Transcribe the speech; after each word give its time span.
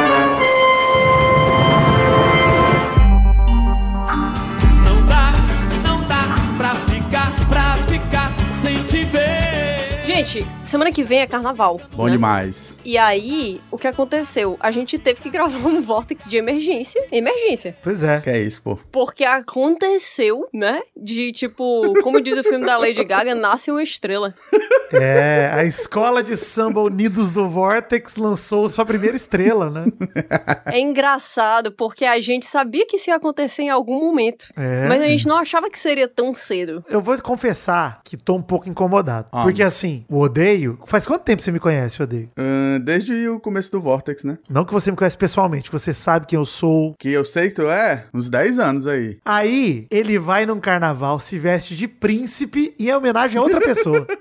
Gente, 10.17 10.47
semana 10.63 10.91
que 10.91 11.03
vem 11.03 11.19
é 11.19 11.27
carnaval. 11.27 11.79
Bom 11.95 12.05
né? 12.05 12.13
demais. 12.13 12.79
E 12.83 12.97
aí, 12.97 13.61
o 13.69 13.77
que 13.77 13.87
aconteceu? 13.87 14.57
A 14.59 14.71
gente 14.71 14.97
teve 14.97 15.21
que 15.21 15.29
gravar 15.29 15.69
um 15.69 15.79
Vortex 15.79 16.27
de 16.27 16.37
emergência. 16.37 17.05
Emergência. 17.11 17.77
Pois 17.83 18.03
é. 18.03 18.19
Que 18.19 18.31
é 18.31 18.41
isso, 18.41 18.63
pô. 18.63 18.79
Porque 18.91 19.23
aconteceu, 19.23 20.47
né? 20.51 20.81
De 20.99 21.31
tipo, 21.31 21.93
como 22.01 22.19
diz 22.19 22.35
o 22.35 22.43
filme 22.43 22.65
da 22.65 22.77
Lady 22.77 23.03
Gaga, 23.03 23.35
nasce 23.35 23.69
uma 23.69 23.83
estrela. 23.83 24.33
É, 24.89 25.51
a 25.53 25.65
escola 25.65 26.23
de 26.23 26.37
samba 26.37 26.79
Unidos 26.79 27.31
do 27.33 27.49
Vortex 27.49 28.15
lançou 28.15 28.69
sua 28.69 28.85
primeira 28.85 29.17
estrela, 29.17 29.69
né? 29.69 29.85
É 30.65 30.79
engraçado, 30.79 31.71
porque 31.73 32.05
a 32.05 32.19
gente 32.21 32.45
sabia 32.45 32.85
que 32.85 32.95
isso 32.95 33.09
ia 33.09 33.15
acontecer 33.15 33.63
em 33.63 33.69
algum 33.69 33.99
momento. 33.99 34.47
É. 34.55 34.87
Mas 34.87 35.01
a 35.01 35.07
gente 35.07 35.27
não 35.27 35.37
achava 35.37 35.69
que 35.69 35.79
seria 35.79 36.07
tão 36.07 36.33
cedo. 36.33 36.83
Eu 36.89 37.01
vou 37.01 37.21
confessar 37.21 38.01
que 38.03 38.15
tô 38.15 38.35
um 38.35 38.41
pouco 38.41 38.69
incomodado. 38.69 39.27
Ah, 39.31 39.43
porque 39.43 39.61
assim, 39.61 40.05
o 40.09 40.19
Odeio. 40.19 40.79
Faz 40.85 41.05
quanto 41.05 41.23
tempo 41.23 41.41
você 41.41 41.51
me 41.51 41.59
conhece, 41.59 42.01
Odeio? 42.01 42.29
Uh, 42.37 42.79
desde 42.79 43.27
o 43.27 43.39
começo 43.39 43.71
do 43.71 43.81
Vortex, 43.81 44.23
né? 44.23 44.37
Não 44.49 44.65
que 44.65 44.73
você 44.73 44.91
me 44.91 44.97
conhece 44.97 45.17
pessoalmente, 45.17 45.71
você 45.71 45.93
sabe 45.93 46.25
quem 46.25 46.37
eu 46.37 46.45
sou. 46.45 46.95
Que 46.97 47.11
eu 47.11 47.25
sei 47.25 47.49
que 47.49 47.55
tu 47.55 47.67
é? 47.67 48.05
Uns 48.13 48.29
10 48.29 48.59
anos 48.59 48.87
aí. 48.87 49.19
Aí, 49.25 49.85
ele 49.91 50.17
vai 50.17 50.45
num 50.45 50.59
carnaval, 50.59 51.19
se 51.19 51.37
veste 51.37 51.75
de 51.75 51.87
príncipe 51.87 52.73
e 52.79 52.89
é 52.89 52.97
homenagem 52.97 53.39
a 53.39 53.43
outra 53.43 53.59
pessoa. 53.61 54.05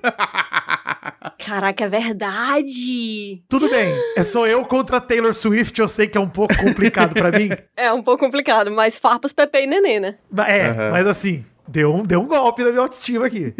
Caraca, 1.38 1.84
é 1.84 1.88
verdade! 1.88 3.42
Tudo 3.48 3.68
bem, 3.68 3.94
é 4.16 4.24
só 4.24 4.46
eu 4.46 4.64
contra 4.64 5.00
Taylor 5.00 5.34
Swift, 5.34 5.78
eu 5.80 5.88
sei 5.88 6.08
que 6.08 6.18
é 6.18 6.20
um 6.20 6.28
pouco 6.28 6.56
complicado 6.56 7.14
para 7.14 7.30
mim. 7.36 7.50
É 7.76 7.92
um 7.92 8.02
pouco 8.02 8.24
complicado, 8.24 8.70
mas 8.70 8.96
farpas, 8.96 9.32
Pepe 9.32 9.58
e 9.58 9.66
Nenê, 9.66 10.00
né? 10.00 10.16
É, 10.48 10.68
uhum. 10.70 10.90
mas 10.92 11.06
assim, 11.06 11.44
Deu 11.68 11.94
um, 11.94 12.02
deu 12.02 12.20
um 12.20 12.26
golpe 12.26 12.62
na 12.62 12.70
minha 12.70 12.82
autoestima 12.82 13.26
aqui. 13.26 13.54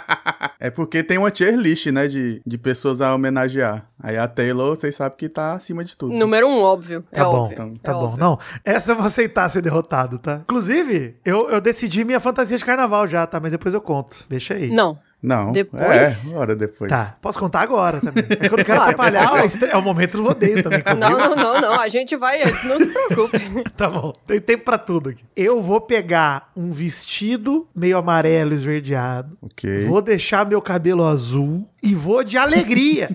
é 0.60 0.70
porque 0.70 1.02
tem 1.02 1.18
uma 1.18 1.30
tier 1.30 1.56
list, 1.56 1.86
né, 1.86 2.06
de, 2.06 2.42
de 2.46 2.58
pessoas 2.58 3.00
a 3.00 3.14
homenagear. 3.14 3.86
Aí 4.02 4.16
a 4.16 4.28
Taylor, 4.28 4.76
vocês 4.76 4.94
sabem 4.94 5.16
que 5.16 5.28
tá 5.28 5.54
acima 5.54 5.84
de 5.84 5.96
tudo. 5.96 6.12
Número 6.12 6.46
um, 6.46 6.60
óbvio. 6.60 7.04
Tá 7.10 7.22
é 7.22 7.24
bom, 7.24 7.30
óbvio. 7.30 7.54
Então, 7.54 7.74
tá 7.76 7.92
é 7.92 7.94
bom. 7.94 8.04
Óbvio. 8.04 8.20
Não, 8.20 8.38
essa 8.64 8.92
eu 8.92 8.96
vou 8.96 9.06
aceitar 9.06 9.48
ser 9.48 9.62
derrotado, 9.62 10.18
tá? 10.18 10.40
Inclusive, 10.44 11.16
eu, 11.24 11.48
eu 11.50 11.60
decidi 11.60 12.04
minha 12.04 12.20
fantasia 12.20 12.58
de 12.58 12.64
carnaval 12.64 13.06
já, 13.06 13.26
tá? 13.26 13.40
Mas 13.40 13.52
depois 13.52 13.74
eu 13.74 13.80
conto. 13.80 14.24
Deixa 14.28 14.54
aí. 14.54 14.70
Não. 14.70 14.98
Não. 15.26 15.50
Depois? 15.50 16.32
É, 16.32 16.36
hora 16.36 16.54
depois. 16.54 16.88
Tá, 16.88 17.16
posso 17.20 17.36
contar 17.40 17.62
agora 17.62 18.00
também. 18.00 18.22
É 18.30 18.48
que 18.48 18.54
eu 18.54 18.58
não 18.58 18.64
quero 18.64 18.80
atrapalhar, 18.80 19.32
é 19.68 19.76
o 19.76 19.82
momento 19.82 20.18
do 20.18 20.28
odeio 20.28 20.62
também. 20.62 20.84
Não, 20.96 21.18
não, 21.18 21.34
não, 21.34 21.60
não. 21.60 21.80
A 21.80 21.88
gente 21.88 22.14
vai, 22.14 22.44
não 22.44 22.78
se 22.78 22.86
preocupe. 22.86 23.64
tá 23.76 23.90
bom, 23.90 24.12
tem 24.24 24.40
tempo 24.40 24.64
pra 24.64 24.78
tudo 24.78 25.08
aqui. 25.08 25.24
Eu 25.34 25.60
vou 25.60 25.80
pegar 25.80 26.52
um 26.56 26.70
vestido 26.70 27.66
meio 27.74 27.98
amarelo 27.98 28.54
esverdeado. 28.54 29.36
Ok. 29.42 29.80
Vou 29.86 30.00
deixar 30.00 30.46
meu 30.46 30.62
cabelo 30.62 31.02
azul 31.04 31.68
e 31.82 31.92
vou 31.92 32.22
de 32.22 32.38
alegria. 32.38 33.10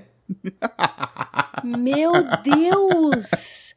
Meu 1.63 2.11
Deus! 2.43 3.75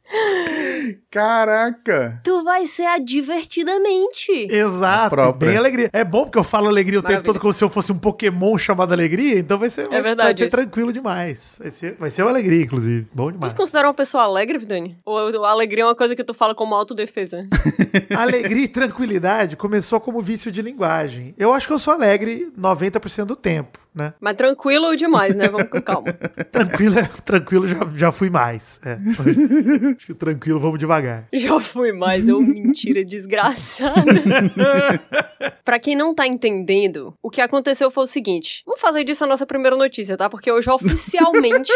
Caraca! 1.11 2.21
Tu 2.25 2.43
vai 2.43 2.67
ser 2.67 2.87
a 2.87 2.99
divertidamente. 2.99 4.31
Exato, 4.51 5.33
bem 5.33 5.57
alegria. 5.57 5.91
É 5.93 6.05
bom 6.05 6.25
porque 6.25 6.39
eu 6.39 6.45
falo 6.45 6.69
alegria 6.69 7.01
o 7.01 7.03
Maravilha. 7.03 7.23
tempo 7.23 7.33
todo 7.33 7.41
como 7.41 7.53
se 7.53 7.63
eu 7.63 7.69
fosse 7.69 7.93
um 7.93 7.99
Pokémon 7.99 8.57
chamado 8.59 8.93
Alegria, 8.93 9.39
então 9.39 9.59
vai 9.59 9.71
ser, 9.71 9.93
é 9.93 10.01
verdade 10.01 10.43
vai 10.43 10.51
ser 10.51 10.57
tranquilo 10.57 10.93
demais. 10.93 11.59
Vai 11.61 11.71
ser, 11.71 11.97
vai 11.99 12.11
ser 12.11 12.23
uma 12.23 12.31
alegria, 12.31 12.63
inclusive. 12.63 13.07
Bom 13.13 13.31
demais. 13.31 13.53
Tu 13.53 13.57
se 13.57 13.63
considera 13.63 13.89
uma 13.89 13.95
pessoa 13.95 14.25
alegre, 14.25 14.59
Vidani? 14.59 14.99
Ou 15.05 15.45
a 15.45 15.51
alegria 15.51 15.85
é 15.85 15.87
uma 15.87 15.95
coisa 15.95 16.15
que 16.15 16.25
tu 16.25 16.35
fala 16.35 16.55
como 16.55 16.75
autodefesa? 16.75 17.43
alegria 18.17 18.65
e 18.65 18.69
tranquilidade 18.69 19.57
começou 19.57 20.01
como 20.01 20.21
vício 20.21 20.51
de 20.51 20.63
linguagem. 20.63 21.35
Eu 21.39 21.53
acho 21.53 21.67
que 21.67 21.73
eu 21.73 21.79
sou 21.79 21.93
alegre 21.93 22.53
90% 22.59 23.25
do 23.25 23.37
tempo, 23.37 23.79
né? 23.95 24.13
Mas 24.21 24.37
tranquilo 24.37 24.97
demais, 24.97 25.37
né? 25.37 25.49
Vamos 25.49 25.69
com 25.69 25.81
calma. 25.81 26.13
tranquilo, 26.51 26.97
tranquilo 27.25 27.67
já, 27.69 27.79
já 27.95 28.13
fui 28.13 28.29
mais. 28.29 28.81
É. 28.85 28.99
Acho 29.97 30.07
que 30.07 30.15
tranquilo, 30.15 30.59
vamos 30.59 30.79
devagar. 30.79 31.29
Já 31.33 31.61
fui 31.61 31.93
mais, 31.93 32.29
é 32.29 32.33
uma 32.33 32.47
mentira 32.47 33.05
desgraçada. 33.05 33.95
pra 35.65 35.79
quem 35.79 35.95
não 35.95 36.15
tá 36.15 36.27
entendendo, 36.27 37.17
o 37.23 37.31
que 37.31 37.41
aconteceu 37.41 37.91
foi 37.91 38.05
o 38.05 38.09
seguinte: 38.09 38.63
vamos 38.67 38.81
fazer 38.81 39.05
disso 39.05 39.23
a 39.25 39.27
nossa 39.27 39.47
primeira 39.47 39.77
notícia, 39.77 40.17
tá? 40.17 40.29
Porque 40.29 40.51
hoje 40.51 40.69
oficialmente 40.69 41.73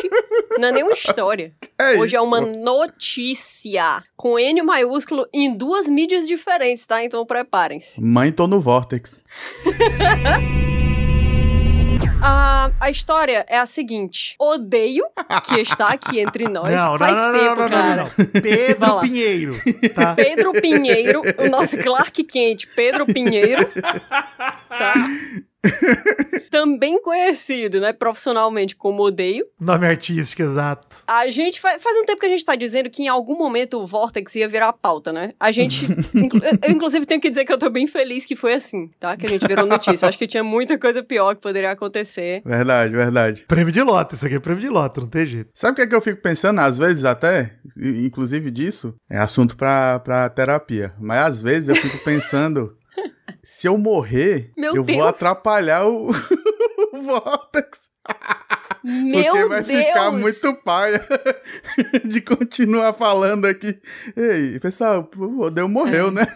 não 0.59 0.69
é 0.69 0.73
nenhuma 0.73 0.93
história. 0.93 1.53
É 1.79 1.93
Hoje 1.93 2.07
isso, 2.07 2.17
é 2.17 2.21
uma 2.21 2.43
pô. 2.43 2.47
notícia 2.65 4.03
com 4.17 4.39
N 4.39 4.63
maiúsculo 4.63 5.27
em 5.33 5.55
duas 5.55 5.89
mídias 5.89 6.27
diferentes, 6.27 6.85
tá? 6.87 7.05
Então 7.05 7.25
preparem-se. 7.25 8.03
Mãe, 8.03 8.33
tô 8.33 8.47
no 8.47 8.61
Vortex. 8.61 9.23
A, 12.21 12.71
a 12.81 12.91
história 12.91 13.45
é 13.49 13.59
a 13.59 13.67
seguinte: 13.67 14.35
odeio 14.39 15.05
que 15.47 15.61
está 15.61 15.89
aqui 15.89 16.21
entre 16.21 16.45
nós. 16.51 16.75
não, 16.75 16.99
Faz 16.99 17.17
não, 17.17 17.33
tempo, 17.33 17.61
não, 17.61 17.69
cara. 17.69 17.97
não. 17.97 18.05
Vai 18.07 18.41
Pedro. 18.43 19.01
Pinheiro, 19.01 19.53
tá? 19.95 20.15
Pedro 20.17 20.53
Pinheiro, 20.53 21.23
o 21.39 21.49
nosso 21.49 21.77
Clark 21.79 22.25
Kent, 22.25 22.67
Pedro 22.75 23.07
Pinheiro, 23.07 23.65
tá? 24.69 24.95
Também 26.51 27.01
conhecido, 27.03 27.81
né, 27.81 27.93
profissionalmente 27.93 28.75
como 28.77 29.03
Odeio. 29.03 29.45
Nome 29.61 29.87
artístico, 29.87 30.43
exato. 30.43 31.03
A 31.07 31.29
gente 31.29 31.61
faz, 31.61 31.83
faz 31.83 31.97
um 31.99 32.05
tempo 32.05 32.21
que 32.21 32.27
a 32.27 32.29
gente 32.31 32.45
tá 32.45 32.55
dizendo 32.55 32.89
que 32.91 33.03
em 33.03 33.09
algum 33.09 33.37
momento 33.37 33.79
o 33.79 33.87
Vortex 33.87 34.35
ia 34.37 34.49
virar 34.49 34.73
pauta, 34.73 35.13
né? 35.13 35.35
A 35.39 35.51
gente. 35.53 35.87
inclu- 36.15 36.41
eu, 36.63 36.71
inclusive, 36.71 37.05
tenho 37.07 37.21
que 37.21 37.29
dizer 37.29 37.45
que 37.45 37.53
eu 37.53 37.59
tô 37.59 37.69
bem 37.71 37.87
feliz 37.87 38.25
que 38.25 38.35
foi 38.37 38.55
assim, 38.55 38.91
tá? 38.99 39.17
Que 39.17 39.27
a 39.27 39.29
gente 39.29 39.47
virou 39.47 39.67
notícia. 39.67 40.09
Acho 40.09 40.19
que 40.19 40.27
tinha 40.27 40.45
muita 40.45 40.79
coisa 40.79 41.03
pior 41.03 41.35
que 41.35 41.43
poderia 41.43 41.71
acontecer. 41.71 42.43
Verdade, 42.45 42.93
verdade. 42.93 43.45
Prêmio 43.47 43.73
de 43.73 43.83
lota, 43.83 44.15
isso 44.15 44.27
aqui 44.27 44.37
é 44.37 44.41
prêmio 44.41 44.61
de 44.63 44.69
lota, 44.69 45.01
não 45.01 45.09
tem 45.09 45.27
jeito. 45.27 45.51
Sabe 45.55 45.73
o 45.73 45.77
que 45.77 45.83
é 45.83 45.87
que 45.87 45.95
eu 45.95 46.01
fico 46.01 46.23
pensando, 46.23 46.61
às 46.61 46.79
vezes 46.79 47.05
até, 47.05 47.57
inclusive 47.77 48.51
disso, 48.51 48.95
é 49.11 49.19
assunto 49.19 49.57
pra, 49.57 49.99
pra 49.99 50.29
terapia. 50.29 50.95
Mas 50.99 51.19
às 51.27 51.43
vezes 51.43 51.69
eu 51.69 51.77
fico 51.77 51.99
pensando, 52.05 52.77
se 53.43 53.67
eu 53.67 53.77
morrer, 53.79 54.53
Meu 54.57 54.75
eu 54.77 54.83
Deus. 54.83 54.99
vou 54.99 55.09
atrapalhar 55.09 55.87
o, 55.87 56.11
o 56.93 57.03
Vortex. 57.03 57.91
Meu 58.89 59.33
porque 59.33 59.49
vai 59.49 59.63
Deus! 59.63 59.87
ficar 59.87 60.11
muito 60.13 60.55
paia 60.65 61.05
de 62.05 62.21
continuar 62.23 62.95
falando 62.95 63.45
aqui. 63.45 63.79
Ei, 64.17 64.59
pessoal, 64.59 65.09
o 65.17 65.43
Odeu 65.43 65.69
morreu, 65.69 66.11
né? 66.11 66.27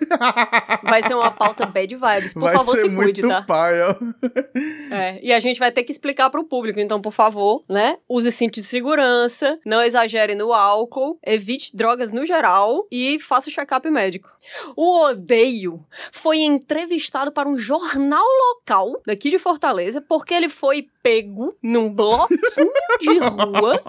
Vai 0.82 1.02
ser 1.02 1.14
uma 1.14 1.30
pauta 1.30 1.64
bad 1.64 1.94
vibes. 1.94 2.34
Por 2.34 2.42
vai 2.42 2.54
favor, 2.54 2.76
se 2.76 2.90
cuide, 2.90 3.22
tá? 3.22 3.42
paia. 3.42 3.96
É, 4.90 5.18
e 5.22 5.32
a 5.32 5.40
gente 5.40 5.58
vai 5.58 5.72
ter 5.72 5.82
que 5.82 5.92
explicar 5.92 6.28
pro 6.28 6.44
público, 6.44 6.78
então, 6.78 7.00
por 7.00 7.12
favor, 7.12 7.64
né? 7.68 7.96
Use 8.08 8.30
cinto 8.30 8.60
de 8.60 8.66
segurança, 8.66 9.58
não 9.64 9.82
exagere 9.82 10.34
no 10.34 10.52
álcool, 10.52 11.18
evite 11.24 11.74
drogas 11.74 12.12
no 12.12 12.26
geral 12.26 12.86
e 12.90 13.18
faça 13.18 13.48
o 13.48 13.52
check-up 13.52 13.88
médico. 13.88 14.28
O 14.76 15.04
Odeio 15.04 15.84
foi 16.10 16.40
entrevistado 16.40 17.32
para 17.32 17.48
um 17.48 17.56
jornal 17.56 18.26
local 18.48 19.00
daqui 19.06 19.30
de 19.30 19.38
Fortaleza 19.38 20.00
porque 20.00 20.34
ele 20.34 20.48
foi 20.48 20.88
pego 21.02 21.56
num 21.62 21.92
bloquinho 22.56 22.98
de 22.98 23.18
rua 23.58 23.82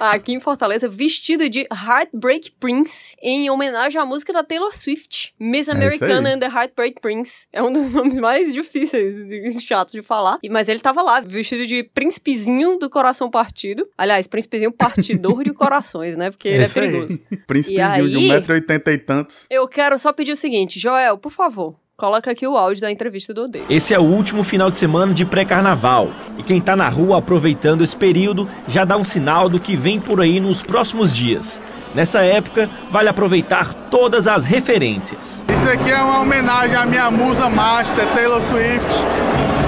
aqui 0.00 0.32
em 0.32 0.40
Fortaleza, 0.40 0.88
vestido 0.88 1.48
de 1.48 1.66
Heartbreak 1.70 2.52
Prince, 2.52 3.14
em 3.22 3.50
homenagem 3.50 4.00
à 4.00 4.04
música 4.06 4.32
da 4.32 4.42
Taylor 4.42 4.74
Swift, 4.74 5.34
Miss 5.38 5.68
É 5.68 5.72
Americana 5.72 6.28
aí. 6.30 6.34
and 6.34 6.38
the 6.40 6.46
Heartbreak 6.46 7.00
Prince. 7.00 7.46
É 7.52 7.62
um 7.62 7.72
dos 7.72 7.90
nomes 7.92 8.16
mais 8.18 8.52
difíceis 8.52 9.30
e 9.30 9.60
chatos 9.60 9.92
de 9.92 10.02
falar. 10.02 10.38
Mas 10.50 10.68
ele 10.68 10.80
tava 10.80 11.02
lá, 11.02 11.20
vestido 11.20 11.66
de 11.66 11.82
príncipezinho 11.82 12.78
do 12.78 12.88
coração 12.88 13.30
partido. 13.30 13.86
Aliás, 13.96 14.26
príncipezinho 14.26 14.72
partidor 14.72 15.44
de 15.44 15.52
corações, 15.52 16.16
né? 16.16 16.30
Porque 16.30 16.48
ele 16.48 16.62
é 16.62 16.66
aí. 16.66 16.72
perigoso. 16.72 17.18
Príncipezinho 17.46 18.08
de 18.08 18.16
aí? 18.16 18.40
1,80m 18.40 18.92
e 18.94 18.98
tantos. 18.98 19.46
Eu 19.50 19.68
quero 19.68 19.98
só 19.98 20.12
pedir 20.12 20.32
o 20.32 20.36
seguinte, 20.36 20.78
Joel, 20.78 21.18
por 21.18 21.30
favor, 21.30 21.76
coloca 22.00 22.30
aqui 22.30 22.46
o 22.46 22.56
áudio 22.56 22.80
da 22.80 22.90
entrevista 22.90 23.34
do 23.34 23.44
Odeio. 23.44 23.66
Esse 23.68 23.92
é 23.92 23.98
o 23.98 24.02
último 24.02 24.42
final 24.42 24.70
de 24.70 24.78
semana 24.78 25.12
de 25.12 25.26
pré-carnaval. 25.26 26.08
E 26.38 26.42
quem 26.42 26.58
tá 26.58 26.74
na 26.74 26.88
rua 26.88 27.18
aproveitando 27.18 27.84
esse 27.84 27.94
período 27.94 28.48
já 28.66 28.86
dá 28.86 28.96
um 28.96 29.04
sinal 29.04 29.50
do 29.50 29.60
que 29.60 29.76
vem 29.76 30.00
por 30.00 30.18
aí 30.18 30.40
nos 30.40 30.62
próximos 30.62 31.14
dias. 31.14 31.60
Nessa 31.94 32.22
época, 32.22 32.70
vale 32.90 33.10
aproveitar 33.10 33.74
todas 33.90 34.26
as 34.26 34.46
referências. 34.46 35.42
Isso 35.54 35.68
aqui 35.68 35.90
é 35.90 36.02
uma 36.02 36.20
homenagem 36.20 36.74
à 36.74 36.86
minha 36.86 37.10
musa 37.10 37.50
master, 37.50 38.06
Taylor 38.14 38.40
Swift. 38.50 39.04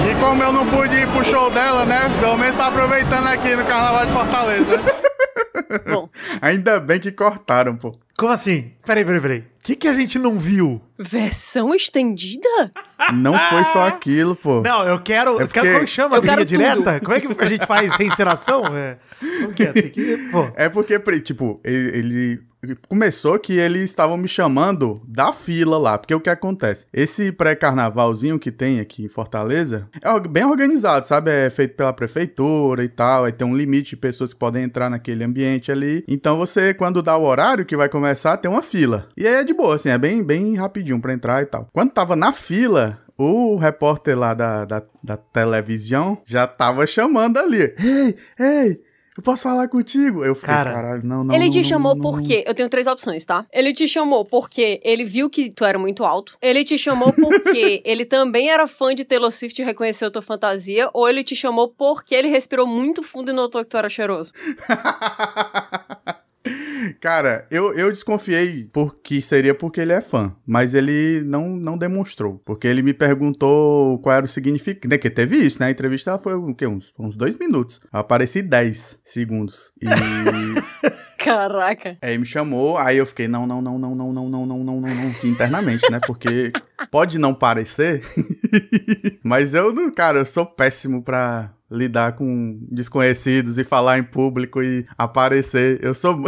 E 0.09 0.15
como 0.19 0.41
eu 0.41 0.51
não 0.51 0.65
pude 0.65 0.95
ir 0.95 1.07
pro 1.09 1.23
show 1.23 1.51
dela, 1.51 1.85
né? 1.85 2.09
Pelo 2.19 2.37
menos 2.37 2.57
tá 2.57 2.67
aproveitando 2.67 3.27
aqui 3.27 3.55
no 3.55 3.63
Carnaval 3.63 4.05
de 4.07 4.11
Fortaleza. 4.11 4.81
Bom, 5.87 6.09
Ainda 6.41 6.79
bem 6.79 6.99
que 6.99 7.11
cortaram, 7.11 7.75
pô. 7.75 7.95
Como 8.17 8.31
assim? 8.31 8.71
Peraí, 8.85 9.05
peraí, 9.05 9.21
peraí. 9.21 9.52
O 9.63 9.65
que, 9.65 9.77
que 9.77 9.87
a 9.87 9.93
gente 9.93 10.19
não 10.19 10.37
viu? 10.37 10.81
versão 10.99 11.73
estendida? 11.73 12.71
Não 13.13 13.37
foi 13.49 13.63
só 13.65 13.87
aquilo, 13.87 14.35
pô. 14.35 14.61
Não, 14.61 14.85
eu 14.85 14.99
quero. 14.99 15.39
É 15.39 15.43
eu 15.43 15.47
quero 15.47 15.49
porque- 15.49 15.71
como 15.73 15.85
que 15.85 15.91
chama? 15.91 16.15
Eu 16.17 16.21
Linha 16.21 16.33
quero 16.35 16.45
direta? 16.45 16.99
Como 16.99 17.13
é 17.13 17.19
que 17.21 17.27
a 17.41 17.45
gente 17.45 17.65
faz 17.65 17.93
reencenação? 17.95 18.61
É. 18.75 18.97
Que 19.55 19.63
é? 19.63 19.73
Que. 19.73 20.17
É 20.55 20.69
porque, 20.69 20.99
tipo, 21.21 21.59
ele, 21.63 21.97
ele- 21.97 22.77
começou 22.87 23.37
que 23.39 23.53
eles 23.57 23.83
estavam 23.83 24.15
me 24.17 24.27
chamando 24.27 25.01
da 25.07 25.33
fila 25.33 25.77
lá. 25.77 25.97
Porque 25.97 26.13
o 26.15 26.19
que 26.19 26.29
acontece? 26.29 26.85
Esse 26.93 27.31
pré-carnavalzinho 27.31 28.39
que 28.39 28.51
tem 28.51 28.79
aqui 28.79 29.03
em 29.03 29.09
Fortaleza 29.09 29.87
é 30.01 30.19
bem 30.27 30.45
organizado, 30.45 31.05
sabe? 31.07 31.29
É 31.31 31.49
feito 31.49 31.75
pela 31.75 31.91
prefeitura 31.91 32.83
e 32.83 32.87
tal. 32.89 33.25
Aí 33.25 33.31
tem 33.33 33.45
um 33.45 33.55
limite 33.55 33.91
de 33.91 33.97
pessoas 33.97 34.33
que 34.33 34.39
podem 34.39 34.63
entrar 34.63 34.89
naquele 34.89 35.23
ambiente 35.23 35.71
ali. 35.71 36.03
Então 36.07 36.37
você, 36.37 36.73
quando 36.73 37.01
dá 37.01 37.17
o 37.17 37.23
horário 37.25 37.65
que 37.65 37.75
vai 37.75 37.89
começar, 37.89 38.37
tem 38.37 38.49
uma 38.49 38.61
fila. 38.63 39.09
E 39.17 39.27
aí 39.27 39.35
é 39.35 39.43
de 39.43 39.52
boa, 39.53 39.75
assim, 39.75 39.89
é 39.89 39.97
bem, 39.97 40.23
bem 40.23 40.55
rapidinho 40.55 40.99
pra 40.99 41.13
entrar 41.13 41.41
e 41.41 41.45
tal. 41.45 41.67
Quando 41.71 41.91
tava 41.91 42.15
na 42.15 42.33
fila. 42.33 42.99
O 43.15 43.57
repórter 43.57 44.17
lá 44.17 44.33
da, 44.33 44.65
da, 44.65 44.81
da 45.03 45.15
televisão 45.15 46.17
já 46.25 46.47
tava 46.47 46.87
chamando 46.87 47.37
ali. 47.37 47.71
Ei, 47.77 48.17
ei, 48.39 48.81
eu 49.15 49.21
posso 49.21 49.43
falar 49.43 49.67
contigo? 49.67 50.25
Eu 50.25 50.33
fiquei, 50.33 50.51
Cara, 50.51 50.73
caralho, 50.73 51.05
não, 51.05 51.23
não. 51.23 51.35
ele 51.35 51.45
não, 51.45 51.51
te 51.51 51.57
não, 51.57 51.63
chamou 51.63 51.93
não, 51.93 52.01
por 52.01 52.17
não. 52.17 52.23
quê? 52.23 52.43
Eu 52.47 52.55
tenho 52.55 52.67
três 52.67 52.87
opções, 52.87 53.23
tá? 53.23 53.45
Ele 53.53 53.71
te 53.71 53.87
chamou 53.87 54.25
porque 54.25 54.81
ele 54.83 55.05
viu 55.05 55.29
que 55.29 55.51
tu 55.51 55.63
era 55.63 55.77
muito 55.77 56.03
alto. 56.03 56.35
Ele 56.41 56.63
te 56.63 56.79
chamou 56.79 57.13
porque 57.13 57.81
ele 57.85 58.05
também 58.05 58.49
era 58.49 58.65
fã 58.65 58.95
de 58.95 59.05
Taylor 59.05 59.31
Swift 59.31 59.61
e 59.61 59.65
reconheceu 59.65 60.09
tua 60.09 60.23
fantasia. 60.23 60.89
Ou 60.93 61.07
ele 61.07 61.23
te 61.23 61.35
chamou 61.35 61.67
porque 61.67 62.15
ele 62.15 62.27
respirou 62.27 62.65
muito 62.65 63.03
fundo 63.03 63.29
e 63.29 63.33
notou 63.33 63.63
que 63.63 63.69
tu 63.69 63.77
era 63.77 63.87
cheiroso. 63.87 64.33
Cara, 66.99 67.47
eu, 67.51 67.73
eu 67.73 67.91
desconfiei 67.91 68.67
porque 68.73 69.21
seria 69.21 69.53
porque 69.53 69.81
ele 69.81 69.93
é 69.93 70.01
fã, 70.01 70.35
mas 70.45 70.73
ele 70.73 71.21
não, 71.25 71.49
não 71.49 71.77
demonstrou. 71.77 72.41
Porque 72.45 72.67
ele 72.67 72.81
me 72.81 72.93
perguntou 72.93 73.99
qual 73.99 74.15
era 74.15 74.25
o 74.25 74.29
significado. 74.29 74.89
Né, 74.89 74.97
que 74.97 75.09
teve 75.09 75.37
isso, 75.37 75.59
né? 75.59 75.67
A 75.67 75.71
entrevista 75.71 76.17
foi 76.19 76.33
o 76.35 76.53
quê? 76.55 76.67
Uns, 76.67 76.93
uns 76.97 77.15
dois 77.15 77.37
minutos. 77.37 77.79
Eu 77.93 77.99
apareci 77.99 78.41
10 78.41 78.99
segundos. 79.03 79.71
E. 79.81 79.87
Caraca. 81.17 81.97
Aí 82.01 82.17
me 82.17 82.25
chamou, 82.25 82.77
aí 82.77 82.97
eu 82.97 83.05
fiquei, 83.05 83.29
não, 83.29 83.47
não, 83.47 83.61
não, 83.61 83.79
não, 83.79 83.95
não, 83.95 84.11
não, 84.13 84.29
não, 84.29 84.45
não, 84.45 84.63
não, 84.63 84.81
não, 84.81 84.81
não, 84.81 85.11
internamente, 85.23 85.89
né? 85.89 86.01
Porque 86.05 86.51
pode 86.91 87.17
não 87.17 87.33
parecer, 87.33 88.01
mas 89.23 89.53
eu, 89.53 89.71
não- 89.73 89.89
cara, 89.89 90.19
eu 90.19 90.25
sou 90.25 90.45
péssimo 90.45 91.01
pra 91.01 91.53
lidar 91.71 92.13
com 92.17 92.59
desconhecidos 92.69 93.57
e 93.57 93.63
falar 93.63 93.97
em 93.97 94.03
público 94.03 94.61
e 94.61 94.85
aparecer. 94.97 95.79
Eu 95.81 95.93
sou. 95.93 96.19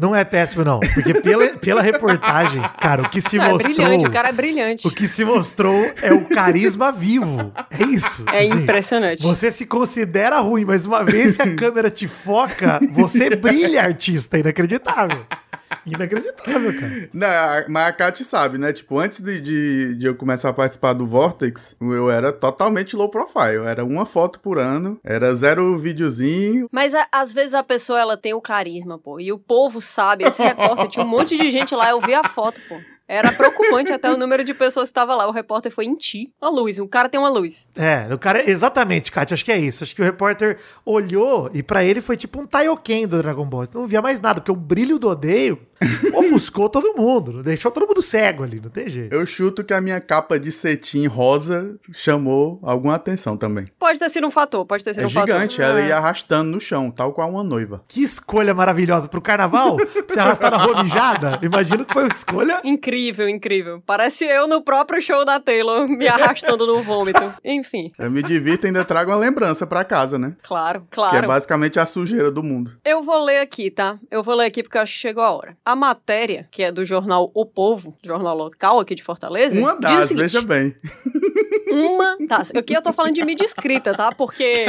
Não 0.00 0.16
é 0.16 0.24
péssimo, 0.24 0.64
não. 0.64 0.80
Porque 0.80 1.12
pela, 1.20 1.46
pela 1.58 1.82
reportagem, 1.82 2.62
cara, 2.80 3.02
o 3.02 3.08
que 3.08 3.20
se 3.20 3.38
Ah, 3.38 3.44
é 3.44 3.48
mostrou. 3.50 3.74
brilhante, 3.74 4.06
o 4.06 4.10
cara 4.10 4.28
é 4.28 4.32
brilhante. 4.32 4.86
O 4.88 4.90
que 4.90 5.06
se 5.06 5.24
mostrou 5.24 5.74
é 6.02 6.12
o 6.12 6.24
carisma 6.28 6.90
vivo. 6.90 7.52
É 7.70 7.82
isso. 7.84 8.24
É 8.32 8.40
assim. 8.42 8.58
impressionante. 8.62 9.22
Você 9.22 9.50
se 9.50 9.66
considera 9.66 10.40
ruim, 10.40 10.64
mas 10.64 10.86
uma 10.86 11.04
vez 11.04 11.36
que 11.36 11.42
a 11.42 11.52
câmera 11.56 11.90
te 11.90 12.08
foca, 12.08 12.80
você 12.92 13.30
brilha, 13.36 13.82
artista. 13.82 14.38
Inacreditável. 14.38 15.24
Inacreditável, 15.86 16.78
cara. 16.78 17.08
Não, 17.12 17.26
a- 17.28 17.64
mas 17.68 17.86
a 17.88 17.92
Kat 17.92 18.24
sabe, 18.24 18.58
né? 18.58 18.72
Tipo, 18.72 18.98
antes 18.98 19.20
de, 19.20 19.40
de, 19.40 19.94
de 19.94 20.06
eu 20.06 20.14
começar 20.14 20.48
a 20.48 20.52
participar 20.52 20.92
do 20.92 21.06
Vortex, 21.06 21.76
eu 21.80 22.10
era 22.10 22.32
totalmente 22.32 22.96
low 22.96 23.08
profile. 23.08 23.64
Era 23.66 23.84
uma 23.84 24.06
foto 24.06 24.40
por 24.40 24.58
ano, 24.58 24.98
era 25.04 25.34
zero 25.34 25.76
videozinho. 25.76 26.68
Mas 26.72 26.94
a- 26.94 27.06
às 27.12 27.32
vezes 27.32 27.54
a 27.54 27.62
pessoa 27.62 27.98
ela 28.00 28.16
tem 28.16 28.34
o 28.34 28.40
carisma, 28.40 28.98
pô. 28.98 29.20
E 29.20 29.32
o 29.32 29.38
povo 29.38 29.80
sabe. 29.80 30.24
Esse 30.24 30.42
repórter 30.42 30.88
tinha 30.88 31.04
um 31.04 31.08
monte 31.08 31.36
de 31.36 31.50
gente 31.50 31.74
lá, 31.74 31.90
eu 31.90 32.00
vi 32.00 32.14
a 32.14 32.24
foto, 32.24 32.60
pô. 32.68 32.76
Era 33.10 33.32
preocupante 33.32 33.90
até 33.92 34.08
o 34.08 34.16
número 34.16 34.44
de 34.44 34.54
pessoas 34.54 34.88
que 34.88 34.94
tava 34.94 35.16
lá. 35.16 35.26
O 35.26 35.32
repórter 35.32 35.72
foi 35.72 35.84
em 35.84 35.96
ti. 35.96 36.32
Uma 36.40 36.48
luz, 36.48 36.78
o 36.78 36.86
cara 36.86 37.08
tem 37.08 37.18
uma 37.18 37.28
luz. 37.28 37.66
É, 37.74 38.06
o 38.14 38.16
cara. 38.16 38.48
Exatamente, 38.48 39.10
Kátia, 39.10 39.34
acho 39.34 39.44
que 39.44 39.50
é 39.50 39.58
isso. 39.58 39.82
Acho 39.82 39.96
que 39.96 40.00
o 40.00 40.04
repórter 40.04 40.58
olhou 40.86 41.50
e 41.52 41.60
pra 41.60 41.82
ele 41.82 42.00
foi 42.00 42.16
tipo 42.16 42.40
um 42.40 42.46
Taioken 42.46 43.08
do 43.08 43.18
Dragon 43.20 43.44
Ball. 43.44 43.66
Você 43.66 43.76
não 43.76 43.84
via 43.84 44.00
mais 44.00 44.20
nada, 44.20 44.40
porque 44.40 44.52
o 44.52 44.56
brilho 44.56 44.96
do 44.96 45.08
odeio 45.08 45.58
ofuscou 46.14 46.68
todo 46.68 46.94
mundo. 46.96 47.42
Deixou 47.42 47.72
todo 47.72 47.84
mundo 47.84 48.00
cego 48.00 48.44
ali, 48.44 48.60
não 48.60 48.70
tem 48.70 48.88
jeito. 48.88 49.12
Eu 49.12 49.26
chuto 49.26 49.64
que 49.64 49.74
a 49.74 49.80
minha 49.80 50.00
capa 50.00 50.38
de 50.38 50.52
cetim 50.52 51.08
rosa 51.08 51.74
chamou 51.92 52.60
alguma 52.62 52.94
atenção 52.94 53.36
também. 53.36 53.64
Pode 53.76 53.98
ter 53.98 54.08
sido 54.08 54.26
um 54.28 54.30
fator, 54.30 54.64
pode 54.64 54.84
ter 54.84 54.94
sido 54.94 55.02
É 55.02 55.06
um 55.06 55.10
fator. 55.10 55.34
gigante, 55.34 55.60
ela 55.60 55.80
ia 55.80 55.96
arrastando 55.96 56.48
no 56.52 56.60
chão, 56.60 56.92
tal 56.92 57.12
qual 57.12 57.28
uma 57.28 57.42
noiva. 57.42 57.82
Que 57.88 58.04
escolha 58.04 58.54
maravilhosa 58.54 59.08
pro 59.08 59.20
carnaval? 59.20 59.76
pra 59.76 59.86
você 60.08 60.20
arrastar 60.20 60.52
na 60.52 60.58
rua 60.58 60.84
mijada? 60.84 61.40
Imagino 61.42 61.84
que 61.84 61.92
foi 61.92 62.04
uma 62.04 62.12
escolha. 62.12 62.60
Incrível, 62.62 62.99
incrível. 63.08 63.82
Parece 63.86 64.24
eu 64.24 64.46
no 64.46 64.62
próprio 64.62 65.00
show 65.00 65.24
da 65.24 65.40
Taylor, 65.40 65.88
me 65.88 66.06
arrastando 66.08 66.66
no 66.66 66.82
vômito. 66.82 67.20
Enfim, 67.44 67.90
Eu 67.98 68.10
me 68.10 68.22
divirto 68.22 68.66
e 68.66 68.68
ainda 68.68 68.84
trago 68.84 69.10
uma 69.10 69.16
lembrança 69.16 69.66
pra 69.66 69.84
casa, 69.84 70.18
né? 70.18 70.34
claro, 70.42 70.80
Que 70.90 71.00
é 71.00 71.08
claro. 71.10 71.28
basicamente 71.28 71.78
a 71.80 71.86
sujeira 71.86 72.30
do 72.30 72.42
mundo. 72.42 72.72
Eu 72.84 73.02
vou 73.02 73.22
ler 73.24 73.40
aqui, 73.40 73.70
tá? 73.70 73.98
Eu 74.10 74.22
vou 74.22 74.34
ler 74.34 74.46
aqui 74.46 74.62
porque 74.62 74.76
eu 74.78 74.82
acho 74.82 74.92
que 74.92 74.98
chegou 74.98 75.22
a 75.22 75.30
hora. 75.30 75.56
A 75.64 75.74
matéria, 75.74 76.46
que 76.50 76.62
é 76.62 76.70
do 76.72 76.84
jornal 76.84 77.30
O 77.34 77.46
Povo, 77.46 77.96
jornal 78.04 78.36
local 78.36 78.80
aqui 78.80 78.94
de 78.94 79.02
Fortaleza, 79.02 79.58
Uma 79.58 79.72
diz 79.72 79.78
o 79.78 79.80
das, 79.80 80.08
seguinte, 80.08 80.22
veja 80.22 80.42
bem. 80.42 80.74
Uma. 81.72 82.16
Tá, 82.28 82.42
aqui 82.56 82.74
eu 82.74 82.82
tô 82.82 82.92
falando 82.92 83.14
de 83.14 83.24
mídia 83.24 83.44
escrita, 83.44 83.94
tá? 83.94 84.12
Porque 84.12 84.66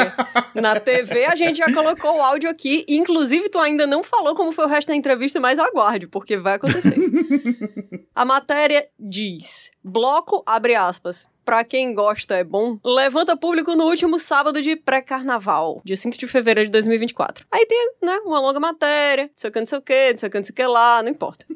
na 0.53 0.79
TV 0.79 1.25
a 1.25 1.35
gente 1.35 1.57
já 1.57 1.71
colocou 1.73 2.17
o 2.17 2.21
áudio 2.21 2.49
aqui. 2.49 2.85
Inclusive, 2.87 3.49
tu 3.49 3.57
ainda 3.59 3.87
não 3.87 4.03
falou 4.03 4.35
como 4.35 4.51
foi 4.51 4.65
o 4.65 4.67
resto 4.67 4.89
da 4.89 4.95
entrevista, 4.95 5.39
mas 5.39 5.57
aguarde, 5.57 6.07
porque 6.07 6.37
vai 6.37 6.55
acontecer. 6.55 6.95
A 8.21 8.25
matéria 8.25 8.87
diz: 8.99 9.71
Bloco, 9.83 10.43
abre 10.45 10.75
aspas. 10.75 11.27
Pra 11.43 11.63
quem 11.63 11.91
gosta 11.91 12.35
é 12.35 12.43
bom, 12.43 12.77
levanta 12.85 13.35
público 13.35 13.75
no 13.75 13.85
último 13.85 14.19
sábado 14.19 14.61
de 14.61 14.75
pré-carnaval, 14.75 15.81
dia 15.83 15.95
5 15.95 16.15
de 16.15 16.27
fevereiro 16.27 16.67
de 16.67 16.71
2024. 16.71 17.47
Aí 17.51 17.65
tem, 17.65 17.93
né, 17.99 18.19
uma 18.23 18.39
longa 18.39 18.59
matéria, 18.59 19.23
não 19.23 19.31
sei 19.35 19.49
o 19.49 19.51
que, 19.51 19.59
não 19.59 19.65
sei 19.65 19.77
o 19.79 19.81
que, 19.81 20.11
não 20.11 20.17
sei 20.19 20.27
o 20.27 20.31
que, 20.31 20.37
não 20.37 20.45
sei 20.45 20.53
o 20.53 20.55
que 20.55 20.65
lá, 20.67 21.01
não 21.01 21.09
importa. 21.09 21.47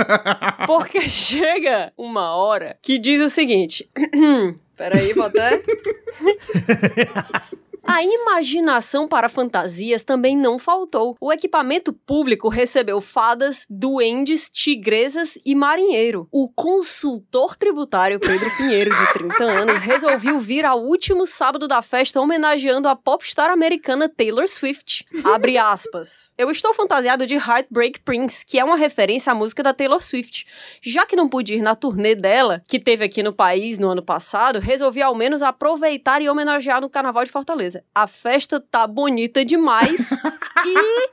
Porque 0.66 1.10
chega 1.10 1.92
uma 1.94 2.34
hora 2.34 2.78
que 2.80 2.98
diz 2.98 3.20
o 3.20 3.28
seguinte: 3.28 3.86
Peraí, 4.78 5.12
vou 5.12 5.26
até. 5.26 5.60
A 7.86 8.02
imaginação 8.02 9.06
para 9.06 9.28
fantasias 9.28 10.02
também 10.02 10.36
não 10.36 10.58
faltou. 10.58 11.16
O 11.20 11.32
equipamento 11.32 11.92
público 11.92 12.48
recebeu 12.48 13.00
fadas, 13.00 13.66
duendes, 13.68 14.48
tigresas 14.50 15.38
e 15.44 15.54
marinheiro. 15.54 16.26
O 16.32 16.48
consultor 16.48 17.56
tributário 17.56 18.18
Pedro 18.18 18.50
Pinheiro, 18.56 18.90
de 18.90 19.12
30 19.12 19.44
anos, 19.44 19.78
resolveu 19.80 20.40
vir 20.40 20.64
ao 20.64 20.82
último 20.82 21.26
sábado 21.26 21.68
da 21.68 21.82
festa 21.82 22.20
homenageando 22.20 22.88
a 22.88 22.96
popstar 22.96 23.50
americana 23.50 24.08
Taylor 24.08 24.48
Swift. 24.48 25.06
Abre 25.22 25.58
aspas. 25.58 26.32
Eu 26.36 26.50
estou 26.50 26.72
fantasiado 26.74 27.26
de 27.26 27.34
Heartbreak 27.34 28.00
Prince, 28.00 28.44
que 28.44 28.58
é 28.58 28.64
uma 28.64 28.76
referência 28.76 29.30
à 29.30 29.34
música 29.34 29.62
da 29.62 29.74
Taylor 29.74 30.02
Swift. 30.02 30.46
Já 30.82 31.06
que 31.06 31.16
não 31.16 31.28
pude 31.28 31.54
ir 31.54 31.62
na 31.62 31.74
turnê 31.74 32.14
dela, 32.14 32.62
que 32.66 32.78
teve 32.78 33.04
aqui 33.04 33.22
no 33.22 33.32
país 33.32 33.78
no 33.78 33.90
ano 33.90 34.02
passado, 34.02 34.58
resolvi 34.58 35.02
ao 35.02 35.14
menos 35.14 35.42
aproveitar 35.42 36.22
e 36.22 36.28
homenagear 36.28 36.80
no 36.80 36.90
Carnaval 36.90 37.24
de 37.24 37.30
Fortaleza. 37.30 37.73
A 37.94 38.06
festa 38.06 38.60
tá 38.60 38.86
bonita 38.86 39.44
demais 39.44 40.10
e 40.66 41.10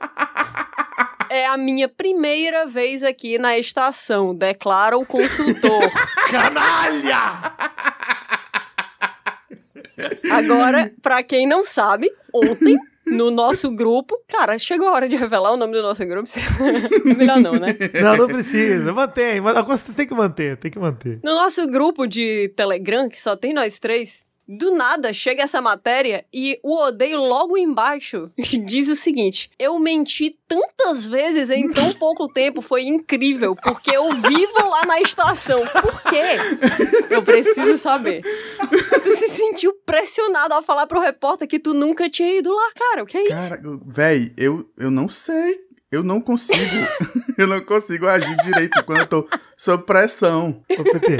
é 1.30 1.46
a 1.46 1.56
minha 1.56 1.88
primeira 1.88 2.66
vez 2.66 3.02
aqui 3.02 3.38
na 3.38 3.58
estação, 3.58 4.34
declara 4.34 4.98
o 4.98 5.06
consultor. 5.06 5.90
Canalha! 6.30 7.52
Agora, 10.30 10.92
pra 11.00 11.22
quem 11.22 11.46
não 11.46 11.64
sabe, 11.64 12.10
ontem 12.34 12.78
no 13.06 13.30
nosso 13.30 13.70
grupo, 13.70 14.18
cara, 14.28 14.58
chegou 14.58 14.88
a 14.88 14.92
hora 14.92 15.08
de 15.08 15.16
revelar 15.16 15.52
o 15.52 15.56
nome 15.56 15.72
do 15.72 15.82
nosso 15.82 16.04
grupo. 16.06 16.28
É 17.04 17.14
melhor 17.14 17.40
não, 17.40 17.52
né? 17.52 17.76
Não, 18.00 18.16
não 18.16 18.26
precisa. 18.26 18.92
Mantém. 18.92 19.40
mas 19.40 19.82
tem 19.82 20.06
que 20.06 20.14
manter, 20.14 20.56
tem 20.56 20.70
que 20.70 20.78
manter. 20.78 21.20
No 21.22 21.34
nosso 21.34 21.66
grupo 21.68 22.06
de 22.06 22.52
Telegram, 22.56 23.08
que 23.08 23.20
só 23.20 23.36
tem 23.36 23.52
nós 23.52 23.78
três, 23.78 24.24
do 24.56 24.72
nada 24.72 25.12
chega 25.12 25.42
essa 25.42 25.60
matéria 25.60 26.24
e 26.32 26.58
o 26.62 26.76
odeio 26.76 27.18
logo 27.18 27.56
embaixo 27.56 28.30
diz 28.64 28.88
o 28.88 28.96
seguinte: 28.96 29.50
Eu 29.58 29.78
menti 29.78 30.36
tantas 30.46 31.04
vezes 31.04 31.50
em 31.50 31.68
tão 31.72 31.92
pouco 31.96 32.28
tempo, 32.28 32.60
foi 32.60 32.82
incrível, 32.82 33.56
porque 33.56 33.90
eu 33.90 34.12
vivo 34.12 34.68
lá 34.68 34.84
na 34.84 35.00
estação. 35.00 35.60
Por 35.66 36.02
quê? 36.02 36.22
Eu 37.10 37.22
preciso 37.22 37.78
saber. 37.78 38.22
Tu 39.02 39.12
se 39.12 39.28
sentiu 39.28 39.72
pressionado 39.86 40.54
a 40.54 40.62
falar 40.62 40.86
pro 40.86 41.00
repórter 41.00 41.48
que 41.48 41.58
tu 41.58 41.72
nunca 41.72 42.10
tinha 42.10 42.38
ido 42.38 42.52
lá, 42.52 42.70
cara. 42.74 43.02
O 43.02 43.06
que 43.06 43.16
é 43.16 43.24
isso? 43.24 43.50
Cara, 43.50 43.62
véi, 43.86 44.32
eu, 44.36 44.68
eu 44.76 44.90
não 44.90 45.08
sei. 45.08 45.71
Eu 45.92 46.02
não 46.02 46.22
consigo. 46.22 46.58
eu 47.36 47.46
não 47.46 47.60
consigo 47.60 48.08
agir 48.08 48.34
direito 48.42 48.82
quando 48.84 49.00
eu 49.00 49.06
tô 49.06 49.28
sob 49.54 49.84
pressão. 49.84 50.62
Ô, 50.70 50.82
Pepe, 50.84 51.18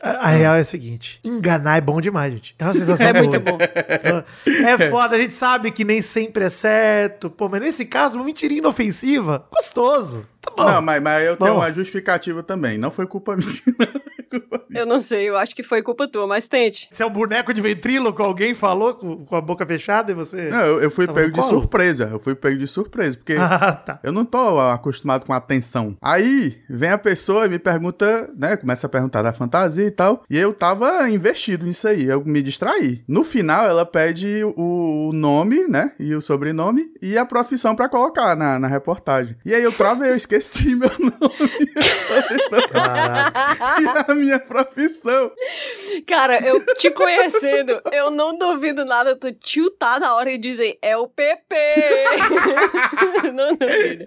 a, 0.00 0.10
a 0.10 0.26
real 0.28 0.54
é 0.54 0.60
a 0.60 0.64
seguinte: 0.64 1.18
enganar 1.24 1.76
é 1.78 1.80
bom 1.80 2.00
demais, 2.00 2.32
gente. 2.32 2.54
É 2.56 2.64
uma 2.64 2.72
sensação 2.72 3.08
É 3.08 3.12
muito 3.20 3.40
boa. 3.40 3.58
bom. 3.58 4.22
É 4.46 4.88
foda, 4.88 5.16
a 5.16 5.18
gente 5.18 5.34
sabe 5.34 5.72
que 5.72 5.84
nem 5.84 6.00
sempre 6.00 6.44
é 6.44 6.48
certo. 6.48 7.28
Pô, 7.28 7.48
mas 7.48 7.60
nesse 7.60 7.84
caso, 7.84 8.16
uma 8.16 8.24
mentirinha 8.24 8.60
inofensiva, 8.60 9.44
gostoso. 9.52 10.24
Tá 10.56 10.64
bom. 10.64 10.70
Não, 10.72 10.82
mas, 10.82 11.02
mas 11.02 11.26
eu 11.26 11.36
tenho 11.36 11.52
Bom. 11.54 11.58
uma 11.60 11.72
justificativa 11.72 12.42
também. 12.42 12.78
Não 12.78 12.90
foi 12.90 13.06
culpa 13.06 13.36
minha. 13.36 13.48
Eu 14.70 14.86
não 14.86 15.00
sei, 15.02 15.28
eu 15.28 15.36
acho 15.36 15.54
que 15.54 15.62
foi 15.62 15.82
culpa 15.82 16.08
tua, 16.08 16.26
mas 16.26 16.46
tente. 16.46 16.88
Se 16.90 17.02
é 17.02 17.06
um 17.06 17.10
boneco 17.10 17.52
de 17.52 17.60
ventríloco, 17.60 18.22
alguém 18.22 18.54
falou 18.54 18.94
com, 18.94 19.26
com 19.26 19.36
a 19.36 19.40
boca 19.42 19.66
fechada 19.66 20.10
e 20.10 20.14
você. 20.14 20.48
Não, 20.48 20.60
eu, 20.60 20.80
eu 20.84 20.90
fui 20.90 21.06
Tava 21.06 21.20
pego 21.20 21.32
de 21.38 21.44
surpresa. 21.44 22.08
Eu 22.10 22.18
fui 22.18 22.34
pego 22.34 22.56
de 22.58 22.66
surpresa, 22.66 23.16
porque 23.18 23.34
Ah, 23.38 23.74
tá. 23.74 24.00
eu 24.02 24.10
não 24.10 24.24
tô 24.24 24.58
acostumado 24.58 25.26
com 25.26 25.34
atenção. 25.34 25.94
Aí 26.00 26.58
vem 26.70 26.88
a 26.90 26.96
pessoa 26.96 27.44
e 27.44 27.50
me 27.50 27.58
pergunta, 27.58 28.30
né? 28.34 28.56
Começa 28.56 28.86
a 28.86 28.90
perguntar 28.90 29.20
da 29.20 29.34
fantasia 29.34 29.84
e 29.84 29.90
tal. 29.90 30.22
E 30.30 30.38
eu 30.38 30.54
tava 30.54 31.06
investido 31.10 31.66
nisso 31.66 31.86
aí. 31.86 32.06
Eu 32.06 32.24
me 32.24 32.40
distraí. 32.40 33.02
No 33.06 33.24
final, 33.24 33.66
ela 33.66 33.84
pede 33.84 34.42
o, 34.56 35.08
o 35.08 35.12
nome, 35.12 35.68
né? 35.68 35.92
E 35.98 36.14
o 36.14 36.22
sobrenome 36.22 36.90
e 37.02 37.18
a 37.18 37.26
profissão 37.26 37.76
pra 37.76 37.90
colocar 37.90 38.34
na, 38.34 38.58
na 38.58 38.68
reportagem. 38.68 39.36
E 39.44 39.54
aí 39.54 39.62
eu 39.62 39.72
travei, 39.72 40.10
eu 40.10 40.16
esqueci 40.16 40.41
meu 40.76 40.90
nome 40.98 41.12
e 43.80 44.10
a 44.10 44.14
minha 44.14 44.38
profissão. 44.40 45.30
Cara, 46.06 46.38
eu 46.46 46.64
te 46.76 46.90
conhecendo, 46.90 47.80
eu 47.92 48.10
não 48.10 48.36
duvido 48.36 48.84
nada 48.84 49.16
tu 49.16 49.32
tiltar 49.32 50.00
na 50.00 50.14
hora 50.14 50.30
e 50.30 50.38
dizer, 50.38 50.78
é 50.82 50.96
o 50.96 51.08
PP. 51.08 51.56
não 53.34 53.56
duvido. 53.56 54.06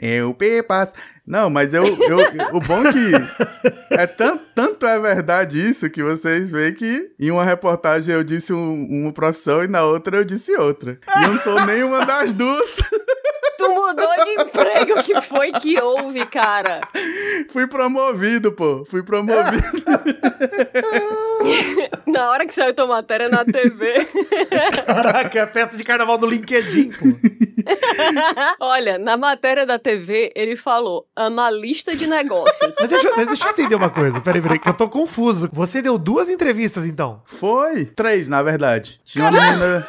Eu 0.00 0.34
pepas. 0.34 0.92
Não, 1.26 1.48
mas 1.48 1.72
eu, 1.72 1.82
eu 1.84 2.18
o 2.52 2.60
bom 2.60 2.82
que 2.82 3.94
é 3.94 4.06
tan- 4.06 4.38
tanto 4.54 4.84
é 4.84 4.98
verdade 4.98 5.70
isso 5.70 5.88
que 5.88 6.02
vocês 6.02 6.50
veem 6.50 6.74
que 6.74 7.12
em 7.18 7.30
uma 7.30 7.42
reportagem 7.42 8.14
eu 8.14 8.22
disse 8.22 8.52
um- 8.52 8.86
uma 8.90 9.10
profissão 9.12 9.64
e 9.64 9.68
na 9.68 9.84
outra 9.84 10.18
eu 10.18 10.24
disse 10.24 10.54
outra. 10.54 10.98
E 11.16 11.24
eu 11.24 11.32
não 11.32 11.38
sou 11.38 11.64
nenhuma 11.64 12.04
das 12.04 12.30
duas. 12.32 12.76
Mudou 13.94 14.24
de 14.24 14.42
emprego, 14.42 15.00
o 15.00 15.02
que 15.02 15.20
foi 15.22 15.52
que 15.52 15.80
houve, 15.80 16.26
cara? 16.26 16.80
Fui 17.50 17.66
promovido, 17.66 18.52
pô. 18.52 18.84
Fui 18.84 19.02
promovido. 19.02 19.62
Na 22.06 22.30
hora 22.30 22.46
que 22.46 22.54
saiu 22.54 22.74
tua 22.74 22.86
matéria 22.86 23.28
na 23.28 23.44
TV. 23.44 24.06
Caraca, 24.86 25.38
é 25.38 25.42
a 25.42 25.46
festa 25.46 25.76
de 25.76 25.84
carnaval 25.84 26.18
do 26.18 26.26
LinkedIn, 26.26 26.90
pô. 26.90 27.04
Olha, 28.60 28.98
na 28.98 29.16
matéria 29.16 29.64
da 29.66 29.78
TV, 29.78 30.32
ele 30.34 30.56
falou 30.56 31.06
analista 31.16 31.94
de 31.96 32.06
negócios. 32.06 32.74
Mas 32.78 32.90
deixa, 32.90 33.08
eu- 33.08 33.16
mas 33.16 33.26
deixa 33.26 33.46
eu 33.46 33.50
entender 33.50 33.74
uma 33.74 33.90
coisa. 33.90 34.20
Peraí, 34.20 34.40
peraí, 34.42 34.58
que 34.58 34.68
eu 34.68 34.74
tô 34.74 34.88
confuso. 34.88 35.48
Você 35.52 35.80
deu 35.82 35.96
duas 35.98 36.28
entrevistas, 36.28 36.84
então. 36.84 37.22
Foi 37.24 37.84
três, 37.86 38.28
na 38.28 38.42
verdade. 38.42 39.00
Tinha 39.04 39.28
uma 39.28 39.40
menina. 39.40 39.86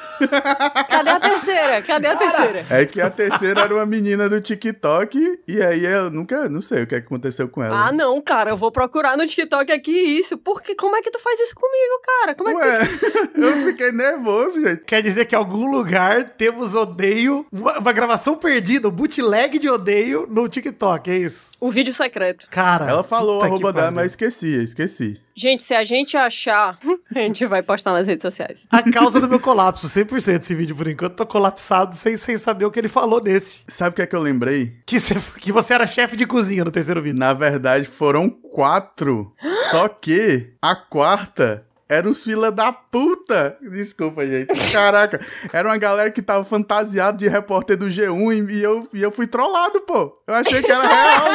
Cadê 0.90 1.10
a 1.10 1.20
terceira? 1.20 1.82
Cadê 1.82 2.08
a 2.08 2.16
terceira? 2.16 2.66
É 2.70 2.86
que 2.86 3.02
a 3.02 3.10
terceira 3.10 3.62
era 3.62 3.74
uma 3.74 3.86
menina 3.96 4.30
do 4.30 4.42
TikTok. 4.42 5.40
E 5.48 5.62
aí 5.62 5.86
eu 5.86 6.10
nunca. 6.10 6.50
Não 6.50 6.62
sei 6.62 6.84
o 6.84 6.88
que 6.88 6.96
aconteceu 6.96 7.48
com 7.48 7.64
ela. 7.64 7.88
Ah, 7.88 7.92
não, 7.92 8.22
cara, 8.22 8.52
eu 8.52 8.58
vou 8.58 8.72
procurar 8.72 9.18
no 9.18 9.26
TikTok 9.26 9.72
aqui 9.72 9.92
isso. 9.92 10.38
Porque 10.38 10.76
como 10.76 10.96
é 10.96 11.02
que 11.02 11.12
tu 11.12 11.20
faz 11.20 11.40
isso 11.40 11.56
comigo, 11.56 12.02
cara? 12.06 12.36
Como 12.36 12.50
é 12.50 12.54
que 12.54 12.98
tu 12.98 13.40
Ué, 13.40 13.50
eu 13.50 13.60
fiquei 13.66 13.92
nervoso, 13.92 14.62
gente. 14.62 14.84
Quer 14.86 15.02
dizer 15.02 15.26
que 15.26 15.36
em 15.36 15.38
algum 15.38 15.70
lugar 15.72 16.32
temos 16.38 16.76
odeio, 16.76 17.46
uma, 17.52 17.80
uma 17.80 17.94
gravação 17.94 18.36
perdida, 18.36 18.88
um 18.88 18.92
bootleg 18.92 19.60
de 19.60 19.70
odeio 19.70 20.28
no 20.30 20.48
TikTok, 20.48 21.10
é 21.10 21.18
isso? 21.18 21.58
O 21.62 21.72
vídeo 21.72 21.94
secreto. 21.94 22.48
Cara. 22.50 22.90
Ela 22.90 23.04
falou 23.04 23.40
que 23.40 23.46
arroba 23.46 23.74
dela, 23.74 23.92
mas 23.92 24.12
esqueci, 24.12 24.64
esqueci. 24.64 25.25
Gente, 25.36 25.64
se 25.64 25.74
a 25.74 25.84
gente 25.84 26.16
achar, 26.16 26.80
A 27.16 27.20
gente 27.20 27.46
vai 27.46 27.62
postar 27.62 27.92
nas 27.94 28.08
redes 28.08 28.22
sociais. 28.22 28.66
A 28.72 28.82
causa 28.92 29.20
do 29.20 29.28
meu 29.28 29.40
colapso, 29.40 29.88
100% 29.88 30.42
esse 30.42 30.56
vídeo 30.56 30.76
por 30.76 30.88
enquanto. 30.88 31.16
Tô 31.16 31.26
colapsado 31.26 31.96
sem, 31.96 32.16
sem 32.16 32.38
saber 32.38 32.66
o 32.66 32.72
que 32.72 32.80
ele 32.80 32.88
falou 32.88 33.22
nesse. 33.24 33.64
Sabe 33.68 33.92
o 33.92 33.96
que 33.96 34.02
é 34.02 34.08
que 34.08 34.16
eu 34.16 34.22
lembrei? 34.22 34.78
Que, 34.86 35.00
cê- 35.00 35.16
que 35.40 35.52
você 35.52 35.74
era 35.74 35.86
chefe 35.88 36.16
de 36.16 36.26
cozinha 36.26 36.64
no 36.64 36.72
terceiro 36.72 37.02
vídeo. 37.02 37.20
Na 37.20 37.34
verdade, 37.34 37.86
foram 37.86 38.30
quatro. 38.30 39.34
Só 39.72 39.88
que 39.88 40.54
a 40.62 40.76
quarta 40.76 41.66
era 41.88 42.10
os 42.10 42.24
fila 42.24 42.52
da 42.52 42.72
puta. 42.72 43.58
Desculpa, 43.62 44.26
gente. 44.26 44.54
Caraca, 44.72 45.20
era 45.54 45.68
uma 45.68 45.78
galera 45.78 46.12
que 46.12 46.22
tava 46.22 46.44
fantasiado 46.44 47.18
de 47.18 47.28
repórter 47.28 47.78
do 47.78 47.88
G1 47.88 48.50
e 48.50 48.64
eu, 48.64 48.90
e 48.94 49.02
eu 49.02 49.12
fui 49.12 49.28
trollado, 49.28 49.82
pô. 49.82 50.22
Eu 50.28 50.34
achei 50.34 50.62
que 50.62 50.72
era 50.72 50.88
real. 50.88 51.26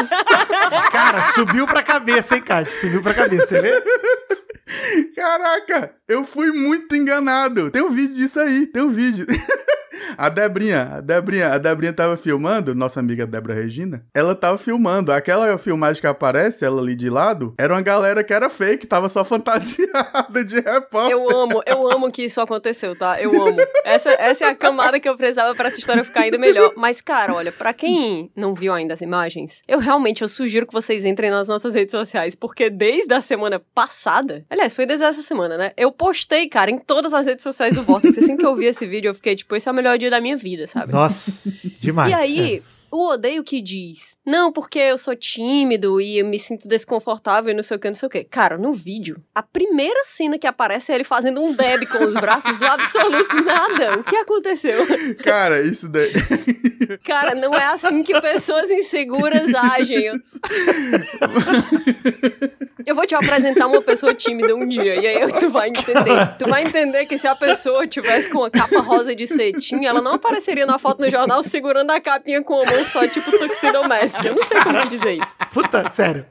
Cara, 0.90 1.22
subiu 1.32 1.66
pra 1.66 1.82
cabeça, 1.82 2.36
hein, 2.36 2.42
Kátia? 2.42 2.72
Subiu 2.80 3.02
pra 3.02 3.14
cabeça, 3.14 3.46
você 3.46 3.60
vê? 3.60 3.82
Caraca, 5.16 5.94
eu 6.10 6.24
fui 6.24 6.50
muito 6.50 6.96
enganado. 6.96 7.70
Tem 7.70 7.82
um 7.82 7.88
vídeo 7.88 8.16
disso 8.16 8.40
aí, 8.40 8.66
tem 8.66 8.82
um 8.82 8.90
vídeo. 8.90 9.26
A 10.16 10.28
Debrinha, 10.28 10.96
a 10.96 11.00
Debrinha, 11.00 11.54
a 11.54 11.58
Debrinha 11.58 11.92
tava 11.92 12.16
filmando, 12.16 12.74
nossa 12.74 13.00
amiga 13.00 13.26
Débora 13.26 13.54
Regina, 13.54 14.04
ela 14.14 14.34
tava 14.34 14.58
filmando. 14.58 15.12
Aquela 15.12 15.56
filmagem 15.58 16.00
que 16.00 16.06
aparece, 16.06 16.64
ela 16.64 16.80
ali 16.80 16.94
de 16.94 17.08
lado, 17.10 17.54
era 17.58 17.72
uma 17.72 17.82
galera 17.82 18.22
que 18.22 18.32
era 18.32 18.50
fake, 18.50 18.86
tava 18.86 19.08
só 19.08 19.24
fantasiada 19.24 20.44
de 20.44 20.56
repórter. 20.60 21.12
Eu 21.12 21.30
amo, 21.30 21.62
eu 21.66 21.90
amo 21.90 22.10
que 22.10 22.22
isso 22.22 22.40
aconteceu, 22.40 22.96
tá? 22.96 23.20
Eu 23.20 23.30
amo. 23.42 23.58
Essa, 23.84 24.10
essa 24.10 24.44
é 24.44 24.48
a 24.48 24.54
camada 24.54 25.00
que 25.00 25.08
eu 25.08 25.16
precisava 25.16 25.54
pra 25.54 25.68
essa 25.68 25.78
história 25.78 26.04
ficar 26.04 26.20
ainda 26.20 26.38
melhor. 26.38 26.72
Mas, 26.76 27.00
cara, 27.00 27.34
olha, 27.34 27.52
pra 27.52 27.72
quem 27.72 28.30
não 28.36 28.54
viu 28.54 28.72
ainda 28.72 28.94
as 28.94 29.00
imagens, 29.00 29.62
eu 29.66 29.78
realmente 29.78 30.22
eu 30.22 30.28
sugiro 30.28 30.66
que 30.66 30.72
vocês 30.72 31.04
entrem 31.04 31.30
nas 31.30 31.48
nossas 31.48 31.74
redes 31.74 31.92
sociais, 31.92 32.34
porque 32.34 32.70
desde 32.70 33.12
a 33.14 33.20
semana 33.20 33.60
passada, 33.74 34.44
aliás, 34.50 34.74
foi 34.74 34.86
desde 34.86 35.04
essa 35.04 35.22
semana, 35.22 35.56
né? 35.56 35.72
Eu 35.76 35.90
postei, 36.00 36.48
cara, 36.48 36.70
em 36.70 36.78
todas 36.78 37.12
as 37.12 37.26
redes 37.26 37.42
sociais 37.42 37.74
do 37.74 37.82
Vortex. 37.82 38.16
Assim 38.16 38.34
que 38.34 38.46
eu 38.46 38.56
vi 38.56 38.64
esse 38.64 38.86
vídeo, 38.86 39.10
eu 39.10 39.14
fiquei 39.14 39.36
tipo, 39.36 39.54
esse 39.54 39.68
é 39.68 39.72
o 39.72 39.74
melhor 39.74 39.98
dia 39.98 40.08
da 40.08 40.18
minha 40.18 40.34
vida, 40.34 40.66
sabe? 40.66 40.90
Nossa, 40.90 41.52
demais. 41.78 42.10
E 42.10 42.14
aí, 42.14 42.56
é. 42.56 42.62
O 42.90 43.08
odeio 43.10 43.42
que 43.44 43.60
diz, 43.60 44.16
não, 44.26 44.52
porque 44.52 44.78
eu 44.78 44.98
sou 44.98 45.14
tímido 45.14 46.00
e 46.00 46.18
eu 46.18 46.26
me 46.26 46.38
sinto 46.38 46.66
desconfortável 46.68 47.52
e 47.52 47.54
não 47.54 47.62
sei 47.62 47.76
o 47.76 47.80
que, 47.80 47.86
não 47.88 47.94
sei 47.94 48.06
o 48.06 48.10
que. 48.10 48.24
Cara, 48.24 48.58
no 48.58 48.72
vídeo, 48.72 49.22
a 49.34 49.42
primeira 49.42 50.02
cena 50.04 50.38
que 50.38 50.46
aparece 50.46 50.92
é 50.92 50.94
ele 50.96 51.04
fazendo 51.04 51.42
um 51.42 51.52
deb 51.52 51.86
com 51.86 52.04
os 52.04 52.14
braços 52.14 52.56
do 52.56 52.64
absoluto 52.66 53.36
nada. 53.44 53.98
O 53.98 54.04
que 54.04 54.16
aconteceu? 54.16 54.78
Cara, 55.22 55.60
isso 55.62 55.88
daí. 55.88 56.12
Cara, 57.04 57.34
não 57.34 57.54
é 57.54 57.64
assim 57.66 58.02
que 58.02 58.18
pessoas 58.20 58.70
inseguras 58.70 59.54
agem. 59.54 60.04
Eu- 60.06 60.14
Eu 62.86 62.94
vou 62.94 63.06
te 63.06 63.14
apresentar 63.14 63.66
uma 63.66 63.82
pessoa 63.82 64.14
tímida 64.14 64.54
um 64.56 64.66
dia, 64.66 64.96
e 64.96 65.06
aí 65.06 65.32
tu 65.38 65.50
vai 65.50 65.68
entender. 65.68 66.36
Tu 66.38 66.48
vai 66.48 66.64
entender 66.64 67.04
que 67.06 67.16
se 67.18 67.26
a 67.28 67.36
pessoa 67.36 67.86
tivesse 67.86 68.28
com 68.30 68.42
a 68.42 68.50
capa 68.50 68.80
rosa 68.80 69.14
de 69.14 69.26
cetim, 69.26 69.84
ela 69.84 70.00
não 70.00 70.14
apareceria 70.14 70.64
na 70.66 70.78
foto 70.78 71.00
no 71.00 71.10
jornal 71.10 71.42
segurando 71.42 71.90
a 71.90 72.00
capinha 72.00 72.42
com 72.42 72.54
a 72.60 72.64
mão 72.64 72.79
só, 72.84 73.06
tipo 73.06 73.30
tuxedomask. 73.38 74.24
Eu 74.24 74.34
não 74.34 74.44
sei 74.46 74.60
como 74.62 74.78
te 74.80 74.88
dizer 74.88 75.12
isso. 75.12 75.36
Puta, 75.52 75.90
sério. 75.90 76.24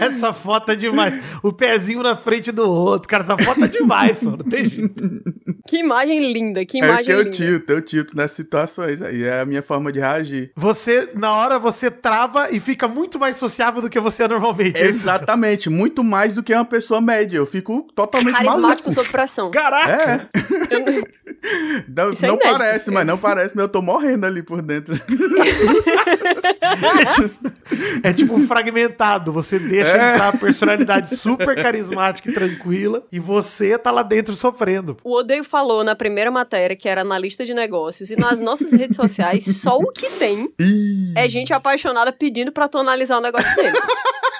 Essa 0.00 0.32
foto 0.32 0.72
é 0.72 0.76
demais. 0.76 1.20
O 1.42 1.52
pezinho 1.52 2.02
na 2.02 2.16
frente 2.16 2.50
do 2.52 2.68
outro. 2.70 3.08
Cara, 3.08 3.22
essa 3.24 3.36
foto 3.38 3.64
é 3.64 3.68
demais, 3.68 4.22
mano. 4.24 4.38
Não 4.38 4.50
tem 4.50 4.64
jeito. 4.64 5.22
Que 5.68 5.78
imagem 5.78 6.32
linda, 6.32 6.64
que 6.64 6.78
É 6.78 6.80
que 6.80 6.86
imagem 6.86 7.14
eu 7.14 7.22
linda. 7.22 7.36
tilto, 7.36 7.72
eu 7.72 7.82
tilto 7.82 8.16
nessas 8.16 8.36
situações 8.36 9.00
aí. 9.02 9.22
É 9.24 9.40
a 9.40 9.44
minha 9.44 9.62
forma 9.62 9.90
de 9.92 9.98
reagir. 10.00 10.52
Você, 10.56 11.10
na 11.14 11.32
hora, 11.32 11.58
você 11.58 11.90
trava 11.90 12.50
e 12.50 12.58
fica 12.60 12.88
muito 12.88 13.18
mais 13.18 13.36
sociável 13.36 13.80
do 13.82 13.88
que 13.90 14.00
você 14.00 14.24
é 14.24 14.28
normalmente. 14.28 14.76
É 14.80 14.86
isso? 14.86 15.00
Exatamente, 15.00 15.68
muito 15.70 16.02
mais 16.04 16.34
do 16.34 16.42
que 16.42 16.52
uma 16.54 16.64
pessoa 16.64 17.00
média. 17.00 17.36
Eu 17.38 17.46
fico 17.46 17.86
totalmente 17.94 18.32
Carismático 18.34 18.62
maluco. 18.88 18.92
sob 18.92 19.08
pressão. 19.08 19.50
Caraca! 19.50 20.28
É, 20.70 20.74
Eu 20.74 20.80
não- 20.80 22.34
é 22.34 22.36
parece, 22.36 22.90
mas 22.90 23.06
não 23.06 23.16
parece, 23.18 23.54
mas 23.56 23.62
eu 23.62 23.68
tô 23.68 23.80
morrendo 23.82 24.26
ali 24.26 24.42
por 24.42 24.60
dentro. 24.62 24.94
É 28.02 28.12
tipo 28.12 28.34
um 28.34 28.46
fragmentado. 28.46 29.32
Você 29.32 29.58
deixa 29.58 29.90
É. 29.90 30.12
entrar 30.12 30.28
a 30.28 30.36
personalidade 30.36 31.16
super 31.16 31.54
carismática 31.60 32.30
e 32.30 32.34
tranquila 32.34 33.02
e 33.12 33.18
você 33.20 33.76
tá 33.78 33.90
lá 33.90 34.02
dentro 34.02 34.34
sofrendo. 34.34 34.96
O 35.04 35.16
Odeio 35.16 35.44
falou 35.44 35.84
na 35.84 35.94
primeira 35.94 36.30
matéria, 36.30 36.76
que 36.76 36.88
era 36.88 37.02
analista 37.02 37.44
de 37.44 37.54
negócios, 37.54 38.10
e 38.10 38.16
nas 38.16 38.40
nossas 38.40 38.72
redes 38.72 38.96
sociais, 38.96 39.44
só 39.60 39.76
o 39.78 39.90
que 39.92 40.08
tem 40.18 40.52
é 41.16 41.28
gente 41.28 41.52
apaixonada 41.52 42.12
pedindo 42.12 42.52
pra 42.52 42.68
tu 42.68 42.78
analisar 42.78 43.18
o 43.18 43.20
negócio 43.20 43.54
deles. 43.56 43.80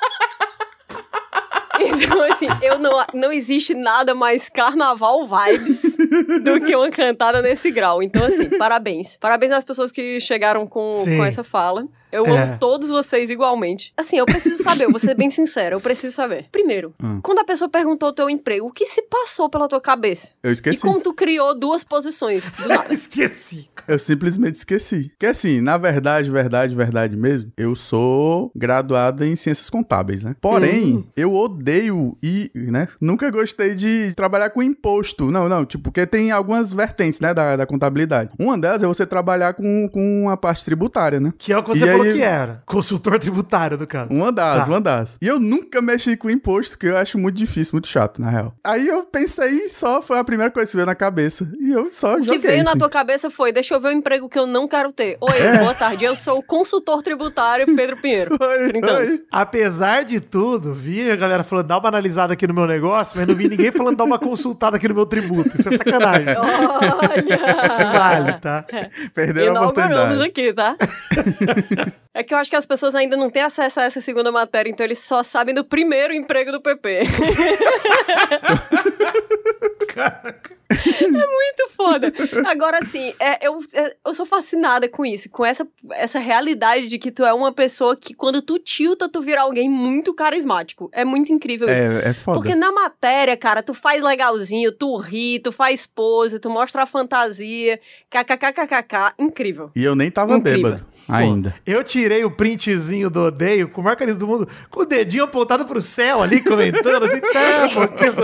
Então, 2.01 2.23
assim, 2.23 2.47
eu 2.63 2.79
não, 2.79 3.05
não 3.15 3.33
existe 3.33 3.75
nada 3.75 4.15
mais 4.15 4.49
carnaval 4.49 5.27
vibes 5.27 5.97
do 6.43 6.61
que 6.61 6.75
uma 6.75 6.91
cantada 6.91 7.43
nesse 7.43 7.71
grau. 7.71 8.03
Então, 8.03 8.25
assim, 8.25 8.49
parabéns. 8.59 9.17
Parabéns 9.19 9.53
às 9.53 9.65
pessoas 9.65 9.93
que 9.93 10.21
chegaram 10.21 10.67
com, 10.67 10.95
Sim. 11.05 11.17
com 11.17 11.25
essa 11.25 11.45
fala. 11.45 11.87
Eu 12.13 12.27
É. 12.27 12.31
amo 12.43 12.59
todos 12.59 12.89
vocês 12.89 13.31
igualmente. 13.31 13.93
Assim, 13.97 14.17
eu 14.19 14.27
preciso 14.27 14.63
saber, 14.63 14.85
eu 14.85 14.91
vou 14.91 14.99
ser 15.01 15.15
bem 15.15 15.31
sincera, 15.31 15.75
eu 15.75 15.81
preciso 15.81 16.15
saber. 16.15 16.47
Primeiro, 16.51 16.93
Hum. 17.03 17.21
quando 17.23 17.39
a 17.41 17.45
pessoa 17.45 17.69
perguntou 17.69 18.09
o 18.09 18.13
teu 18.13 18.29
emprego, 18.29 18.67
o 18.67 18.73
que 18.73 18.87
se 18.87 19.03
passou 19.03 19.49
pela 19.49 19.69
tua 19.69 19.81
cabeça? 19.81 20.31
eu 20.43 20.51
E 20.51 20.53
esqueci. 20.53 20.81
como 20.81 21.01
tu 21.01 21.13
criou 21.15 21.59
duas 21.59 21.85
posições 21.85 22.55
do 22.55 22.69
nada? 22.69 22.93
Esqueci. 22.93 23.69
Eu 23.89 23.99
simplesmente 23.99 24.57
esqueci. 24.57 25.09
Porque 25.11 25.27
assim, 25.27 25.61
na 25.61 25.77
verdade, 25.79 26.31
verdade, 26.31 26.75
verdade 26.75 27.17
mesmo, 27.17 27.53
eu 27.57 27.75
sou 27.75 28.51
graduado 28.55 29.25
em 29.25 29.35
ciências 29.37 29.69
contábeis, 29.71 30.23
né? 30.23 30.35
Porém, 30.41 30.97
Hum. 30.97 31.05
eu 31.17 31.35
odeio 31.35 32.17
e, 32.23 32.51
né? 32.55 32.89
Nunca 33.01 33.31
gostei 33.31 33.75
de 33.75 34.13
trabalhar 34.15 34.51
com 34.51 34.63
imposto. 34.63 35.31
Não, 35.31 35.49
não, 35.49 35.65
tipo, 35.65 35.85
porque 35.85 36.07
tem 36.07 36.31
algumas 36.31 36.73
vertentes, 36.73 37.21
né, 37.21 37.33
da, 37.35 37.57
da 37.57 37.67
contabilidade. 37.67 38.31
Uma 38.39 38.57
delas 38.59 38.83
é 38.83 38.87
você 38.87 39.05
trabalhar 39.07 39.55
com, 39.55 39.89
com 39.93 40.29
a 40.29 40.37
parte 40.37 40.65
tributária, 40.65 41.19
né? 41.21 41.33
Que 41.39 41.53
é 41.53 41.59
o 41.59 41.63
que 41.63 41.71
você 41.71 41.85
E 41.85 41.89
falou 41.91 42.00
aí- 42.03 42.13
que 42.15 42.23
era. 42.23 42.63
Consultor 42.67 43.19
tributário, 43.19 43.77
do 43.79 43.87
caso. 43.87 44.11
Uma 44.13 44.31
das, 44.33 44.65
Tá. 44.65 44.71
uma 44.71 44.81
das. 44.81 45.17
E 45.21 45.27
eu 45.27 45.39
nunca 45.41 45.81
mexi 45.83 46.17
com 46.17 46.31
imposto, 46.31 46.79
que 46.79 46.87
eu 46.87 46.97
acho 46.97 47.19
muito 47.19 47.37
difícil, 47.37 47.73
muito 47.75 47.89
chato, 47.89 48.21
na 48.21 48.31
real. 48.31 48.55
Aí 48.65 48.87
eu 48.89 49.05
pensei 49.05 49.51
e 49.51 49.69
só 49.69 50.01
foi 50.03 50.19
a 50.19 50.25
primeira 50.25 50.51
coisa 50.51 50.71
que 50.71 50.77
veio 50.77 50.87
na 50.87 50.95
cabeça. 50.95 51.49
E 51.61 51.71
eu 51.73 51.91
só 51.91 52.15
O 52.17 52.21
que 52.21 52.25
joguei. 52.29 52.39
veio 52.51 52.65
na 52.65 52.71
assim. 52.71 52.79
tua 52.79 52.89
cabeça 52.91 53.31
foi: 53.31 53.53
deixa 53.53 53.75
eu 53.75 53.81
ver 53.81 53.89
o 53.89 53.93
emprego 53.93 54.29
que 54.29 54.39
eu 54.39 54.47
não 54.47 54.67
quero 54.69 54.93
ter. 54.93 55.17
Oi, 55.21 55.39
É. 55.39 55.59
boa 55.59 55.75
tarde. 55.75 56.05
Eu 56.05 56.17
sou 56.17 56.39
o 56.39 56.43
consultor 56.43 57.03
tributário 57.03 57.67
Pedro 57.75 57.97
Pinheiro. 57.97 58.37
Oi, 58.41 58.69
30 58.69 58.87
oi. 58.93 59.07
anos. 59.07 59.21
Apesar 59.31 60.05
de 60.05 60.21
tudo, 60.21 60.75
vi 60.75 61.11
a 61.11 61.17
galera 61.17 61.43
falando, 61.45 61.67
dá 61.67 61.79
uma 61.79 61.89
analisada 61.89 62.33
aqui 62.33 62.47
no 62.47 62.55
meu 62.55 62.67
negócio, 62.67 63.17
mas 63.19 63.27
não 63.27 63.35
vi 63.35 63.49
ninguém 63.49 63.71
falando, 63.73 63.97
dá 63.97 64.05
uma 64.05 64.19
consultada 64.19 64.77
aqui 64.77 64.89
no 64.89 64.95
meu 64.95 65.07
tributo. 65.07 65.49
Isso 65.59 65.69
é 65.69 65.77
sacanagem. 65.77 66.27
Olha! 66.37 67.93
Vale, 67.93 68.33
tá? 68.41 68.65
Perderam 69.15 69.49
a 69.53 69.57
Inauguramos 69.57 70.21
oportunidade. 70.21 70.23
aqui, 70.29 70.53
tá? 70.53 70.77
É 72.13 72.25
que 72.25 72.35
eu 72.35 72.39
acho 72.39 72.51
que 72.51 72.57
as 72.57 72.67
pessoas 72.67 72.97
ainda 72.97 73.17
não 73.17 73.31
têm 73.31 73.43
acesso 73.43 73.79
a 73.79 73.85
essa 73.85 74.01
segunda 74.01 74.33
matéria, 74.33 74.69
então 74.69 74.85
eles 74.85 74.99
só 74.99 75.23
sabem 75.23 75.55
do 75.55 75.65
primeiro 75.65 76.13
emprego 76.13 76.51
do 76.51 76.61
PP. 76.61 77.05
É 80.71 81.09
muito 81.09 81.69
foda. 81.71 82.13
Agora, 82.47 82.79
assim, 82.79 83.13
é, 83.19 83.47
eu, 83.47 83.59
é, 83.73 83.97
eu 84.07 84.15
sou 84.15 84.25
fascinada 84.25 84.89
com 84.89 85.05
isso, 85.05 85.29
com 85.29 85.45
essa, 85.45 85.67
essa 85.93 86.21
realidade 86.21 86.87
de 86.87 86.97
que 86.97 87.11
tu 87.11 87.25
é 87.25 87.33
uma 87.33 87.53
pessoa 87.53 87.97
que, 87.97 88.15
quando 88.15 88.41
tu 88.41 88.59
tilta, 88.59 89.09
tu 89.09 89.21
vira 89.21 89.43
alguém 89.43 89.69
muito 89.69 90.15
carismático. 90.15 90.89
É 90.93 91.05
muito 91.05 91.33
incrível 91.33 91.69
isso. 91.69 91.85
É, 91.85 92.11
é 92.11 92.15
foda. 92.15 92.39
Porque 92.39 92.55
na 92.55 92.71
matéria, 92.71 93.37
cara, 93.37 93.63
tu 93.63 93.75
faz 93.75 94.01
legalzinho, 94.01 94.71
tu 94.71 94.97
ri, 94.97 95.41
tu 95.41 95.51
faz 95.51 95.87
pose, 95.87 96.39
tu 96.39 96.49
mostra 96.49 96.85
a 96.85 96.87
fantasia, 96.87 97.81
kkkkkk, 98.09 99.15
incrível. 99.19 99.71
E 99.75 99.83
eu 99.83 99.97
nem 99.97 100.11
tava 100.11 100.37
Incrível. 100.37 100.71
bêbado 100.71 100.90
ainda. 101.09 101.55
Eu 101.67 101.83
tirei 101.85 102.25
o 102.25 102.31
printzinho 102.31 103.11
do 103.11 103.25
odeio 103.25 103.69
com 103.69 103.81
o 103.81 103.85
maior 103.85 103.97
carisma 103.97 104.21
do 104.21 104.27
mundo, 104.27 104.49
com 104.71 104.81
o 104.81 104.85
dedinho 104.85 105.25
apontado 105.25 105.65
pro 105.65 105.83
céu 105.83 106.23
ali, 106.23 106.43
comentando 106.43 107.05
assim, 107.05 107.21
tá, 107.21 107.69
pô, 107.73 107.89
que 107.89 108.07
isso, 108.07 108.23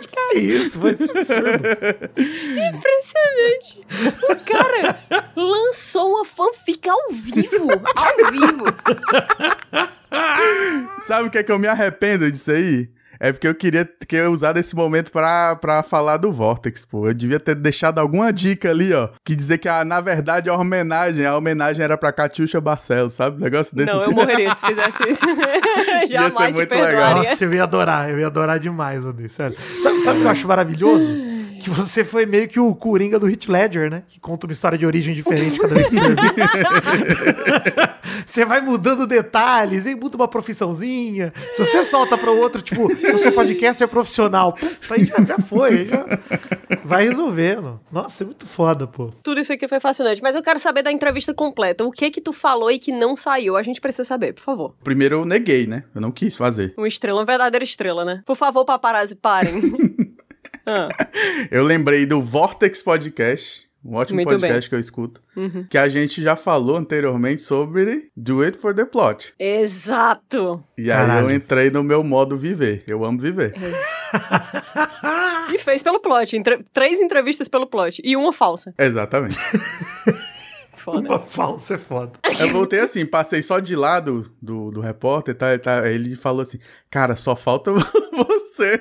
que, 0.00 0.08
que 0.08 0.18
é 0.18 0.38
isso? 0.38 0.78
Foi 0.78 0.90
absurdo. 0.90 1.68
Impressionante. 2.74 3.86
O 4.30 4.36
cara 4.44 4.98
lançou 5.36 6.10
uma 6.10 6.24
fanfic 6.24 6.88
ao 6.88 6.98
vivo, 7.10 7.68
ao 7.94 8.32
vivo. 8.32 8.64
Sabe 11.00 11.28
o 11.28 11.30
que 11.30 11.38
é 11.38 11.42
que 11.42 11.52
eu 11.52 11.58
me 11.58 11.68
arrependo 11.68 12.30
disso 12.30 12.50
aí? 12.50 12.88
É 13.20 13.32
porque 13.32 13.48
eu 13.48 13.54
queria 13.54 13.84
ter 13.84 14.28
usado 14.28 14.58
esse 14.58 14.74
momento 14.76 15.10
pra, 15.10 15.56
pra 15.56 15.82
falar 15.82 16.16
do 16.18 16.30
Vortex, 16.32 16.84
pô. 16.84 17.08
Eu 17.08 17.14
devia 17.14 17.40
ter 17.40 17.54
deixado 17.54 17.98
alguma 17.98 18.32
dica 18.32 18.70
ali, 18.70 18.92
ó. 18.92 19.08
Que 19.24 19.34
dizer 19.34 19.58
que, 19.58 19.68
ah, 19.68 19.84
na 19.84 20.00
verdade, 20.00 20.48
é 20.48 20.52
uma 20.52 20.60
homenagem. 20.60 21.26
A 21.26 21.36
homenagem 21.36 21.82
era 21.84 21.96
pra 21.98 22.12
Catiuxa 22.12 22.60
Barcelos, 22.60 23.14
sabe? 23.14 23.36
Um 23.36 23.40
negócio 23.44 23.74
desse 23.76 23.92
Não, 23.92 24.00
assim. 24.00 24.10
eu 24.10 24.14
morreria 24.16 24.50
se 24.54 24.66
fizesse 24.66 25.08
isso. 25.10 25.26
Jamais 26.08 26.34
te 26.34 26.52
muito 26.54 26.68
perdoaria. 26.68 26.96
legal. 26.98 27.14
Nossa, 27.16 27.44
eu 27.44 27.54
ia 27.54 27.62
adorar, 27.64 28.10
eu 28.10 28.18
ia 28.18 28.26
adorar 28.26 28.58
demais, 28.58 29.04
odeio, 29.04 29.28
sério. 29.30 29.56
Sabe, 29.82 30.00
sabe 30.00 30.18
o 30.18 30.20
que 30.20 30.26
eu 30.26 30.30
acho 30.30 30.46
maravilhoso? 30.48 31.06
Que 31.60 31.70
você 31.70 32.04
foi 32.04 32.24
meio 32.24 32.46
que 32.48 32.60
o 32.60 32.72
Coringa 32.72 33.18
do 33.18 33.26
Hit 33.26 33.50
Ledger, 33.50 33.90
né? 33.90 34.04
Que 34.08 34.20
conta 34.20 34.46
uma 34.46 34.52
história 34.52 34.78
de 34.78 34.86
origem 34.86 35.12
diferente 35.12 35.58
cada 35.58 35.74
vez 35.74 35.88
que. 35.88 35.96
Você 38.26 38.44
vai 38.44 38.60
mudando 38.60 39.06
detalhes, 39.06 39.86
e 39.86 39.94
muda 39.94 40.16
uma 40.16 40.28
profissãozinha. 40.28 41.32
Se 41.52 41.64
você 41.64 41.84
solta 41.84 42.16
para 42.16 42.30
o 42.30 42.38
outro, 42.38 42.62
tipo, 42.62 42.90
eu 43.04 43.18
sou 43.18 43.32
podcaster 43.32 43.88
profissional, 43.88 44.52
puta, 44.52 44.94
aí 44.94 45.04
já, 45.04 45.20
já 45.22 45.38
foi, 45.38 45.86
já 45.88 46.06
vai 46.84 47.08
resolvendo. 47.08 47.80
Nossa, 47.90 48.24
é 48.24 48.26
muito 48.26 48.46
foda, 48.46 48.86
pô. 48.86 49.10
Tudo 49.22 49.40
isso 49.40 49.52
aqui 49.52 49.68
foi 49.68 49.80
fascinante, 49.80 50.22
mas 50.22 50.34
eu 50.34 50.42
quero 50.42 50.58
saber 50.58 50.82
da 50.82 50.92
entrevista 50.92 51.34
completa. 51.34 51.84
O 51.84 51.90
que 51.90 52.10
que 52.10 52.20
tu 52.20 52.32
falou 52.32 52.70
e 52.70 52.78
que 52.78 52.92
não 52.92 53.16
saiu? 53.16 53.56
A 53.56 53.62
gente 53.62 53.80
precisa 53.80 54.04
saber, 54.04 54.34
por 54.34 54.42
favor. 54.42 54.74
Primeiro 54.82 55.16
eu 55.16 55.24
neguei, 55.24 55.66
né? 55.66 55.84
Eu 55.94 56.00
não 56.00 56.10
quis 56.10 56.36
fazer. 56.36 56.74
Uma 56.76 56.88
estrela, 56.88 57.20
uma 57.20 57.26
verdadeira 57.26 57.64
estrela, 57.64 58.04
né? 58.04 58.22
Por 58.24 58.36
favor, 58.36 58.64
paparazzi, 58.64 59.14
parem. 59.14 60.12
ah. 60.66 60.88
Eu 61.50 61.64
lembrei 61.64 62.06
do 62.06 62.22
Vortex 62.22 62.82
Podcast. 62.82 63.67
Um 63.84 63.94
ótimo 63.94 64.16
Muito 64.16 64.28
podcast 64.30 64.60
bem. 64.62 64.68
que 64.68 64.74
eu 64.74 64.80
escuto. 64.80 65.22
Uhum. 65.36 65.64
Que 65.70 65.78
a 65.78 65.88
gente 65.88 66.20
já 66.20 66.34
falou 66.36 66.76
anteriormente 66.76 67.42
sobre 67.42 68.10
Do 68.16 68.42
It 68.42 68.58
for 68.58 68.74
the 68.74 68.84
Plot. 68.84 69.32
Exato. 69.38 70.62
E 70.76 70.90
aí 70.90 70.98
Caralho. 70.98 71.30
eu 71.30 71.34
entrei 71.36 71.70
no 71.70 71.82
meu 71.84 72.02
modo 72.02 72.36
viver. 72.36 72.82
Eu 72.86 73.04
amo 73.04 73.18
viver. 73.18 73.54
E 75.54 75.58
fez 75.58 75.82
pelo 75.82 76.00
plot. 76.00 76.36
Entre- 76.36 76.62
Três 76.72 76.98
entrevistas 77.00 77.48
pelo 77.48 77.66
plot. 77.66 78.02
E 78.04 78.16
uma 78.16 78.32
falsa. 78.32 78.74
Exatamente. 78.78 79.36
Foda. 80.76 81.08
Uma 81.08 81.18
falsa 81.20 81.74
é 81.74 81.76
foda. 81.78 82.12
Eu 82.40 82.50
voltei 82.50 82.80
assim, 82.80 83.04
passei 83.04 83.42
só 83.42 83.58
de 83.58 83.76
lado 83.76 84.30
do, 84.40 84.70
do 84.70 84.80
repórter, 84.80 85.34
tá, 85.34 85.50
ele 85.50 85.58
tá? 85.58 85.86
Ele 85.90 86.16
falou 86.16 86.40
assim, 86.40 86.58
cara, 86.88 87.14
só 87.14 87.36
falta 87.36 87.70
você. 88.58 88.80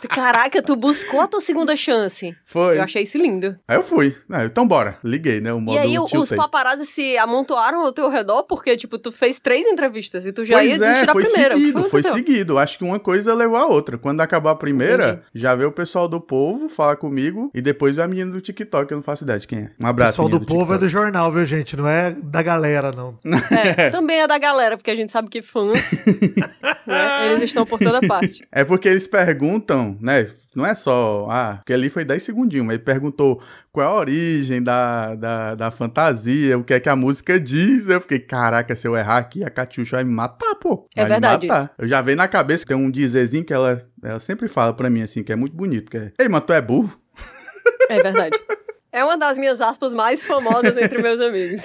Caraca, 0.08 0.62
tu 0.62 0.76
buscou 0.76 1.20
a 1.20 1.26
tua 1.26 1.40
segunda 1.40 1.74
chance. 1.76 2.34
Foi. 2.44 2.78
Eu 2.78 2.82
achei 2.82 3.02
isso 3.02 3.18
lindo. 3.18 3.56
Aí 3.68 3.76
eu 3.76 3.82
fui. 3.82 4.16
Ah, 4.30 4.44
então 4.44 4.66
bora. 4.66 4.98
Liguei, 5.04 5.40
né? 5.40 5.52
O 5.52 5.60
modo 5.60 5.74
e 5.76 5.78
aí 5.78 5.98
o- 5.98 6.04
os 6.04 6.30
paparazzi 6.32 6.84
se 6.86 7.16
amontoaram 7.18 7.80
ao 7.84 7.92
teu 7.92 8.08
redor 8.08 8.44
porque, 8.44 8.76
tipo, 8.76 8.98
tu 8.98 9.10
fez 9.12 9.38
três 9.38 9.66
entrevistas 9.66 10.26
e 10.26 10.32
tu 10.32 10.44
já 10.44 10.62
ia 10.62 10.70
Pois 10.70 10.80
desistir 10.80 11.02
é, 11.02 11.06
da 11.06 11.12
foi 11.12 11.22
primeira. 11.24 11.54
O 11.54 11.58
que 11.58 11.64
seguido, 11.64 11.84
foi 11.84 12.00
aconteceu? 12.00 12.14
seguido. 12.16 12.58
Acho 12.58 12.78
que 12.78 12.84
uma 12.84 12.98
coisa 12.98 13.34
levou 13.34 13.56
a 13.58 13.66
outra. 13.66 13.98
Quando 13.98 14.20
acabar 14.20 14.52
a 14.52 14.54
primeira, 14.56 15.04
Entendi. 15.10 15.22
já 15.34 15.54
veio 15.54 15.68
o 15.68 15.72
pessoal 15.72 16.08
do 16.08 16.20
povo 16.20 16.68
falar 16.68 16.96
comigo 16.96 17.50
e 17.54 17.60
depois 17.60 17.98
a 17.98 18.06
menina 18.06 18.30
do 18.30 18.40
TikTok, 18.40 18.90
eu 18.90 18.96
não 18.96 19.02
faço 19.02 19.24
ideia 19.24 19.38
de 19.38 19.46
quem 19.46 19.58
é. 19.60 19.70
Um 19.80 19.86
O 19.86 19.88
abraço, 19.88 20.12
pessoal 20.12 20.28
do 20.28 20.40
menina 20.40 20.46
povo 20.58 20.72
é 20.74 20.78
do 20.78 20.86
TikTok. 20.86 20.92
jornal, 21.04 21.32
viu, 21.32 21.44
gente? 21.44 21.76
Não 21.76 21.88
é 21.88 22.12
da 22.22 22.42
galera, 22.42 22.92
não. 22.92 23.18
É, 23.50 23.90
também 23.90 24.20
é 24.20 24.26
da 24.26 24.38
galera, 24.38 24.76
porque 24.76 24.90
a 24.90 24.94
gente 24.94 25.10
sabe 25.12 25.28
que 25.28 25.42
fãs, 25.42 26.04
né, 26.86 27.28
eles 27.30 27.42
estão 27.42 27.66
por 27.66 27.78
toda 27.78 28.00
parte. 28.06 28.42
É 28.50 28.59
porque 28.64 28.88
eles 28.88 29.06
perguntam, 29.06 29.96
né? 30.00 30.26
Não 30.54 30.66
é 30.66 30.74
só. 30.74 31.26
Ah, 31.30 31.54
porque 31.58 31.72
ali 31.72 31.88
foi 31.88 32.04
10 32.04 32.22
segundinhos, 32.22 32.66
mas 32.66 32.74
ele 32.74 32.84
perguntou 32.84 33.40
qual 33.72 33.86
é 33.86 33.90
a 33.90 33.94
origem 33.94 34.62
da, 34.62 35.14
da, 35.14 35.54
da 35.54 35.70
fantasia, 35.70 36.58
o 36.58 36.64
que 36.64 36.74
é 36.74 36.80
que 36.80 36.88
a 36.88 36.96
música 36.96 37.38
diz. 37.38 37.88
Eu 37.88 38.00
fiquei, 38.00 38.18
caraca, 38.18 38.74
se 38.74 38.86
eu 38.88 38.96
errar 38.96 39.18
aqui, 39.18 39.44
a 39.44 39.50
Catiuxa 39.50 39.96
vai 39.96 40.04
me 40.04 40.12
matar, 40.12 40.54
pô. 40.56 40.88
É 40.96 41.02
Vai 41.02 41.04
me 41.04 41.10
verdade 41.10 41.46
matar. 41.46 41.72
Eu 41.78 41.86
já 41.86 42.00
veio 42.02 42.16
na 42.16 42.26
cabeça 42.28 42.64
que 42.64 42.74
tem 42.74 42.76
um 42.76 42.90
dizerzinho 42.90 43.44
que 43.44 43.52
ela, 43.52 43.80
ela 44.02 44.20
sempre 44.20 44.48
fala 44.48 44.72
pra 44.72 44.90
mim, 44.90 45.02
assim, 45.02 45.22
que 45.22 45.32
é 45.32 45.36
muito 45.36 45.56
bonito, 45.56 45.90
que 45.90 45.96
é. 45.96 46.12
Ei, 46.18 46.28
mas 46.28 46.44
tu 46.44 46.52
é 46.52 46.60
burro? 46.60 46.98
É 47.88 48.02
verdade. 48.02 48.38
É 48.92 49.04
uma 49.04 49.16
das 49.16 49.38
minhas 49.38 49.60
aspas 49.60 49.94
mais 49.94 50.24
famosas 50.24 50.76
entre 50.76 51.00
meus 51.00 51.20
amigos. 51.22 51.62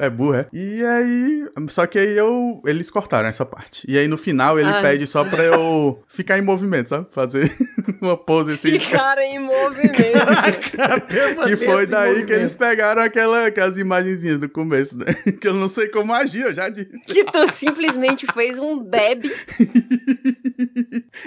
É 0.00 0.10
burro, 0.10 0.34
é? 0.34 0.46
E 0.52 0.84
aí. 0.84 1.46
Só 1.68 1.86
que 1.86 1.98
aí 1.98 2.16
eu. 2.16 2.60
Eles 2.66 2.90
cortaram 2.90 3.28
essa 3.28 3.46
parte. 3.46 3.84
E 3.88 3.96
aí 3.96 4.08
no 4.08 4.18
final 4.18 4.58
ele 4.58 4.68
Ai. 4.68 4.82
pede 4.82 5.06
só 5.06 5.24
pra 5.24 5.44
eu 5.44 6.02
ficar 6.08 6.38
em 6.38 6.42
movimento, 6.42 6.88
sabe? 6.88 7.06
Fazer 7.10 7.50
uma 8.02 8.16
pose 8.16 8.52
assim. 8.54 8.78
Ficaram 8.78 9.22
em 9.22 9.38
movimento. 9.38 9.96
Que 11.46 11.56
foi 11.56 11.86
daí 11.86 12.24
que 12.24 12.32
eles 12.32 12.54
pegaram 12.54 13.02
aquela, 13.02 13.46
aquelas 13.46 13.78
imagenzinhas 13.78 14.40
do 14.40 14.48
começo, 14.48 14.96
né? 14.96 15.06
Que 15.40 15.48
eu 15.48 15.54
não 15.54 15.68
sei 15.68 15.88
como 15.88 16.12
agir, 16.12 16.42
eu 16.42 16.54
já 16.54 16.68
disse. 16.68 16.90
Que 17.06 17.24
tu 17.24 17.46
simplesmente 17.46 18.26
fez 18.32 18.58
um 18.58 18.78
deb. 18.82 19.24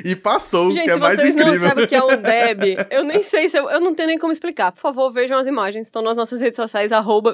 E 0.04 0.15
passou, 0.15 0.72
Gente, 0.74 0.86
que 0.86 0.91
é 0.91 0.93
se 0.93 1.00
mais 1.00 1.15
vocês 1.15 1.36
não 1.36 1.48
incrível. 1.48 1.69
sabem 1.69 1.86
o 1.86 1.88
que 1.88 1.95
é 1.95 2.04
um 2.04 2.17
deb, 2.17 2.88
eu 2.89 3.04
nem 3.04 3.22
sei 3.22 3.50
se 3.50 3.58
eu, 3.58 3.69
eu 3.69 3.80
não 3.80 3.93
tenho 3.93 4.08
nem 4.10 4.17
como 4.17 4.32
explicar. 4.32 4.49
Por 4.72 4.82
favor, 4.82 5.12
vejam 5.12 5.38
as 5.38 5.48
imagens. 5.48 5.88
Estão 5.88 6.02
nas 6.02 6.16
nossas 6.16 6.42
redes 6.42 6.56
sociais, 6.56 6.92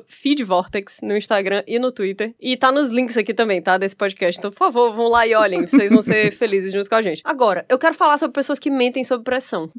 feedvortex, 0.07 0.99
no 1.01 1.15
Instagram 1.15 1.63
e 1.67 1.79
no 1.79 1.91
Twitter. 1.91 2.33
E 2.39 2.57
tá 2.57 2.71
nos 2.71 2.89
links 2.89 3.17
aqui 3.17 3.33
também, 3.33 3.61
tá? 3.61 3.77
Desse 3.77 3.95
podcast. 3.95 4.39
Então, 4.39 4.51
por 4.51 4.57
favor, 4.57 4.93
vão 4.93 5.07
lá 5.07 5.25
e 5.25 5.33
olhem. 5.33 5.65
Vocês 5.65 5.91
vão 5.91 6.01
ser 6.01 6.31
felizes 6.35 6.71
junto 6.71 6.89
com 6.89 6.95
a 6.95 7.01
gente. 7.01 7.21
Agora, 7.23 7.65
eu 7.69 7.79
quero 7.79 7.95
falar 7.95 8.17
sobre 8.17 8.33
pessoas 8.33 8.59
que 8.59 8.69
mentem 8.69 9.03
sob 9.03 9.23
pressão. 9.23 9.71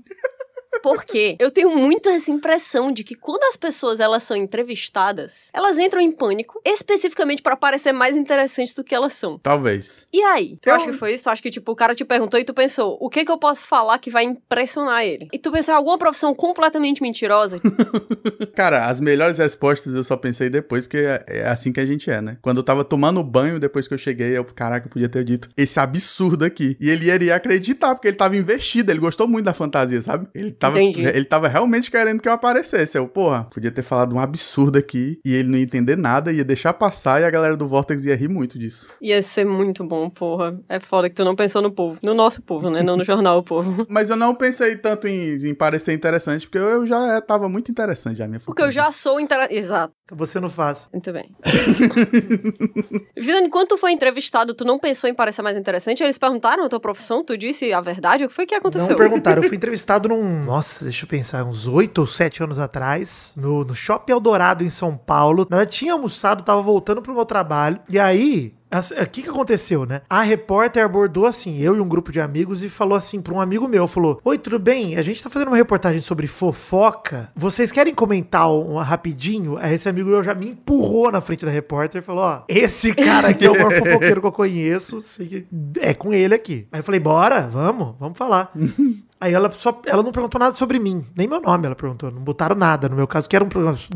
Porque 0.83 1.37
eu 1.39 1.51
tenho 1.51 1.75
muito 1.77 2.09
essa 2.09 2.31
impressão 2.31 2.93
de 2.93 3.03
que 3.05 3.15
quando 3.15 3.43
as 3.45 3.57
pessoas 3.57 4.01
elas 4.01 4.23
são 4.23 4.37
entrevistadas, 4.37 5.51
elas 5.53 5.79
entram 5.79 6.01
em 6.01 6.11
pânico, 6.13 6.61
especificamente 6.65 7.43
para 7.43 7.57
parecer 7.57 7.93
mais 7.93 8.17
interessantes 8.17 8.75
do 8.75 8.85
que 8.85 8.95
elas 8.95 9.13
são. 9.13 9.39
Talvez. 9.39 10.07
E 10.13 10.23
aí? 10.23 10.57
Tu 10.61 10.69
Eu- 10.69 10.75
acha 10.75 10.87
que 10.87 10.93
foi 10.97 11.15
isso? 11.15 11.25
Tu 11.25 11.31
acha 11.31 11.43
que, 11.43 11.51
tipo, 11.51 11.73
o 11.73 11.77
cara 11.77 11.95
te 11.95 12.05
perguntou 12.05 12.39
e 12.39 12.45
tu 12.45 12.55
pensou, 12.55 12.97
o 13.01 13.09
que 13.09 13.25
que 13.25 13.31
eu 13.31 13.39
posso 13.39 13.67
falar 13.67 13.99
que 13.99 14.11
vai 14.11 14.25
impressionar 14.25 15.05
ele? 15.05 15.29
E 15.33 15.39
tu 15.39 15.51
pensou 15.51 15.73
em 15.75 15.77
alguma 15.77 15.99
profissão 15.99 16.35
completamente 16.35 17.03
mentirosa? 17.03 17.61
Cara, 18.55 18.87
as 18.87 19.01
melhores 19.01 19.39
respostas 19.39 19.95
eu 19.95 20.05
só 20.05 20.17
pensei 20.17 20.49
depois, 20.49 20.87
que 20.87 20.97
é, 20.97 21.25
é 21.29 21.49
assim 21.49 21.73
que 21.73 21.81
a 21.81 21.87
gente 21.87 22.11
é, 22.11 22.21
né? 22.21 22.37
Quando 22.43 22.59
eu 22.59 22.63
tava 22.63 22.85
tomando 22.85 23.23
banho, 23.23 23.59
depois 23.59 23.87
que 23.89 23.95
eu 23.95 23.99
cheguei, 23.99 24.37
eu, 24.37 24.45
caraca, 24.45 24.87
eu 24.87 24.91
podia 24.91 25.09
ter 25.09 25.25
dito 25.25 25.49
esse 25.57 25.79
absurdo 25.81 26.45
aqui. 26.45 26.77
E 26.81 26.91
ele 26.91 27.11
iria 27.11 27.35
acreditar, 27.37 27.95
porque 27.95 28.09
ele 28.09 28.17
tava 28.17 28.37
investido, 28.37 28.91
ele 28.93 29.01
gostou 29.01 29.27
muito 29.29 29.45
da 29.45 29.55
fantasia, 29.55 30.01
sabe? 30.03 30.27
Ele 30.35 30.51
tava, 30.67 30.83
Entendi. 30.83 31.07
ele 31.07 31.25
tava 31.25 31.49
realmente 31.49 31.91
querendo 31.91 32.21
que 32.21 32.29
eu 32.29 32.33
aparecesse. 32.33 32.99
Eu, 32.99 33.09
porra, 33.09 33.45
podia 33.45 33.71
ter 33.71 33.83
falado 33.83 34.15
um 34.15 34.21
absurdo 34.21 34.79
aqui 34.79 35.19
e 35.25 35.35
ele 35.35 35.49
não 35.49 35.59
ia 35.59 35.65
entender 35.65 35.97
nada, 35.97 36.33
ia 36.33 36.45
deixar 36.45 36.73
passar 36.73 37.21
e 37.21 37.25
a 37.25 37.31
galera 37.31 37.57
do 37.57 37.67
Vortex 37.67 38.05
ia 38.05 38.17
rir 38.17 38.29
muito 38.29 38.59
disso. 38.59 38.89
Ia 39.01 39.23
ser 39.23 39.45
muito 39.45 39.85
bom, 39.85 40.09
porra. 40.11 40.59
É 40.69 40.79
foda 40.81 41.09
que 41.09 41.15
tu 41.15 41.25
não 41.25 41.35
pensou 41.35 41.63
no 41.63 41.71
povo. 41.71 41.99
No 42.03 42.15
nosso 42.15 42.43
povo, 42.43 42.71
né? 42.71 42.83
Não 42.83 42.97
no 42.97 43.05
jornal, 43.05 43.39
o 43.39 43.43
povo. 43.45 43.87
Mas 43.89 44.11
eu 44.11 44.17
não 44.17 44.35
pensei 44.35 44.77
tanto 44.77 45.09
em, 45.09 45.37
em 45.37 45.55
parecer 45.55 45.93
interessante, 45.93 46.47
porque 46.47 46.59
eu, 46.59 46.69
eu 46.69 46.87
já 46.87 47.21
tava 47.21 47.49
muito 47.49 47.71
interessante 47.71 48.19
já, 48.19 48.27
minha 48.27 48.41
Porque 48.41 48.63
eu 48.63 48.71
já 48.71 48.91
sou 48.91 49.21
inter... 49.21 49.49
Exato. 49.51 49.95
Você 50.13 50.39
não 50.39 50.49
faz. 50.49 50.89
Muito 50.93 51.13
bem. 51.13 51.29
Vidani, 53.17 53.49
quando 53.49 53.69
tu 53.69 53.77
foi 53.77 53.91
entrevistado, 53.91 54.55
tu 54.55 54.65
não 54.65 54.79
pensou 54.79 55.11
em 55.11 55.15
parecer 55.15 55.43
mais 55.43 55.57
interessante? 55.57 56.03
Eles 56.03 56.17
perguntaram 56.17 56.65
a 56.65 56.69
tua 56.69 56.79
profissão, 56.79 57.25
tu 57.25 57.37
disse 57.37 57.73
a 57.73 57.81
verdade? 57.81 58.25
O 58.25 58.29
que 58.29 58.35
foi 58.35 58.47
que 58.47 58.55
aconteceu? 58.55 58.91
Não 58.91 58.97
perguntaram. 58.97 59.43
Eu 59.43 59.49
fui 59.49 59.57
entrevistado 59.57 60.09
num. 60.09 60.45
Nossa, 60.45 60.85
deixa 60.85 61.05
eu 61.05 61.09
pensar, 61.09 61.45
uns 61.45 61.67
oito 61.67 62.03
ou 62.03 62.07
sete 62.07 62.43
anos 62.43 62.59
atrás, 62.59 63.33
no, 63.37 63.65
no 63.65 63.75
Shopping 63.75 64.13
Eldorado, 64.13 64.63
em 64.63 64.71
São 64.71 64.97
Paulo. 64.97 65.47
Verdade, 65.49 65.73
tinha 65.73 65.93
almoçado, 65.93 66.45
tava 66.45 66.63
voltando 66.63 67.03
pro 67.03 67.15
meu 67.15 67.25
trabalho. 67.25 67.81
E 67.89 67.99
aí. 67.99 68.55
As- 68.71 68.91
O 68.91 69.07
que 69.09 69.23
que 69.23 69.29
aconteceu, 69.29 69.85
né? 69.87 70.03
A 70.09 70.23
repórter 70.23 70.85
abordou 70.85 71.27
assim, 71.27 71.59
eu 71.61 71.77
e 71.77 71.81
um 71.81 71.89
grupo 71.89 72.11
de 72.13 72.21
amigos, 72.21 72.63
e 72.63 72.69
falou 72.69 72.97
assim 72.97 73.21
pra 73.21 73.33
um 73.35 73.41
amigo 73.41 73.67
meu, 73.69 73.87
falou, 73.89 74.21
Oi, 74.25 74.39
tudo 74.39 74.59
bem? 74.59 74.97
A 74.97 75.03
gente 75.03 75.23
tá 75.23 75.31
fazendo 75.31 75.49
uma 75.49 75.57
reportagem 75.57 76.01
sobre 76.01 76.27
fofoca. 76.27 77.31
Vocês 77.35 77.71
querem 77.73 77.95
comentar 77.95 78.51
um, 78.51 78.77
rapidinho? 78.77 79.57
Aí 79.59 79.75
esse 79.75 79.89
amigo 79.89 80.09
meu 80.11 80.23
já 80.23 80.35
me 80.35 80.49
empurrou 80.51 81.11
na 81.13 81.21
frente 81.21 81.45
da 81.45 81.51
repórter 81.51 82.01
e 82.03 82.05
falou, 82.05 82.25
ó, 82.25 82.43
esse 82.49 82.95
cara 82.95 83.29
aqui 83.29 83.45
é 83.47 83.51
o 83.51 83.55
maior 83.55 83.73
fofoqueiro 83.79 84.21
que 84.21 84.27
eu 84.27 84.33
conheço, 84.33 85.01
sei 85.01 85.27
que 85.27 85.47
é 85.81 85.95
com 85.95 86.13
ele 86.13 86.35
aqui. 86.35 86.67
Aí 86.73 86.81
eu 86.81 86.85
falei, 86.85 87.01
bora, 87.01 87.43
vamos, 87.49 87.95
vamos 87.99 88.17
falar. 88.19 88.53
Aí 89.21 89.33
ela 89.33 89.51
só 89.51 89.81
ela 89.87 90.03
não 90.03 90.13
perguntou 90.13 90.39
nada 90.39 90.55
sobre 90.55 90.79
mim, 90.79 91.05
nem 91.17 91.27
meu 91.27 91.41
nome 91.41 91.67
ela 91.67 91.75
perguntou, 91.75 92.11
não 92.11 92.21
botaram 92.21 92.55
nada. 92.55 92.89
No 92.89 92.97
meu 92.97 93.07
caso, 93.07 93.29
que 93.29 93.35
era 93.35 93.45
um 93.45 93.49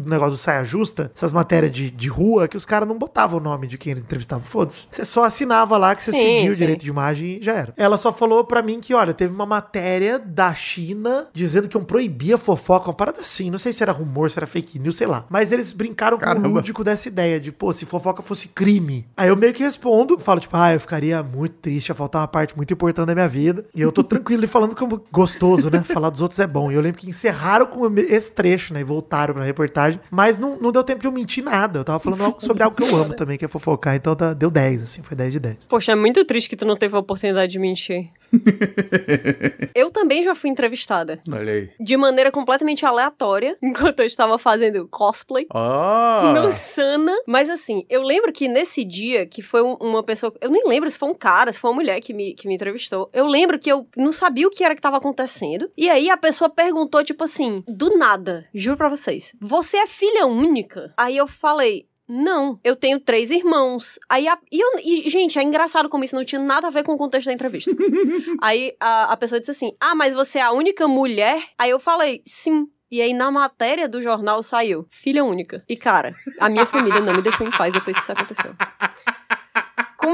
negócio 0.04 0.30
do 0.30 0.36
saia 0.36 0.64
justa, 0.64 1.10
essas 1.14 1.32
matérias 1.32 1.72
de, 1.72 1.90
de 1.90 2.08
rua, 2.08 2.48
que 2.48 2.56
os 2.56 2.64
caras 2.64 2.88
não 2.88 2.98
botavam 2.98 3.38
o 3.38 3.42
nome 3.42 3.66
de 3.66 3.76
quem 3.76 3.92
eles 3.92 4.02
entrevistavam. 4.02 4.44
Foda-se. 4.44 4.88
Você 4.90 5.04
só 5.04 5.24
assinava 5.24 5.76
lá 5.76 5.94
que 5.94 6.02
você 6.02 6.12
Sim, 6.12 6.18
cedia 6.18 6.50
o 6.50 6.54
direito 6.54 6.84
de 6.84 6.90
imagem 6.90 7.38
e 7.38 7.42
já 7.42 7.52
era. 7.52 7.74
Ela 7.76 7.98
só 7.98 8.12
falou 8.12 8.44
pra 8.44 8.62
mim 8.62 8.80
que, 8.80 8.94
olha, 8.94 9.12
teve 9.12 9.34
uma 9.34 9.46
matéria 9.46 10.18
da 10.18 10.54
China 10.54 11.28
dizendo 11.32 11.68
que 11.68 11.76
iam 11.76 11.84
proibir 11.84 12.34
a 12.34 12.38
fofoca, 12.38 12.88
uma 12.88 12.94
parada 12.94 13.20
assim. 13.20 13.50
Não 13.50 13.58
sei 13.58 13.72
se 13.72 13.82
era 13.82 13.92
rumor, 13.92 14.30
se 14.30 14.38
era 14.38 14.46
fake 14.46 14.78
news, 14.78 14.96
sei 14.96 15.06
lá. 15.06 15.26
Mas 15.28 15.52
eles 15.52 15.72
brincaram 15.72 16.18
com 16.18 16.24
Caramba. 16.24 16.48
o 16.48 16.52
lúdico 16.52 16.82
dessa 16.82 17.08
ideia 17.08 17.38
de, 17.38 17.52
pô, 17.52 17.72
se 17.72 17.84
fofoca 17.84 18.22
fosse 18.22 18.48
crime. 18.48 19.06
Aí 19.16 19.28
eu 19.28 19.36
meio 19.36 19.52
que 19.52 19.62
respondo, 19.62 20.18
falo, 20.18 20.40
tipo, 20.40 20.56
ah, 20.56 20.72
eu 20.72 20.80
ficaria 20.80 21.22
muito 21.22 21.56
triste, 21.56 21.88
ia 21.88 21.94
faltar 21.94 22.22
uma 22.22 22.28
parte 22.28 22.56
muito 22.56 22.72
importante 22.72 23.06
da 23.06 23.14
minha 23.14 23.28
vida. 23.28 23.66
E 23.74 23.80
eu 23.80 23.92
tô 23.92 24.02
tranquilo 24.02 24.44
e 24.44 24.46
falando 24.46 24.74
como 24.74 25.00
gostoso, 25.12 25.70
né? 25.70 25.82
Falar 25.82 26.10
dos 26.10 26.20
outros 26.20 26.38
é 26.40 26.46
bom. 26.46 26.70
E 26.70 26.74
eu 26.74 26.80
lembro 26.80 26.98
que 27.00 27.08
encerraram 27.08 27.66
com 27.66 27.86
esse 27.98 28.32
trecho, 28.32 28.72
né? 28.74 28.80
E 28.80 28.84
voltaram 28.84 29.34
pra 29.34 29.44
reportagem. 29.44 30.00
Mas 30.10 30.38
não, 30.38 30.56
não 30.58 30.72
deu 30.72 30.82
tempo 30.84 31.00
de 31.00 31.06
eu 31.08 31.12
mentir 31.12 31.42
nada. 31.44 31.80
Eu 31.80 31.84
tava 31.84 31.98
falando 31.98 32.36
sobre 32.40 32.62
algo 32.62 32.76
que 32.76 32.82
eu 32.82 32.96
amo 32.96 33.14
também, 33.14 33.36
que 33.38 33.44
é 33.44 33.48
fofocar. 33.48 33.94
Então 33.94 34.14
tá- 34.14 34.32
deu 34.34 34.50
10, 34.50 34.82
assim, 34.82 35.02
foi 35.02 35.16
10 35.16 35.32
de 35.32 35.40
10. 35.40 35.66
Poxa, 35.66 35.92
é 35.92 35.94
muito 35.94 36.24
triste 36.24 36.48
que 36.48 36.56
tu 36.56 36.64
não 36.64 36.76
teve 36.76 36.94
a 36.96 36.98
oportunidade 36.98 37.50
de 37.52 37.58
mentir. 37.58 38.10
eu 39.74 39.90
também 39.90 40.22
já 40.22 40.34
fui 40.34 40.50
entrevistada. 40.50 41.20
Olha 41.30 41.52
aí. 41.52 41.70
De 41.80 41.96
maneira 41.96 42.30
completamente 42.30 42.84
aleatória, 42.86 43.56
enquanto 43.62 44.00
eu 44.00 44.06
estava 44.06 44.38
fazendo 44.38 44.86
cosplay. 44.88 45.46
Ó! 45.52 46.32
No 46.32 46.50
Sana. 46.50 47.12
Mas 47.26 47.50
assim, 47.50 47.84
eu 47.88 48.02
lembro 48.02 48.32
que 48.32 48.48
nesse 48.48 48.84
dia, 48.84 49.26
que 49.26 49.42
foi 49.42 49.62
um- 49.62 49.74
uma 49.80 50.02
pessoa. 50.02 50.32
Eu 50.40 50.50
nem 50.50 50.66
lembro 50.66 50.90
se 50.90 50.98
foi 50.98 51.08
um 51.08 51.14
cara, 51.14 51.52
se 51.52 51.58
foi 51.58 51.70
uma 51.70 51.76
mulher 51.76 52.00
que 52.00 52.12
me, 52.12 52.34
que 52.34 52.46
me 52.46 52.54
entrevistou. 52.54 53.08
Eu 53.12 53.26
lembro 53.26 53.58
que 53.58 53.70
eu 53.70 53.86
não 53.96 54.12
sabia 54.12 54.46
o 54.46 54.50
que 54.50 54.62
era 54.64 54.74
que 54.74 54.80
tava 54.80 54.99
acontecendo. 55.00 55.70
E 55.76 55.88
aí 55.88 56.08
a 56.08 56.16
pessoa 56.16 56.48
perguntou, 56.48 57.02
tipo 57.02 57.24
assim, 57.24 57.64
do 57.66 57.96
nada, 57.96 58.46
juro 58.54 58.76
pra 58.76 58.88
vocês, 58.88 59.34
você 59.40 59.78
é 59.78 59.86
filha 59.86 60.26
única? 60.26 60.92
Aí 60.96 61.16
eu 61.16 61.26
falei. 61.26 61.88
não, 62.08 62.58
eu 62.64 62.74
tenho 62.74 62.98
três 62.98 63.30
irmãos. 63.30 63.98
Aí, 64.08 64.26
a, 64.26 64.36
e, 64.50 64.60
eu, 64.60 64.68
e, 64.84 65.08
gente, 65.08 65.38
é 65.38 65.42
engraçado 65.42 65.88
como 65.88 66.02
isso 66.02 66.16
não 66.16 66.24
tinha 66.24 66.40
nada 66.40 66.66
a 66.66 66.70
ver 66.70 66.82
com 66.82 66.92
o 66.92 66.98
contexto 66.98 67.26
da 67.26 67.32
entrevista. 67.32 67.70
aí 68.42 68.74
a, 68.80 69.12
a 69.12 69.16
pessoa 69.16 69.38
disse 69.38 69.52
assim: 69.52 69.76
Ah, 69.80 69.94
mas 69.94 70.12
você 70.12 70.38
é 70.40 70.42
a 70.42 70.50
única 70.50 70.88
mulher? 70.88 71.40
Aí 71.56 71.70
eu 71.70 71.78
falei: 71.78 72.20
Sim. 72.26 72.68
E 72.90 73.00
aí, 73.00 73.14
na 73.14 73.30
matéria 73.30 73.88
do 73.88 74.02
jornal, 74.02 74.42
saiu 74.42 74.84
filha 74.90 75.24
única. 75.24 75.62
E, 75.68 75.76
cara, 75.76 76.12
a 76.40 76.48
minha 76.48 76.66
família 76.66 76.98
não 77.00 77.14
me 77.14 77.22
deixou 77.22 77.46
em 77.46 77.50
paz 77.50 77.72
depois 77.72 77.96
que 77.96 78.02
isso 78.02 78.10
aconteceu. 78.10 78.52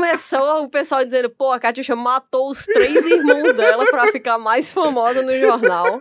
Começou 0.06 0.62
o 0.62 0.68
pessoal 0.68 1.04
dizendo, 1.04 1.28
pô, 1.28 1.50
a 1.50 1.58
Katia 1.58 1.96
matou 1.96 2.48
os 2.48 2.64
três 2.64 3.04
irmãos 3.04 3.52
dela 3.54 3.84
pra 3.86 4.06
ficar 4.12 4.38
mais 4.38 4.70
famosa 4.70 5.20
no 5.20 5.36
jornal. 5.36 6.00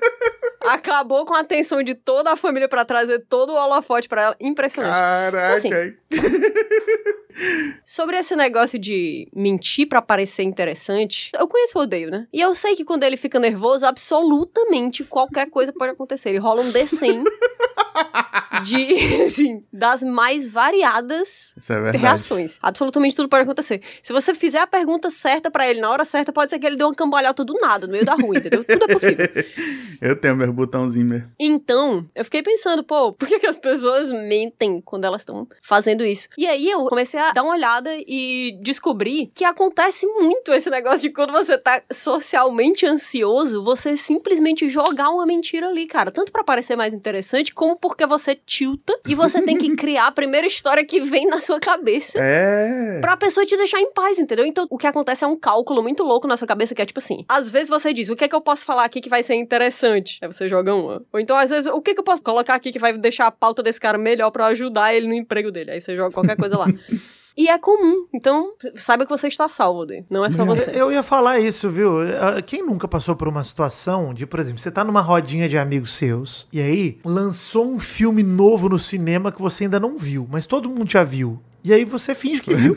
Acabou 0.61 1.25
com 1.25 1.33
a 1.33 1.39
atenção 1.39 1.81
de 1.81 1.95
toda 1.95 2.31
a 2.31 2.35
família 2.35 2.69
para 2.69 2.85
trazer 2.85 3.25
todo 3.27 3.51
o 3.51 3.55
holofote 3.55 4.07
para 4.07 4.21
ela. 4.21 4.35
Impressionante. 4.39 4.93
Caraca. 4.93 5.67
Então, 5.67 5.79
assim, 5.79 5.95
Sobre 7.83 8.17
esse 8.17 8.35
negócio 8.35 8.77
de 8.77 9.27
mentir 9.35 9.89
para 9.89 10.01
parecer 10.03 10.43
interessante, 10.43 11.31
eu 11.37 11.47
conheço 11.47 11.77
o 11.77 11.81
Odeio, 11.81 12.11
né? 12.11 12.27
E 12.31 12.39
eu 12.39 12.53
sei 12.53 12.75
que 12.75 12.85
quando 12.85 13.03
ele 13.03 13.17
fica 13.17 13.39
nervoso, 13.39 13.87
absolutamente 13.87 15.03
qualquer 15.03 15.49
coisa 15.49 15.73
pode 15.73 15.91
acontecer. 15.93 16.29
Ele 16.29 16.37
rola 16.37 16.61
um 16.61 16.71
D100 16.71 17.23
de, 18.65 19.23
assim, 19.23 19.63
das 19.71 20.03
mais 20.03 20.47
variadas 20.47 21.53
é 21.93 21.97
reações. 21.97 22.57
Absolutamente 22.61 23.15
tudo 23.15 23.29
pode 23.29 23.43
acontecer. 23.43 23.81
Se 24.01 24.11
você 24.11 24.33
fizer 24.33 24.59
a 24.59 24.67
pergunta 24.67 25.09
certa 25.09 25.51
para 25.51 25.69
ele 25.69 25.79
na 25.79 25.89
hora 25.89 26.03
certa, 26.03 26.33
pode 26.33 26.49
ser 26.49 26.59
que 26.59 26.65
ele 26.65 26.75
dê 26.75 26.83
uma 26.83 26.93
cambalhota 26.93 27.45
do 27.45 27.53
nada, 27.53 27.85
no 27.85 27.93
meio 27.93 28.05
da 28.05 28.15
rua, 28.15 28.37
entendeu? 28.37 28.63
Tudo 28.63 28.85
é 28.85 28.87
possível. 28.87 29.25
eu 30.01 30.15
tenho 30.15 30.35
meu 30.35 30.51
botãozinho 30.51 31.05
mesmo. 31.05 31.31
Então, 31.39 32.09
eu 32.15 32.25
fiquei 32.25 32.41
pensando, 32.41 32.83
pô, 32.83 33.13
por 33.13 33.27
que, 33.27 33.39
que 33.39 33.47
as 33.47 33.59
pessoas 33.59 34.11
mentem 34.11 34.81
quando 34.81 35.05
elas 35.05 35.21
estão 35.21 35.47
fazendo 35.61 36.03
isso? 36.03 36.27
E 36.37 36.47
aí 36.47 36.69
eu 36.69 36.85
comecei 36.85 37.19
a 37.19 37.31
dar 37.31 37.43
uma 37.43 37.53
olhada 37.53 37.89
e 37.95 38.57
descobri 38.61 39.31
que 39.33 39.43
acontece 39.43 40.05
muito 40.07 40.53
esse 40.53 40.69
negócio 40.69 41.01
de 41.01 41.09
quando 41.09 41.31
você 41.31 41.57
tá 41.57 41.81
socialmente 41.91 42.85
ansioso, 42.85 43.63
você 43.63 43.95
simplesmente 43.95 44.69
jogar 44.69 45.09
uma 45.09 45.25
mentira 45.25 45.67
ali, 45.67 45.85
cara. 45.85 46.11
Tanto 46.11 46.31
para 46.31 46.43
parecer 46.43 46.75
mais 46.75 46.93
interessante, 46.93 47.53
como 47.53 47.75
porque 47.75 48.05
você 48.05 48.35
tilta 48.55 48.97
e 49.05 49.13
você 49.13 49.41
tem 49.41 49.57
que 49.57 49.75
criar 49.75 50.07
a 50.07 50.11
primeira 50.11 50.47
história 50.47 50.85
que 50.85 51.01
vem 51.01 51.27
na 51.27 51.41
sua 51.41 51.59
cabeça. 51.59 52.17
É. 52.19 52.99
Pra 53.01 53.17
pessoa 53.17 53.45
te 53.45 53.57
deixar 53.57 53.79
em 53.79 53.91
paz, 53.91 54.17
entendeu? 54.17 54.45
Então, 54.45 54.65
o 54.69 54.77
que 54.77 54.87
acontece 54.87 55.23
é 55.23 55.27
um 55.27 55.35
cálculo 55.35 55.83
muito 55.83 56.03
louco 56.03 56.27
na 56.27 56.37
sua 56.37 56.47
cabeça, 56.47 56.73
que 56.73 56.81
é 56.81 56.85
tipo 56.85 56.99
assim: 56.99 57.25
às 57.27 57.49
vezes 57.49 57.69
você 57.69 57.91
diz, 57.91 58.09
o 58.09 58.15
que 58.15 58.23
é 58.23 58.27
que 58.27 58.35
eu 58.35 58.41
posso 58.41 58.63
falar 58.63 58.85
aqui 58.85 59.01
que 59.01 59.09
vai 59.09 59.23
ser 59.23 59.35
interessante? 59.35 60.19
Aí 60.21 60.31
você 60.31 60.47
joga 60.47 60.73
uma. 60.73 61.03
Ou 61.11 61.19
então, 61.19 61.35
às 61.35 61.49
vezes, 61.49 61.67
o 61.67 61.81
que 61.81 61.91
é 61.91 61.93
que 61.93 61.99
eu 61.99 62.03
posso 62.03 62.21
colocar 62.21 62.55
aqui 62.55 62.71
que 62.71 62.79
vai 62.79 62.97
deixar 62.97 63.27
a 63.27 63.31
pauta 63.31 63.61
desse 63.61 63.79
cara 63.79 63.97
melhor 63.97 64.31
para 64.31 64.45
ajudar 64.47 64.93
ele 64.93 65.07
no 65.07 65.13
emprego 65.13 65.51
dele? 65.51 65.71
Aí 65.71 65.81
você 65.81 65.95
joga 65.95 66.13
qualquer 66.13 66.37
coisa 66.37 66.57
lá. 66.57 66.67
E 67.37 67.49
é 67.49 67.57
comum. 67.57 68.07
Então, 68.13 68.53
saiba 68.75 69.03
que 69.03 69.09
você 69.09 69.27
está 69.27 69.49
salvo, 69.49 69.85
Dê. 69.85 70.05
Não 70.09 70.23
é 70.23 70.31
só 70.31 70.45
você. 70.45 70.71
Eu 70.73 70.91
ia 70.91 71.03
falar 71.03 71.39
isso, 71.39 71.69
viu? 71.69 72.01
Ah, 72.01 72.41
quem 72.41 72.65
nunca 72.65 72.87
passou 72.87 73.15
por 73.15 73.27
uma 73.27 73.43
situação 73.43 74.13
de, 74.13 74.25
por 74.25 74.39
exemplo, 74.39 74.59
você 74.59 74.71
tá 74.71 74.83
numa 74.83 75.01
rodinha 75.01 75.49
de 75.49 75.57
amigos 75.57 75.93
seus 75.93 76.47
e 76.51 76.61
aí 76.61 76.99
lançou 77.03 77.65
um 77.65 77.79
filme 77.79 78.23
novo 78.23 78.69
no 78.69 78.79
cinema 78.79 79.31
que 79.31 79.41
você 79.41 79.65
ainda 79.65 79.79
não 79.79 79.97
viu, 79.97 80.27
mas 80.31 80.45
todo 80.45 80.69
mundo 80.69 80.91
já 80.91 81.03
viu. 81.03 81.39
E 81.65 81.73
aí 81.73 81.83
você 81.83 82.13
finge 82.13 82.43
que 82.43 82.53
viu. 82.53 82.75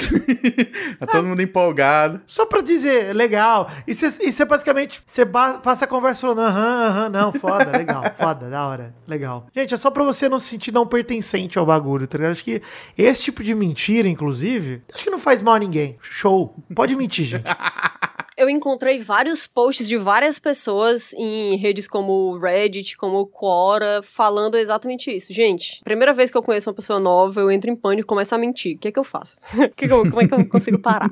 tá 0.99 1.07
todo 1.07 1.27
mundo 1.27 1.43
empolgado. 1.43 2.23
Só 2.27 2.47
pra 2.47 2.63
dizer, 2.63 3.15
legal. 3.15 3.71
E 3.87 3.95
você 3.95 4.45
basicamente, 4.47 5.03
você 5.07 5.27
passa 5.27 5.85
a 5.85 5.89
conversa 5.89 6.23
falando, 6.23 6.41
aham, 6.41 6.87
aham, 6.87 7.09
não, 7.11 7.31
foda, 7.31 7.77
legal, 7.77 8.03
foda, 8.19 8.49
da 8.49 8.67
hora, 8.67 8.95
legal. 9.07 9.47
Gente, 9.55 9.75
é 9.75 9.77
só 9.77 9.91
pra 9.91 10.03
você 10.03 10.27
não 10.27 10.39
se 10.39 10.47
sentir 10.47 10.73
não 10.73 10.87
pertencente 10.87 11.59
ao 11.59 11.67
bagulho, 11.67 12.07
tá 12.07 12.17
ligado? 12.17 12.33
Acho 12.33 12.43
que 12.43 12.63
esse 12.97 13.25
tipo 13.25 13.45
de 13.45 13.55
mentira, 13.55 14.09
inclusive, 14.09 14.83
acho 14.95 15.05
que 15.05 15.11
não 15.11 15.19
faz 15.19 15.43
mal 15.43 15.57
a 15.57 15.59
ninguém. 15.59 15.99
Show. 16.01 16.57
Pode 16.75 16.97
mentir, 16.97 17.27
gente. 17.27 17.45
eu 18.39 18.49
encontrei 18.49 19.01
vários 19.01 19.47
posts 19.49 19.89
de 19.89 19.97
várias 19.97 20.39
pessoas 20.39 21.13
em 21.15 21.57
redes 21.57 21.89
como 21.89 22.39
Reddit, 22.39 22.97
como 22.97 23.27
Quora, 23.27 24.01
falando 24.03 24.57
exatamente 24.57 25.11
isso. 25.11 25.33
Gente, 25.33 25.83
primeira 25.83 26.15
vez 26.15 26.31
que 26.31 26.39
eu 26.39 26.43
conheço 26.43 26.71
uma 26.71 26.77
pessoa 26.77 27.01
nova, 27.01 27.41
eu 27.41 27.51
entro 27.51 27.69
em 27.69 27.75
pânico 27.75 28.07
e 28.07 28.09
começo 28.09 28.35
a 28.35 28.39
mentir. 28.39 28.77
O 28.77 28.79
que 28.79 28.89
é 28.89 28.93
que 28.93 28.99
eu 28.99 29.05
faço? 29.05 29.37
que 29.77 29.89
que 29.89 29.93
eu, 29.93 30.09
como 30.09 30.23
é 30.23 30.29
que 30.29 30.35
eu 30.35 30.49
consigo 30.49 30.79
parar? 30.79 31.11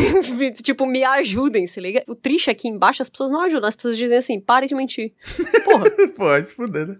tipo, 0.62 0.86
me 0.86 1.04
ajudem, 1.04 1.66
se 1.66 1.78
liga? 1.78 2.02
O 2.08 2.14
triste 2.14 2.50
aqui 2.50 2.68
embaixo, 2.68 3.02
as 3.02 3.10
pessoas 3.10 3.30
não 3.30 3.42
ajudam. 3.42 3.68
As 3.68 3.76
pessoas 3.76 3.96
dizem 3.96 4.16
assim, 4.16 4.40
pare 4.40 4.66
de 4.66 4.74
mentir. 4.74 5.12
Porra. 5.64 5.90
Pode 6.16 6.48
se 6.48 6.54
fuder, 6.54 6.88
né? 6.88 6.96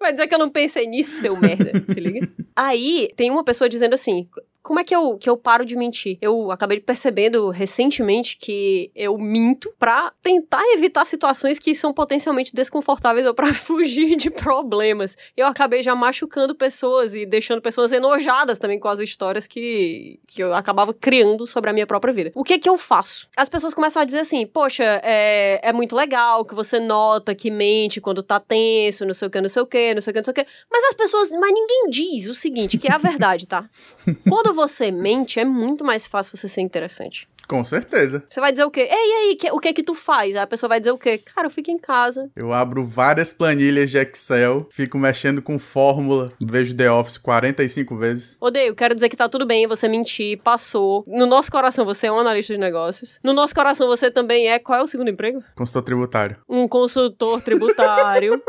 Vai 0.00 0.12
dizer 0.12 0.26
que 0.26 0.34
eu 0.34 0.38
não 0.38 0.50
pensei 0.50 0.86
nisso, 0.86 1.20
seu 1.20 1.36
merda, 1.36 1.72
se 1.92 2.00
liga? 2.00 2.28
Aí, 2.56 3.08
tem 3.14 3.30
uma 3.30 3.44
pessoa 3.44 3.68
dizendo 3.68 3.94
assim, 3.94 4.28
como 4.66 4.80
é 4.80 4.84
que 4.84 4.94
eu, 4.94 5.16
que 5.16 5.30
eu 5.30 5.36
paro 5.36 5.64
de 5.64 5.76
mentir? 5.76 6.18
Eu 6.20 6.50
acabei 6.50 6.80
percebendo 6.80 7.50
recentemente 7.50 8.36
que 8.36 8.90
eu 8.96 9.16
minto 9.16 9.72
pra 9.78 10.12
tentar 10.20 10.60
evitar 10.72 11.04
situações 11.04 11.60
que 11.60 11.72
são 11.72 11.94
potencialmente 11.94 12.52
desconfortáveis 12.52 13.24
ou 13.28 13.32
pra 13.32 13.54
fugir 13.54 14.16
de 14.16 14.28
problemas. 14.28 15.16
Eu 15.36 15.46
acabei 15.46 15.84
já 15.84 15.94
machucando 15.94 16.52
pessoas 16.52 17.14
e 17.14 17.24
deixando 17.24 17.62
pessoas 17.62 17.92
enojadas 17.92 18.58
também 18.58 18.80
com 18.80 18.88
as 18.88 18.98
histórias 18.98 19.46
que, 19.46 20.18
que 20.26 20.42
eu 20.42 20.52
acabava 20.52 20.92
criando 20.92 21.46
sobre 21.46 21.70
a 21.70 21.72
minha 21.72 21.86
própria 21.86 22.12
vida. 22.12 22.32
O 22.34 22.42
que 22.42 22.58
que 22.58 22.68
eu 22.68 22.76
faço? 22.76 23.28
As 23.36 23.48
pessoas 23.48 23.72
começam 23.72 24.02
a 24.02 24.04
dizer 24.04 24.18
assim, 24.18 24.44
poxa, 24.48 25.00
é, 25.04 25.60
é 25.62 25.72
muito 25.72 25.94
legal 25.94 26.44
que 26.44 26.56
você 26.56 26.80
nota 26.80 27.36
que 27.36 27.52
mente 27.52 28.00
quando 28.00 28.20
tá 28.20 28.40
tenso, 28.40 29.06
não 29.06 29.14
sei 29.14 29.28
o 29.28 29.30
que, 29.30 29.40
não 29.40 29.48
sei 29.48 29.62
o 29.62 29.66
que, 29.66 29.94
não 29.94 30.02
sei 30.02 30.10
o 30.10 30.14
que, 30.14 30.18
não 30.18 30.24
sei 30.24 30.32
o 30.32 30.34
que. 30.34 30.46
Mas 30.68 30.84
as 30.86 30.94
pessoas, 30.94 31.30
mas 31.30 31.52
ninguém 31.52 31.88
diz 31.88 32.26
o 32.26 32.34
seguinte, 32.34 32.78
que 32.78 32.88
é 32.88 32.92
a 32.92 32.98
verdade, 32.98 33.46
tá? 33.46 33.70
Quando 34.28 34.55
você 34.56 34.90
mente, 34.90 35.38
é 35.38 35.44
muito 35.44 35.84
mais 35.84 36.06
fácil 36.06 36.36
você 36.36 36.48
ser 36.48 36.62
interessante. 36.62 37.28
Com 37.46 37.62
certeza. 37.62 38.24
Você 38.28 38.40
vai 38.40 38.50
dizer 38.50 38.64
o 38.64 38.70
quê? 38.70 38.80
Ei, 38.80 38.88
e 38.90 39.12
aí, 39.12 39.36
que, 39.36 39.50
o 39.52 39.58
que 39.58 39.68
é 39.68 39.72
que 39.72 39.82
tu 39.82 39.94
faz? 39.94 40.34
Aí 40.34 40.42
a 40.42 40.46
pessoa 40.46 40.68
vai 40.68 40.80
dizer 40.80 40.90
o 40.90 40.98
quê? 40.98 41.18
Cara, 41.18 41.46
eu 41.46 41.50
fico 41.50 41.70
em 41.70 41.78
casa. 41.78 42.28
Eu 42.34 42.52
abro 42.52 42.84
várias 42.84 43.32
planilhas 43.32 43.88
de 43.90 43.98
Excel, 43.98 44.66
fico 44.70 44.98
mexendo 44.98 45.40
com 45.40 45.58
fórmula, 45.58 46.32
vejo 46.40 46.76
The 46.76 46.90
Office 46.90 47.18
45 47.18 47.96
vezes. 47.96 48.36
Odeio, 48.40 48.74
quero 48.74 48.94
dizer 48.94 49.08
que 49.08 49.16
tá 49.16 49.28
tudo 49.28 49.46
bem, 49.46 49.66
você 49.68 49.86
mentir, 49.86 50.40
passou. 50.42 51.04
No 51.06 51.26
nosso 51.26 51.50
coração, 51.50 51.84
você 51.84 52.08
é 52.08 52.12
um 52.12 52.18
analista 52.18 52.52
de 52.52 52.58
negócios. 52.58 53.20
No 53.22 53.32
nosso 53.32 53.54
coração, 53.54 53.86
você 53.86 54.10
também 54.10 54.48
é. 54.48 54.58
Qual 54.58 54.80
é 54.80 54.82
o 54.82 54.86
segundo 54.86 55.10
emprego? 55.10 55.42
Consultor 55.54 55.82
tributário. 55.82 56.36
Um 56.48 56.66
consultor 56.66 57.40
tributário. 57.40 58.42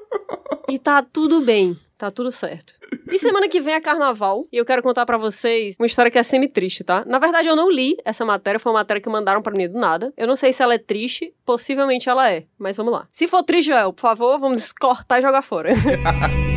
e 0.68 0.78
tá 0.78 1.02
tudo 1.02 1.42
bem. 1.42 1.78
Tá 2.00 2.10
tudo 2.10 2.32
certo. 2.32 2.76
E 3.12 3.18
semana 3.18 3.46
que 3.46 3.60
vem 3.60 3.74
é 3.74 3.80
carnaval 3.80 4.48
e 4.50 4.56
eu 4.56 4.64
quero 4.64 4.82
contar 4.82 5.04
para 5.04 5.18
vocês 5.18 5.76
uma 5.78 5.84
história 5.84 6.10
que 6.10 6.18
é 6.18 6.22
semi-triste, 6.22 6.82
tá? 6.82 7.04
Na 7.06 7.18
verdade, 7.18 7.46
eu 7.46 7.54
não 7.54 7.70
li 7.70 7.94
essa 8.06 8.24
matéria, 8.24 8.58
foi 8.58 8.72
uma 8.72 8.78
matéria 8.78 9.02
que 9.02 9.08
mandaram 9.10 9.42
para 9.42 9.54
mim 9.54 9.68
do 9.68 9.78
nada. 9.78 10.10
Eu 10.16 10.26
não 10.26 10.34
sei 10.34 10.50
se 10.50 10.62
ela 10.62 10.72
é 10.72 10.78
triste, 10.78 11.34
possivelmente 11.44 12.08
ela 12.08 12.26
é, 12.32 12.46
mas 12.58 12.74
vamos 12.78 12.90
lá. 12.94 13.06
Se 13.12 13.28
for 13.28 13.42
triste, 13.42 13.68
Joel, 13.68 13.92
por 13.92 14.00
favor, 14.00 14.38
vamos 14.38 14.72
cortar 14.72 15.18
e 15.18 15.22
jogar 15.22 15.42
fora. 15.42 15.74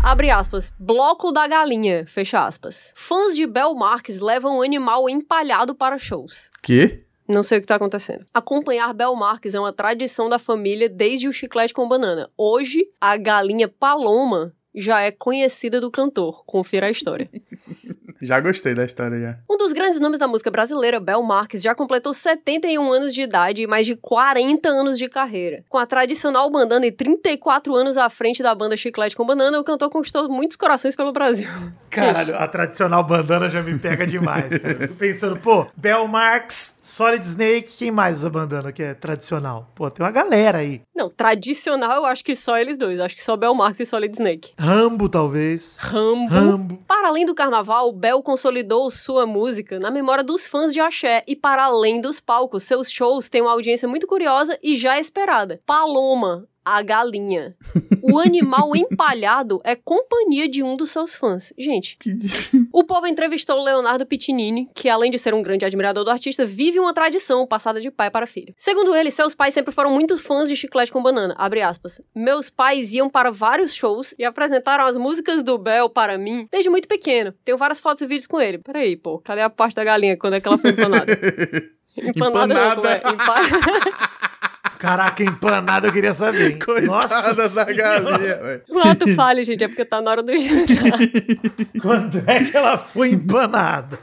Abre 0.00 0.30
aspas. 0.30 0.72
Bloco 0.78 1.32
da 1.32 1.48
galinha. 1.48 2.06
Fecha 2.06 2.46
aspas. 2.46 2.92
Fãs 2.94 3.34
de 3.34 3.48
Bel 3.48 3.74
Marques 3.74 4.20
levam 4.20 4.58
um 4.58 4.62
animal 4.62 5.08
empalhado 5.10 5.74
para 5.74 5.98
shows. 5.98 6.52
Que? 6.62 7.04
Não 7.30 7.44
sei 7.44 7.58
o 7.58 7.60
que 7.60 7.66
tá 7.66 7.76
acontecendo. 7.76 8.26
Acompanhar 8.34 8.92
Bel 8.92 9.14
Marques 9.14 9.54
é 9.54 9.60
uma 9.60 9.72
tradição 9.72 10.28
da 10.28 10.38
família 10.38 10.88
desde 10.88 11.28
o 11.28 11.32
chiclete 11.32 11.72
com 11.72 11.88
banana. 11.88 12.28
Hoje, 12.36 12.88
a 13.00 13.16
galinha 13.16 13.68
Paloma 13.68 14.52
já 14.74 15.00
é 15.00 15.12
conhecida 15.12 15.80
do 15.80 15.92
cantor. 15.92 16.44
Confira 16.44 16.86
a 16.86 16.90
história. 16.90 17.30
Já 18.22 18.38
gostei 18.38 18.74
da 18.74 18.84
história, 18.84 19.18
já. 19.18 19.38
Um 19.50 19.56
dos 19.56 19.72
grandes 19.72 19.98
nomes 19.98 20.18
da 20.18 20.28
música 20.28 20.50
brasileira, 20.50 21.00
Bel 21.00 21.22
Marques, 21.22 21.62
já 21.62 21.74
completou 21.74 22.12
71 22.12 22.92
anos 22.92 23.14
de 23.14 23.22
idade 23.22 23.62
e 23.62 23.66
mais 23.66 23.86
de 23.86 23.96
40 23.96 24.68
anos 24.68 24.98
de 24.98 25.08
carreira. 25.08 25.64
Com 25.70 25.78
a 25.78 25.86
tradicional 25.86 26.50
bandana 26.50 26.84
e 26.84 26.92
34 26.92 27.74
anos 27.74 27.96
à 27.96 28.10
frente 28.10 28.42
da 28.42 28.54
banda 28.54 28.76
Chiclete 28.76 29.16
com 29.16 29.24
Banana, 29.24 29.58
o 29.58 29.64
cantor 29.64 29.88
conquistou 29.88 30.28
muitos 30.28 30.58
corações 30.58 30.94
pelo 30.94 31.12
Brasil. 31.12 31.48
Cara, 31.88 32.36
a 32.36 32.46
tradicional 32.46 33.02
bandana 33.02 33.48
já 33.48 33.62
me 33.62 33.78
pega 33.78 34.06
demais, 34.06 34.58
cara. 34.58 34.88
Tô 34.88 34.94
pensando, 34.94 35.40
pô, 35.40 35.66
Bel 35.74 36.06
Marques, 36.06 36.76
Solid 36.90 37.24
Snake, 37.24 37.76
quem 37.78 37.92
mais 37.92 38.18
usa 38.18 38.28
bandana 38.28 38.72
que 38.72 38.82
é 38.82 38.94
tradicional? 38.94 39.70
Pô, 39.76 39.88
tem 39.88 40.04
uma 40.04 40.10
galera 40.10 40.58
aí. 40.58 40.82
Não, 40.92 41.08
tradicional 41.08 41.98
eu 41.98 42.04
acho 42.04 42.24
que 42.24 42.34
só 42.34 42.58
eles 42.58 42.76
dois. 42.76 42.98
Acho 42.98 43.14
que 43.14 43.22
só 43.22 43.36
Bel 43.36 43.54
Marques 43.54 43.78
e 43.78 43.86
Solid 43.86 44.12
Snake. 44.12 44.54
Rambo, 44.58 45.08
talvez. 45.08 45.76
Rambo. 45.78 46.34
Rambo. 46.34 46.78
Para 46.88 47.06
além 47.06 47.24
do 47.24 47.32
carnaval, 47.32 47.92
Bel 47.92 48.20
consolidou 48.24 48.90
sua 48.90 49.24
música 49.24 49.78
na 49.78 49.88
memória 49.88 50.24
dos 50.24 50.48
fãs 50.48 50.72
de 50.72 50.80
axé 50.80 51.22
e 51.28 51.36
para 51.36 51.62
além 51.62 52.00
dos 52.00 52.18
palcos, 52.18 52.64
seus 52.64 52.90
shows 52.90 53.28
têm 53.28 53.40
uma 53.40 53.52
audiência 53.52 53.86
muito 53.86 54.08
curiosa 54.08 54.58
e 54.60 54.76
já 54.76 54.98
esperada. 54.98 55.60
Paloma, 55.64 56.48
a 56.76 56.82
galinha. 56.82 57.54
O 58.02 58.18
animal 58.18 58.74
empalhado 58.76 59.60
é 59.64 59.74
companhia 59.76 60.48
de 60.48 60.62
um 60.62 60.76
dos 60.76 60.90
seus 60.90 61.14
fãs. 61.14 61.52
Gente, 61.58 61.98
o 62.72 62.84
povo 62.84 63.06
entrevistou 63.06 63.58
o 63.58 63.64
Leonardo 63.64 64.06
Piccinini, 64.06 64.68
que 64.74 64.88
além 64.88 65.10
de 65.10 65.18
ser 65.18 65.34
um 65.34 65.42
grande 65.42 65.64
admirador 65.64 66.04
do 66.04 66.10
artista, 66.10 66.44
vive 66.46 66.78
uma 66.78 66.92
tradição 66.94 67.46
passada 67.46 67.80
de 67.80 67.90
pai 67.90 68.10
para 68.10 68.26
filho. 68.26 68.54
Segundo 68.56 68.94
ele, 68.94 69.10
seus 69.10 69.34
pais 69.34 69.54
sempre 69.54 69.72
foram 69.72 69.90
muito 69.92 70.16
fãs 70.18 70.48
de 70.48 70.56
chiclete 70.56 70.92
com 70.92 71.02
banana. 71.02 71.34
Abre 71.38 71.62
aspas. 71.62 72.00
Meus 72.14 72.48
pais 72.50 72.92
iam 72.92 73.08
para 73.10 73.30
vários 73.30 73.74
shows 73.74 74.14
e 74.18 74.24
apresentaram 74.24 74.84
as 74.86 74.96
músicas 74.96 75.42
do 75.42 75.56
Bel 75.58 75.88
para 75.90 76.16
mim 76.18 76.46
desde 76.50 76.70
muito 76.70 76.88
pequeno. 76.88 77.32
Tenho 77.44 77.58
várias 77.58 77.80
fotos 77.80 78.02
e 78.02 78.06
vídeos 78.06 78.26
com 78.26 78.40
ele. 78.40 78.58
Peraí, 78.58 78.96
pô, 78.96 79.18
cadê 79.18 79.40
a 79.40 79.50
parte 79.50 79.74
da 79.76 79.84
galinha 79.84 80.16
quando 80.16 80.34
é 80.34 80.40
que 80.40 80.48
ela 80.48 80.58
foi 80.58 80.70
empanada? 80.70 81.12
Empanada, 81.96 82.54
não, 82.54 82.76
como 82.76 82.86
é? 82.86 82.98
Empa- 82.98 84.09
Caraca, 84.80 85.22
empanada 85.22 85.88
eu 85.88 85.92
queria 85.92 86.14
saber. 86.14 86.52
hein? 86.52 86.58
Coitada 86.64 87.50
da 87.50 87.64
galinha, 87.64 88.34
velho. 88.36 88.62
Ato 88.82 89.14
falha, 89.14 89.44
gente, 89.44 89.62
é 89.62 89.68
porque 89.68 89.84
tá 89.84 90.00
na 90.00 90.10
hora 90.10 90.22
do 90.22 90.36
jantar. 90.38 90.98
quando 91.82 92.22
é 92.26 92.42
que 92.42 92.56
ela 92.56 92.78
foi 92.78 93.10
empanada? 93.10 93.98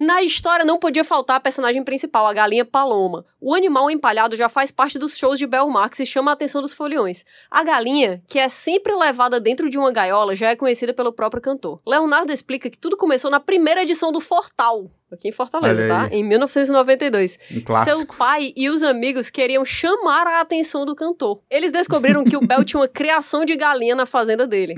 Na 0.00 0.20
história 0.24 0.64
não 0.64 0.76
podia 0.76 1.04
faltar 1.04 1.36
a 1.36 1.40
personagem 1.40 1.84
principal, 1.84 2.26
a 2.26 2.32
galinha 2.32 2.64
Paloma. 2.64 3.24
O 3.40 3.54
animal 3.54 3.88
empalhado 3.88 4.34
já 4.34 4.48
faz 4.48 4.72
parte 4.72 4.98
dos 4.98 5.16
shows 5.16 5.38
de 5.38 5.46
Bel 5.46 5.68
Marx 5.68 6.00
e 6.00 6.06
chama 6.06 6.32
a 6.32 6.34
atenção 6.34 6.60
dos 6.60 6.72
foliões. 6.72 7.24
A 7.48 7.62
galinha, 7.62 8.20
que 8.26 8.40
é 8.40 8.48
sempre 8.48 8.92
levada 8.92 9.38
dentro 9.38 9.70
de 9.70 9.78
uma 9.78 9.92
gaiola, 9.92 10.34
já 10.34 10.48
é 10.48 10.56
conhecida 10.56 10.92
pelo 10.92 11.12
próprio 11.12 11.40
cantor. 11.40 11.80
Leonardo 11.86 12.32
explica 12.32 12.68
que 12.68 12.76
tudo 12.76 12.96
começou 12.96 13.30
na 13.30 13.38
primeira 13.38 13.82
edição 13.82 14.10
do 14.10 14.20
Fortal, 14.20 14.90
aqui 15.14 15.28
em 15.28 15.32
Fortaleza, 15.32 15.86
tá? 15.88 16.08
Em 16.10 16.24
1992. 16.24 17.38
Um. 17.68 17.84
Seu 17.84 18.06
pai 18.06 18.52
e 18.56 18.68
os 18.68 18.82
amigos 18.82 19.30
queriam 19.30 19.64
chamar 19.64 20.26
a 20.26 20.40
atenção 20.40 20.84
do 20.84 20.94
cantor. 20.94 21.40
Eles 21.50 21.72
descobriram 21.72 22.24
que 22.24 22.36
o 22.36 22.40
Bel 22.40 22.62
tinha 22.64 22.80
uma 22.80 22.88
criação 22.88 23.44
de 23.44 23.56
galinha 23.56 23.94
na 23.94 24.06
fazenda 24.06 24.46
dele. 24.46 24.74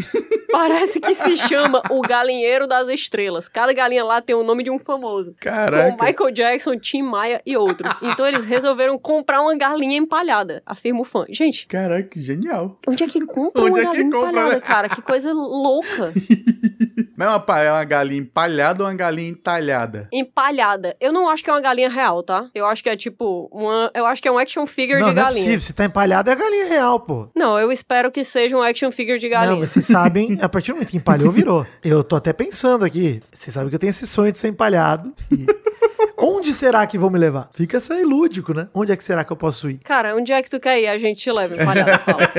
Parece 0.50 1.00
que 1.00 1.14
se 1.14 1.36
chama 1.36 1.82
o 1.90 2.00
Galinheiro 2.00 2.66
das 2.68 2.88
Estrelas. 2.88 3.48
Cada 3.48 3.72
galinha 3.72 4.04
lá 4.04 4.22
tem 4.22 4.36
o 4.36 4.44
nome 4.44 4.62
de 4.62 4.70
um 4.70 4.78
famoso. 4.78 5.34
Caraca. 5.40 5.96
Com 5.96 6.04
Michael 6.04 6.30
Jackson, 6.30 6.78
Tim 6.78 7.02
Maia 7.02 7.42
e 7.44 7.56
outros. 7.56 7.92
Então 8.00 8.24
eles 8.24 8.44
resolveram 8.44 8.96
comprar 8.96 9.40
uma 9.40 9.56
galinha 9.56 9.96
empalhada, 9.96 10.62
afirma 10.64 11.00
o 11.00 11.04
fã. 11.04 11.24
Gente, 11.28 11.66
Caraca, 11.66 12.08
que 12.08 12.22
genial. 12.22 12.78
onde 12.86 13.02
é 13.02 13.06
que 13.08 13.20
compra 13.26 13.62
Onde 13.64 13.70
uma 13.72 13.80
é 13.80 13.84
galinha 13.84 14.04
compra, 14.04 14.30
empalhada, 14.30 14.54
né? 14.54 14.60
cara? 14.60 14.88
Que 14.88 15.02
coisa 15.02 15.32
louca. 15.32 16.12
Mas 17.16 17.28
é 17.28 17.30
uma, 17.30 17.60
é 17.60 17.72
uma 17.72 17.84
galinha 17.84 18.20
empalhada 18.20 18.82
ou 18.82 18.88
uma 18.88 18.94
galinha 18.94 19.28
entalhada? 19.30 20.08
Empalhada. 20.12 20.96
Eu 21.00 21.12
não 21.12 21.28
acho 21.28 21.42
que 21.42 21.50
é 21.50 21.52
uma 21.52 21.60
galinha 21.60 21.88
real, 21.88 22.22
tá? 22.22 22.48
Eu 22.54 22.66
acho 22.66 22.82
que 22.82 22.88
é 22.88 22.96
tipo 22.96 23.48
uma. 23.52 23.90
Eu 23.94 24.06
acho 24.06 24.22
que 24.22 24.28
é 24.28 24.32
um 24.32 24.38
action 24.38 24.66
figure 24.66 25.00
não, 25.00 25.08
de 25.08 25.14
não 25.14 25.22
é 25.22 25.24
galinha. 25.24 25.44
possível. 25.44 25.60
Se 25.60 25.72
tá 25.72 25.84
empalhada, 25.84 26.32
é 26.32 26.36
galinha 26.36 26.66
real, 26.66 27.00
pô. 27.00 27.28
Não, 27.34 27.58
eu 27.58 27.70
espero 27.72 28.10
que 28.10 28.24
seja 28.24 28.56
um 28.56 28.62
action 28.62 28.90
figure 28.90 29.18
de 29.18 29.28
galinha. 29.28 29.52
Não, 29.52 29.60
mas 29.60 29.70
vocês 29.70 29.86
sabem, 29.86 30.38
a 30.40 30.48
partir 30.48 30.72
do 30.72 30.74
momento 30.74 30.90
que 30.90 30.96
empalhou, 30.96 31.30
virou. 31.30 31.66
Eu 31.82 32.02
tô 32.02 32.16
até 32.16 32.32
pensando 32.32 32.84
aqui. 32.84 33.22
Vocês 33.32 33.52
sabem 33.52 33.68
que 33.68 33.74
eu 33.74 33.80
tenho 33.80 33.90
esse 33.90 34.06
sonho 34.06 34.32
de 34.32 34.38
ser 34.38 34.48
empalhado. 34.48 35.12
E 35.30 35.46
Onde 36.16 36.54
será 36.54 36.86
que 36.86 36.96
vão 36.96 37.10
me 37.10 37.18
levar? 37.18 37.50
Fica 37.52 37.76
essa 37.76 37.94
aí 37.94 38.04
lúdico, 38.04 38.54
né? 38.54 38.68
Onde 38.72 38.92
é 38.92 38.96
que 38.96 39.04
será 39.04 39.24
que 39.24 39.32
eu 39.32 39.36
posso 39.36 39.68
ir? 39.68 39.78
Cara, 39.84 40.16
onde 40.16 40.32
é 40.32 40.42
que 40.42 40.48
tu 40.48 40.60
quer 40.60 40.80
ir? 40.80 40.86
A 40.86 40.96
gente 40.96 41.20
te 41.20 41.30
leva 41.30 41.54
empalhada, 41.54 41.98
fala. 41.98 42.32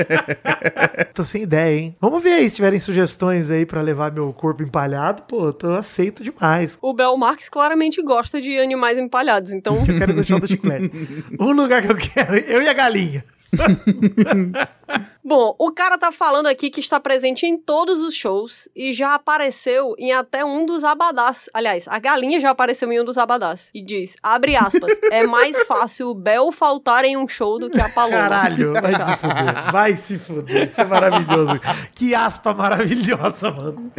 Tô 1.14 1.24
sem 1.24 1.42
ideia, 1.42 1.78
hein? 1.78 1.96
Vamos 2.00 2.22
ver 2.22 2.34
aí 2.34 2.50
se 2.50 2.56
tiverem 2.56 2.80
sugestões 2.80 3.50
aí 3.50 3.64
pra 3.64 3.80
levar 3.80 4.10
meu 4.10 4.32
corpo 4.32 4.45
empalhado. 4.60 5.22
Pô, 5.22 5.52
tô 5.52 5.74
aceito 5.74 6.22
demais. 6.22 6.78
O 6.82 6.92
Bel 6.92 7.16
Marx 7.16 7.48
claramente 7.48 8.02
gosta 8.02 8.40
de 8.40 8.58
animais 8.58 8.98
empalhados, 8.98 9.52
então 9.52 9.78
Eu 9.86 9.98
quero 9.98 10.12
deixar 10.14 10.36
o 10.36 10.40
do 10.40 10.46
chiclete. 10.46 10.90
O 11.38 11.52
lugar 11.52 11.82
que 11.82 11.90
eu 11.90 11.96
quero, 11.96 12.36
eu 12.36 12.62
e 12.62 12.68
a 12.68 12.72
galinha. 12.72 13.24
Bom, 15.24 15.56
o 15.58 15.72
cara 15.72 15.98
tá 15.98 16.12
falando 16.12 16.46
aqui 16.46 16.70
que 16.70 16.78
está 16.78 17.00
presente 17.00 17.44
em 17.46 17.58
todos 17.58 18.00
os 18.00 18.14
shows 18.14 18.68
e 18.76 18.92
já 18.92 19.14
apareceu 19.14 19.96
em 19.98 20.12
até 20.12 20.44
um 20.44 20.64
dos 20.64 20.84
abadás. 20.84 21.50
Aliás, 21.52 21.88
a 21.88 21.98
galinha 21.98 22.38
já 22.38 22.50
apareceu 22.50 22.92
em 22.92 23.00
um 23.00 23.04
dos 23.04 23.18
abadás. 23.18 23.70
E 23.74 23.84
diz, 23.84 24.14
abre 24.22 24.54
aspas, 24.54 25.00
é 25.10 25.26
mais 25.26 25.60
fácil 25.64 26.10
o 26.10 26.14
Bel 26.14 26.52
faltar 26.52 27.04
em 27.04 27.16
um 27.16 27.26
show 27.26 27.58
do 27.58 27.68
que 27.68 27.80
a 27.80 27.88
Paloma. 27.88 28.16
Caralho, 28.16 28.72
vai 28.74 28.94
se 28.94 29.16
fuder. 29.18 29.72
Vai 29.72 29.96
se 29.96 30.18
fuder. 30.18 30.66
Isso 30.66 30.80
é 30.80 30.84
maravilhoso. 30.84 31.60
Que 31.92 32.14
aspa 32.14 32.54
maravilhosa, 32.54 33.50
mano. 33.50 33.92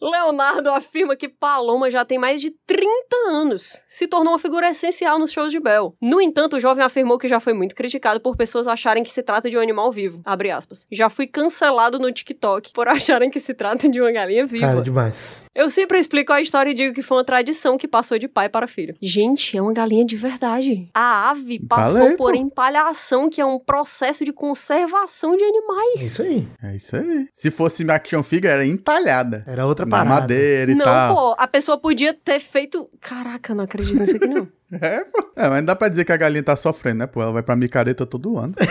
Leonardo 0.00 0.70
afirma 0.70 1.14
que 1.14 1.28
Paloma 1.28 1.90
já 1.90 2.06
tem 2.06 2.18
mais 2.18 2.40
de 2.40 2.50
30 2.66 2.88
anos. 3.28 3.84
Se 3.86 4.08
tornou 4.08 4.32
uma 4.32 4.38
figura 4.38 4.70
essencial 4.70 5.18
nos 5.18 5.30
shows 5.30 5.52
de 5.52 5.60
Bel. 5.60 5.94
No 6.00 6.22
entanto, 6.22 6.56
o 6.56 6.60
jovem 6.60 6.82
afirmou 6.82 7.18
que 7.18 7.28
já 7.28 7.38
foi 7.38 7.52
muito 7.52 7.61
criticado 7.68 8.20
por 8.20 8.36
pessoas 8.36 8.66
acharem 8.66 9.02
que 9.02 9.12
se 9.12 9.22
trata 9.22 9.48
de 9.48 9.56
um 9.56 9.60
animal 9.60 9.90
vivo. 9.92 10.20
Abre 10.24 10.50
aspas. 10.50 10.86
Já 10.90 11.08
fui 11.08 11.26
cancelado 11.26 11.98
no 11.98 12.10
TikTok 12.10 12.72
por 12.72 12.88
acharem 12.88 13.30
que 13.30 13.40
se 13.40 13.54
trata 13.54 13.88
de 13.88 14.00
uma 14.00 14.12
galinha 14.12 14.46
viva. 14.46 14.66
Cara, 14.66 14.82
demais. 14.82 15.46
Eu 15.54 15.68
sempre 15.68 15.98
explico 15.98 16.32
a 16.32 16.40
história 16.40 16.70
e 16.70 16.74
digo 16.74 16.94
que 16.94 17.02
foi 17.02 17.18
uma 17.18 17.24
tradição 17.24 17.76
que 17.76 17.86
passou 17.86 18.18
de 18.18 18.26
pai 18.26 18.48
para 18.48 18.66
filho. 18.66 18.94
Gente, 19.02 19.56
é 19.56 19.60
uma 19.62 19.72
galinha 19.72 20.04
de 20.04 20.16
verdade. 20.16 20.88
A 20.94 21.28
ave 21.30 21.58
passou 21.60 22.00
Falei, 22.00 22.16
por 22.16 22.32
pô. 22.32 22.38
empalhação, 22.38 23.28
que 23.28 23.40
é 23.40 23.44
um 23.44 23.58
processo 23.58 24.24
de 24.24 24.32
conservação 24.32 25.36
de 25.36 25.44
animais. 25.44 26.00
É 26.00 26.04
isso 26.04 26.22
aí. 26.22 26.48
É 26.62 26.76
isso 26.76 26.96
aí. 26.96 27.28
Se 27.34 27.50
fosse 27.50 27.88
action 27.90 28.22
figure, 28.22 28.48
era 28.52 28.64
entalhada. 28.66 29.44
Era 29.46 29.66
outra 29.66 29.84
Na 29.84 29.90
parada. 29.90 30.20
madeira 30.22 30.72
e 30.72 30.74
Não, 30.74 30.84
tal. 30.84 31.14
pô, 31.14 31.34
a 31.38 31.46
pessoa 31.46 31.76
podia 31.78 32.14
ter 32.14 32.40
feito. 32.40 32.88
Caraca, 33.00 33.54
não 33.54 33.64
acredito 33.64 33.98
nisso 33.98 34.16
aqui, 34.16 34.26
não. 34.26 34.48
É, 34.80 35.00
pô. 35.04 35.30
É, 35.36 35.50
mas 35.50 35.58
não 35.58 35.66
dá 35.66 35.76
pra 35.76 35.90
dizer 35.90 36.02
que 36.02 36.12
a 36.12 36.16
galinha 36.16 36.42
tá 36.42 36.56
sofrendo, 36.56 37.00
né? 37.00 37.06
Pô, 37.06 37.20
ela 37.20 37.30
vai 37.30 37.42
pra 37.42 37.54
micareta 37.54 38.06
todo 38.06 38.38
ano. 38.38 38.54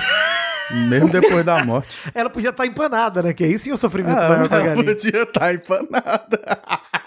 Mesmo 0.88 1.10
depois 1.10 1.46
da 1.46 1.64
morte. 1.64 1.98
Ela 2.14 2.30
podia 2.30 2.50
estar 2.50 2.66
empanada, 2.66 3.22
né? 3.22 3.34
Que 3.34 3.44
aí 3.44 3.58
sim 3.58 3.72
o 3.72 3.78
sofrimento 3.78 4.18
Ah, 4.20 4.30
maior 4.30 4.48
pra 4.48 4.60
ela 4.60 4.84
podia 4.84 5.24
estar 5.24 5.54
empanada. 5.54 6.42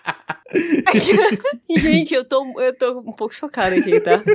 Gente, 1.70 2.14
eu 2.14 2.24
tô, 2.24 2.60
eu 2.60 2.76
tô 2.76 2.98
um 2.98 3.12
pouco 3.12 3.34
chocada 3.34 3.76
aqui, 3.76 3.98
tá? 4.00 4.22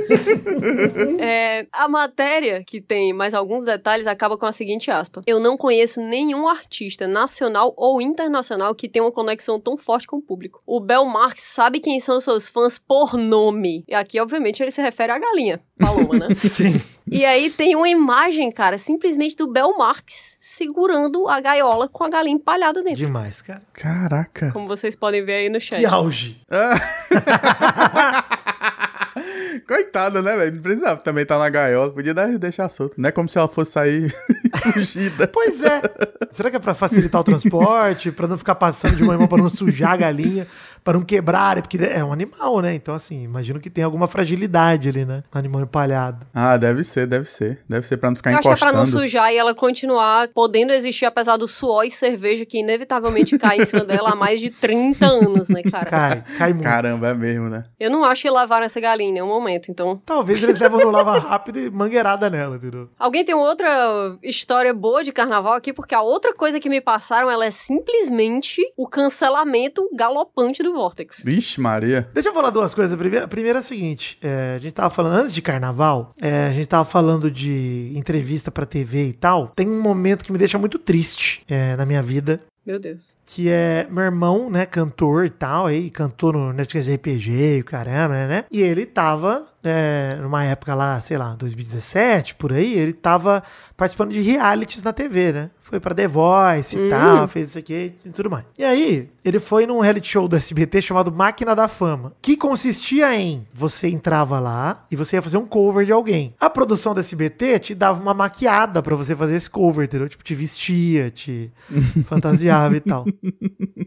É, 1.20 1.66
a 1.72 1.88
matéria, 1.88 2.64
que 2.64 2.80
tem 2.80 3.12
mais 3.12 3.34
alguns 3.34 3.64
detalhes, 3.64 4.06
acaba 4.06 4.36
com 4.36 4.46
a 4.46 4.52
seguinte 4.52 4.90
aspa. 4.90 5.22
Eu 5.26 5.38
não 5.38 5.56
conheço 5.56 6.00
nenhum 6.00 6.48
artista 6.48 7.06
nacional 7.06 7.74
ou 7.76 8.00
internacional 8.00 8.74
que 8.74 8.88
tenha 8.88 9.04
uma 9.04 9.12
conexão 9.12 9.60
tão 9.60 9.76
forte 9.76 10.06
com 10.06 10.16
o 10.16 10.22
público. 10.22 10.62
O 10.66 10.80
Bel 10.80 11.04
Marx 11.04 11.44
sabe 11.44 11.78
quem 11.78 12.00
são 12.00 12.20
seus 12.20 12.48
fãs 12.48 12.78
por 12.78 13.16
nome. 13.16 13.84
E 13.86 13.94
aqui, 13.94 14.20
obviamente, 14.20 14.62
ele 14.62 14.70
se 14.70 14.80
refere 14.80 15.12
à 15.12 15.18
galinha, 15.18 15.60
Paloma, 15.78 16.18
né? 16.18 16.34
Sim. 16.34 16.80
E 17.10 17.24
aí 17.24 17.50
tem 17.50 17.74
uma 17.74 17.88
imagem, 17.88 18.50
cara, 18.52 18.78
simplesmente 18.78 19.36
do 19.36 19.48
Bel 19.48 19.76
Marx 19.76 20.36
segurando 20.40 21.28
a 21.28 21.40
gaiola 21.40 21.88
com 21.88 22.04
a 22.04 22.08
galinha 22.08 22.36
empalhada 22.36 22.82
dentro. 22.82 22.98
Demais, 22.98 23.40
cara. 23.42 23.62
Caraca. 23.72 24.52
Como 24.52 24.68
vocês 24.68 24.94
podem 24.94 25.24
ver 25.24 25.34
aí 25.34 25.48
no 25.48 25.60
chat. 25.60 25.80
Que 25.80 25.86
auge. 26.10 26.36
Coitada, 29.66 30.20
né, 30.20 30.36
velho? 30.36 30.56
Não 30.56 30.62
precisava 30.62 31.00
também 31.00 31.22
estar 31.22 31.38
na 31.38 31.48
gaiola. 31.48 31.92
Podia 31.92 32.12
deixar 32.38 32.68
solto. 32.68 33.00
Não 33.00 33.08
é 33.08 33.12
como 33.12 33.28
se 33.28 33.38
ela 33.38 33.46
fosse 33.46 33.70
sair 33.72 34.12
fugida. 34.72 35.28
Pois 35.28 35.62
é. 35.62 35.82
Será 36.30 36.50
que 36.50 36.56
é 36.56 36.60
pra 36.60 36.74
facilitar 36.74 37.20
o 37.20 37.24
transporte? 37.24 38.10
Pra 38.12 38.26
não 38.26 38.38
ficar 38.38 38.54
passando 38.54 38.96
de 38.96 39.02
uma 39.02 39.14
em 39.14 39.18
uma, 39.18 39.28
pra 39.28 39.38
não 39.38 39.48
sujar 39.50 39.92
a 39.92 39.96
galinha? 39.96 40.46
Pra 40.82 40.94
não 40.94 41.02
quebrar? 41.02 41.60
Porque 41.60 41.76
é 41.76 42.02
um 42.02 42.10
animal, 42.12 42.60
né? 42.60 42.74
Então, 42.74 42.94
assim, 42.94 43.22
imagino 43.22 43.60
que 43.60 43.68
tem 43.68 43.84
alguma 43.84 44.06
fragilidade 44.08 44.88
ali, 44.88 45.04
né? 45.04 45.22
Um 45.34 45.38
animal 45.38 45.60
empalhado. 45.62 46.26
Ah, 46.32 46.56
deve 46.56 46.82
ser, 46.84 47.06
deve 47.06 47.28
ser. 47.28 47.60
Deve 47.68 47.86
ser 47.86 47.98
pra 47.98 48.08
não 48.08 48.16
ficar 48.16 48.30
Eu 48.32 48.38
acho 48.38 48.42
que 48.42 48.48
é 48.48 48.56
pra 48.56 48.70
encostando. 48.70 48.92
não 48.96 49.00
sujar 49.02 49.30
e 49.30 49.36
ela 49.36 49.54
continuar 49.54 50.28
podendo 50.28 50.72
existir 50.72 51.04
apesar 51.04 51.36
do 51.36 51.46
suor 51.46 51.84
e 51.84 51.90
cerveja 51.90 52.46
que 52.46 52.60
inevitavelmente 52.60 53.38
cai 53.38 53.58
em 53.60 53.64
cima 53.66 53.84
dela 53.84 54.12
há 54.12 54.14
mais 54.14 54.40
de 54.40 54.48
30 54.48 55.06
anos, 55.06 55.48
né, 55.50 55.62
cara? 55.62 55.84
Cai, 55.84 56.24
cai 56.38 56.52
muito. 56.54 56.64
Caramba, 56.64 57.08
é 57.08 57.14
mesmo, 57.14 57.50
né? 57.50 57.64
Eu 57.78 57.90
não 57.90 58.02
acho 58.02 58.22
que 58.22 58.30
lavaram 58.30 58.64
essa 58.64 58.80
galinha 58.80 59.10
em 59.10 59.12
nenhum 59.12 59.28
momento, 59.28 59.70
então... 59.70 60.00
Talvez 60.06 60.42
eles 60.42 60.58
levam 60.58 60.80
no 60.80 60.90
lava 60.90 61.18
rápido 61.18 61.58
e 61.58 61.70
mangueirada 61.70 62.30
nela, 62.30 62.56
entendeu? 62.56 62.88
Alguém 62.98 63.22
tem 63.22 63.34
outra 63.34 64.16
história 64.40 64.72
boa 64.72 65.04
de 65.04 65.12
carnaval 65.12 65.54
aqui? 65.54 65.72
Porque 65.72 65.94
a 65.94 66.00
outra 66.00 66.34
coisa 66.34 66.58
que 66.58 66.68
me 66.68 66.80
passaram, 66.80 67.30
ela 67.30 67.44
é 67.44 67.50
simplesmente 67.50 68.60
o 68.76 68.86
cancelamento 68.86 69.88
galopante 69.94 70.62
do 70.62 70.72
Vortex. 70.72 71.22
Vixe, 71.24 71.60
Maria. 71.60 72.08
Deixa 72.14 72.30
eu 72.30 72.34
falar 72.34 72.50
duas 72.50 72.74
coisas. 72.74 72.92
A 72.92 72.96
primeira, 72.96 73.26
a 73.26 73.28
primeira 73.28 73.58
é 73.58 73.60
a 73.60 73.62
seguinte: 73.62 74.18
é, 74.22 74.54
a 74.56 74.58
gente 74.58 74.72
tava 74.72 74.90
falando, 74.90 75.20
antes 75.20 75.34
de 75.34 75.42
carnaval, 75.42 76.12
é, 76.20 76.46
a 76.46 76.52
gente 76.52 76.68
tava 76.68 76.84
falando 76.84 77.30
de 77.30 77.92
entrevista 77.94 78.50
pra 78.50 78.64
TV 78.64 79.08
e 79.08 79.12
tal. 79.12 79.48
Tem 79.48 79.68
um 79.68 79.80
momento 79.80 80.24
que 80.24 80.32
me 80.32 80.38
deixa 80.38 80.58
muito 80.58 80.78
triste 80.78 81.42
é, 81.48 81.76
na 81.76 81.84
minha 81.84 82.00
vida. 82.00 82.40
Meu 82.64 82.78
Deus. 82.78 83.16
Que 83.26 83.48
é 83.48 83.86
meu 83.90 84.04
irmão, 84.04 84.50
né, 84.50 84.66
cantor 84.66 85.24
e 85.24 85.30
tal, 85.30 85.66
aí 85.66 85.90
cantou 85.90 86.32
no 86.32 86.52
Netflix 86.52 86.88
RPG 86.88 87.56
e 87.56 87.60
o 87.60 87.64
caramba, 87.64 88.14
né, 88.14 88.26
né? 88.28 88.44
E 88.50 88.60
ele 88.60 88.84
tava 88.84 89.46
é, 89.62 90.18
numa 90.20 90.44
época 90.44 90.74
lá, 90.74 91.00
sei 91.00 91.18
lá, 91.18 91.34
2017, 91.34 92.34
por 92.34 92.52
aí, 92.52 92.74
ele 92.74 92.92
tava 92.92 93.42
participando 93.76 94.12
de 94.12 94.20
realities 94.20 94.82
na 94.82 94.92
TV, 94.92 95.32
né? 95.32 95.50
Foi 95.60 95.78
pra 95.78 95.94
The 95.94 96.08
Voice 96.08 96.78
e 96.78 96.88
tal, 96.88 97.28
fez 97.28 97.50
isso 97.50 97.58
aqui 97.58 97.94
e 98.04 98.10
tudo 98.10 98.28
mais. 98.28 98.44
E 98.58 98.64
aí, 98.64 99.08
ele 99.24 99.38
foi 99.38 99.66
num 99.66 99.80
reality 99.80 100.08
show 100.08 100.26
do 100.26 100.36
SBT 100.36 100.82
chamado 100.82 101.12
Máquina 101.12 101.54
da 101.54 101.68
Fama, 101.68 102.12
que 102.20 102.36
consistia 102.36 103.14
em 103.16 103.46
você 103.52 103.88
entrava 103.88 104.38
lá 104.38 104.84
e 104.90 104.96
você 104.96 105.16
ia 105.16 105.22
fazer 105.22 105.36
um 105.36 105.46
cover 105.46 105.86
de 105.86 105.92
alguém. 105.92 106.34
A 106.40 106.50
produção 106.50 106.92
do 106.92 107.00
SBT 107.00 107.58
te 107.60 107.74
dava 107.74 108.02
uma 108.02 108.12
maquiada 108.12 108.82
pra 108.82 108.96
você 108.96 109.14
fazer 109.14 109.36
esse 109.36 109.48
cover, 109.48 109.84
entendeu? 109.84 110.08
Tipo, 110.08 110.24
te 110.24 110.34
vestia, 110.34 111.10
te 111.10 111.50
fantasiava 112.06 112.76
e 112.76 112.80
tal. 112.80 113.06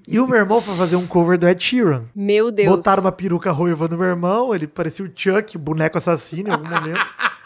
E 0.07 0.19
o 0.19 0.27
meu 0.27 0.37
irmão 0.37 0.61
foi 0.61 0.75
fazer 0.75 0.95
um 0.95 1.05
cover 1.05 1.37
do 1.37 1.47
Ed 1.47 1.63
Sheeran. 1.63 2.03
Meu 2.15 2.51
Deus. 2.51 2.69
Botaram 2.69 3.01
uma 3.01 3.11
peruca 3.11 3.51
ruiva 3.51 3.87
no 3.87 3.97
meu 3.97 4.07
irmão, 4.07 4.55
ele 4.55 4.67
parecia 4.67 5.05
o 5.05 5.11
Chuck, 5.13 5.57
boneco 5.63 5.97
assassino 5.97 6.49
em 6.49 6.51
algum 6.51 6.67
momento. 6.69 6.99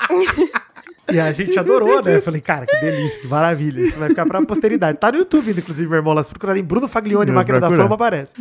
E 1.10 1.21
a 1.21 1.32
gente 1.32 1.58
adorou, 1.58 2.01
né? 2.03 2.17
Eu 2.17 2.21
falei, 2.21 2.41
cara, 2.41 2.65
que 2.65 2.75
delícia, 2.82 3.21
que 3.21 3.27
maravilha. 3.30 3.80
Isso 3.80 3.97
vai 3.97 4.10
ficar 4.10 4.25
pra 4.25 4.41
posteridade. 4.45 4.97
Tá 4.97 5.10
no 5.10 5.19
YouTube, 5.19 5.51
inclusive, 5.51 5.88
meu 5.88 5.99
irmão 5.99 6.13
lá. 6.13 6.21
Se 6.21 6.30
procurarem 6.30 6.62
Bruno 6.62 6.86
Faglione, 6.86 7.32
Máquina 7.32 7.62
da 7.62 7.67
procurar. 7.67 7.84
Fama, 7.86 7.95
aparece. 7.95 8.34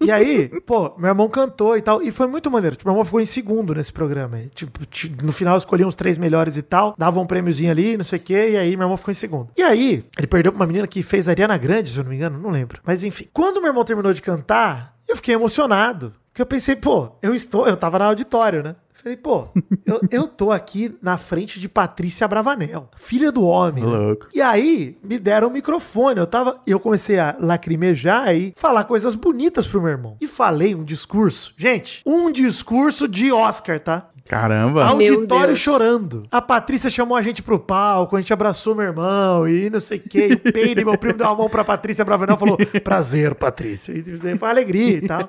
E 0.00 0.10
aí, 0.10 0.48
pô, 0.64 0.94
meu 0.96 1.08
irmão 1.08 1.28
cantou 1.28 1.76
e 1.76 1.82
tal. 1.82 2.02
E 2.02 2.10
foi 2.10 2.26
muito 2.26 2.50
maneiro. 2.50 2.74
Tipo, 2.74 2.88
meu 2.88 2.94
irmão 2.94 3.04
ficou 3.04 3.20
em 3.20 3.26
segundo 3.26 3.74
nesse 3.74 3.92
programa. 3.92 4.38
E, 4.40 4.46
Tipo, 4.48 4.86
ti- 4.86 5.14
no 5.22 5.30
final 5.30 5.58
escolhiam 5.58 5.90
os 5.90 5.94
três 5.94 6.16
melhores 6.16 6.56
e 6.56 6.62
tal. 6.62 6.94
Dava 6.96 7.20
um 7.20 7.26
prêmiozinho 7.26 7.70
ali, 7.70 7.98
não 7.98 8.04
sei 8.04 8.18
o 8.18 8.22
quê. 8.22 8.48
E 8.52 8.56
aí, 8.56 8.74
meu 8.78 8.86
irmão 8.86 8.96
ficou 8.96 9.12
em 9.12 9.14
segundo. 9.14 9.50
E 9.54 9.62
aí, 9.62 10.02
ele 10.16 10.26
perdeu 10.26 10.52
pra 10.52 10.60
uma 10.62 10.66
menina 10.66 10.86
que 10.86 11.02
fez 11.02 11.28
Ariana 11.28 11.58
Grande, 11.58 11.90
se 11.90 11.98
eu 11.98 12.02
não 12.04 12.08
me 12.10 12.16
engano. 12.16 12.38
Não 12.38 12.48
lembro. 12.48 12.80
Mas 12.82 13.04
enfim. 13.04 13.28
Quando 13.30 13.60
meu 13.60 13.68
irmão 13.68 13.84
terminou 13.84 14.14
de 14.14 14.22
cantar, 14.22 14.96
eu 15.06 15.16
fiquei 15.16 15.34
emocionado. 15.34 16.14
Porque 16.32 16.40
eu 16.40 16.46
pensei, 16.46 16.76
pô, 16.76 17.10
eu 17.20 17.34
estou. 17.34 17.68
Eu 17.68 17.76
tava 17.76 17.98
na 17.98 18.06
auditório, 18.06 18.62
né? 18.62 18.74
Falei, 19.02 19.16
pô, 19.16 19.48
eu, 19.84 20.00
eu 20.10 20.26
tô 20.26 20.50
aqui 20.50 20.96
na 21.00 21.16
frente 21.16 21.60
de 21.60 21.68
Patrícia 21.68 22.26
Bravanel, 22.26 22.90
filha 22.96 23.30
do 23.30 23.44
homem. 23.44 23.84
né? 23.84 23.90
Louco. 23.90 24.26
E 24.34 24.40
aí, 24.42 24.98
me 25.02 25.18
deram 25.18 25.48
o 25.48 25.50
microfone. 25.50 26.18
Eu 26.18 26.26
tava. 26.26 26.60
Eu 26.66 26.80
comecei 26.80 27.18
a 27.18 27.36
lacrimejar 27.38 28.34
e 28.34 28.52
falar 28.56 28.84
coisas 28.84 29.14
bonitas 29.14 29.66
pro 29.66 29.80
meu 29.80 29.90
irmão. 29.90 30.16
E 30.20 30.26
falei 30.26 30.74
um 30.74 30.82
discurso. 30.82 31.52
Gente, 31.56 32.02
um 32.06 32.32
discurso 32.32 33.06
de 33.06 33.30
Oscar, 33.30 33.78
tá? 33.78 34.08
Caramba. 34.26 34.84
Auditório 34.86 35.54
chorando. 35.54 36.24
A 36.32 36.42
Patrícia 36.42 36.90
chamou 36.90 37.16
a 37.16 37.22
gente 37.22 37.42
pro 37.44 37.60
palco, 37.60 38.16
a 38.16 38.20
gente 38.20 38.32
abraçou 38.32 38.74
meu 38.74 38.84
irmão 38.86 39.46
e 39.48 39.70
não 39.70 39.78
sei 39.78 39.98
o 39.98 40.00
que. 40.08 40.32
O 40.32 40.52
Peide, 40.52 40.84
meu 40.84 40.98
primo, 40.98 41.18
deu 41.18 41.28
a 41.28 41.34
mão 41.34 41.48
pra 41.48 41.62
Patrícia 41.64 42.04
Bravanel 42.04 42.34
e 42.34 42.38
falou: 42.38 42.56
Prazer, 42.82 43.34
Patrícia. 43.36 43.92
E 43.92 44.36
foi 44.36 44.48
alegria 44.50 44.96
e 44.96 45.06
tal. 45.06 45.28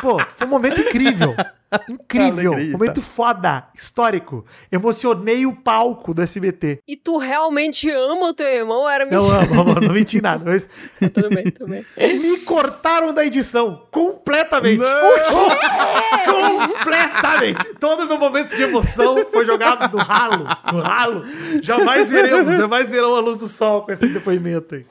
Pô, 0.00 0.18
foi 0.36 0.46
um 0.46 0.50
momento 0.50 0.80
incrível. 0.80 1.32
Incrível. 1.88 2.52
Alegria. 2.52 2.72
Momento 2.72 3.02
foda, 3.02 3.68
histórico. 3.74 4.44
Emocionei 4.70 5.46
o 5.46 5.54
palco 5.54 6.12
do 6.14 6.22
SBT. 6.22 6.80
E 6.86 6.96
tu 6.96 7.18
realmente 7.18 7.90
ama 7.90 8.28
o 8.28 8.34
teu 8.34 8.46
irmão? 8.46 8.88
Era 8.88 9.04
Não 9.06 9.22
mentira. 9.22 9.52
amo, 9.52 9.60
amor, 9.60 9.80
não 9.80 9.94
menti 9.94 10.20
nada. 10.20 10.44
Mas 10.44 10.68
tudo 11.12 11.30
bem, 11.30 11.44
tudo 11.50 11.68
bem. 11.70 11.84
me 12.18 12.38
cortaram 12.40 13.12
da 13.12 13.24
edição 13.24 13.86
completamente. 13.90 14.82
completamente. 16.24 17.74
Todo 17.78 18.06
meu 18.06 18.18
momento 18.18 18.54
de 18.54 18.62
emoção 18.62 19.26
foi 19.30 19.44
jogado 19.46 19.96
no 19.96 20.02
ralo. 20.02 20.46
No 20.72 20.80
ralo. 20.80 21.24
Jamais 21.62 22.10
veremos, 22.10 22.56
jamais 22.56 22.90
verão 22.90 23.14
a 23.14 23.20
luz 23.20 23.38
do 23.38 23.48
sol 23.48 23.82
com 23.82 23.92
esse 23.92 24.06
depoimento 24.08 24.74
aí. 24.74 24.86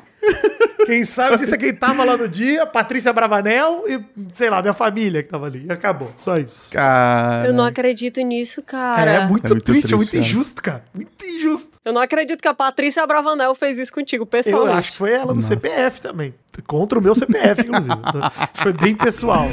Quem 0.85 1.05
sabe 1.05 1.37
disso 1.37 1.53
é 1.53 1.57
quem 1.57 1.73
tava 1.73 2.03
lá 2.03 2.17
no 2.17 2.27
dia, 2.27 2.65
Patrícia 2.65 3.13
Bravanel 3.13 3.83
e, 3.87 4.03
sei 4.33 4.49
lá, 4.49 4.61
minha 4.61 4.73
família 4.73 5.21
que 5.23 5.29
tava 5.29 5.45
ali. 5.45 5.65
E 5.67 5.71
acabou. 5.71 6.11
Só 6.17 6.37
isso. 6.37 6.71
Cara. 6.71 7.47
Eu 7.47 7.53
não 7.53 7.63
acredito 7.65 8.19
nisso, 8.21 8.61
cara. 8.63 9.11
É, 9.11 9.27
muito, 9.27 9.45
É 9.47 9.49
muito 9.51 9.63
triste, 9.63 9.93
é 9.93 9.95
muito 9.97 10.09
triste, 10.09 10.23
né? 10.23 10.29
injusto, 10.29 10.61
cara. 10.61 10.83
Muito 10.93 11.25
injusto. 11.25 11.71
Eu 11.85 11.93
não 11.93 12.01
acredito 12.01 12.41
que 12.41 12.47
a 12.47 12.53
Patrícia 12.53 13.05
Bravanel 13.05 13.53
fez 13.55 13.77
isso 13.79 13.93
contigo, 13.93 14.23
Eu 14.23 14.27
pessoalmente. 14.27 14.77
acho 14.79 14.91
que 14.93 14.97
foi 14.97 15.11
ela 15.13 15.33
no 15.33 15.41
CPF 15.41 16.01
também. 16.01 16.33
Contra 16.67 16.99
o 16.99 17.01
meu 17.01 17.15
CPF, 17.15 17.61
inclusive. 17.61 17.95
foi 18.55 18.73
bem 18.73 18.95
pessoal. 18.95 19.47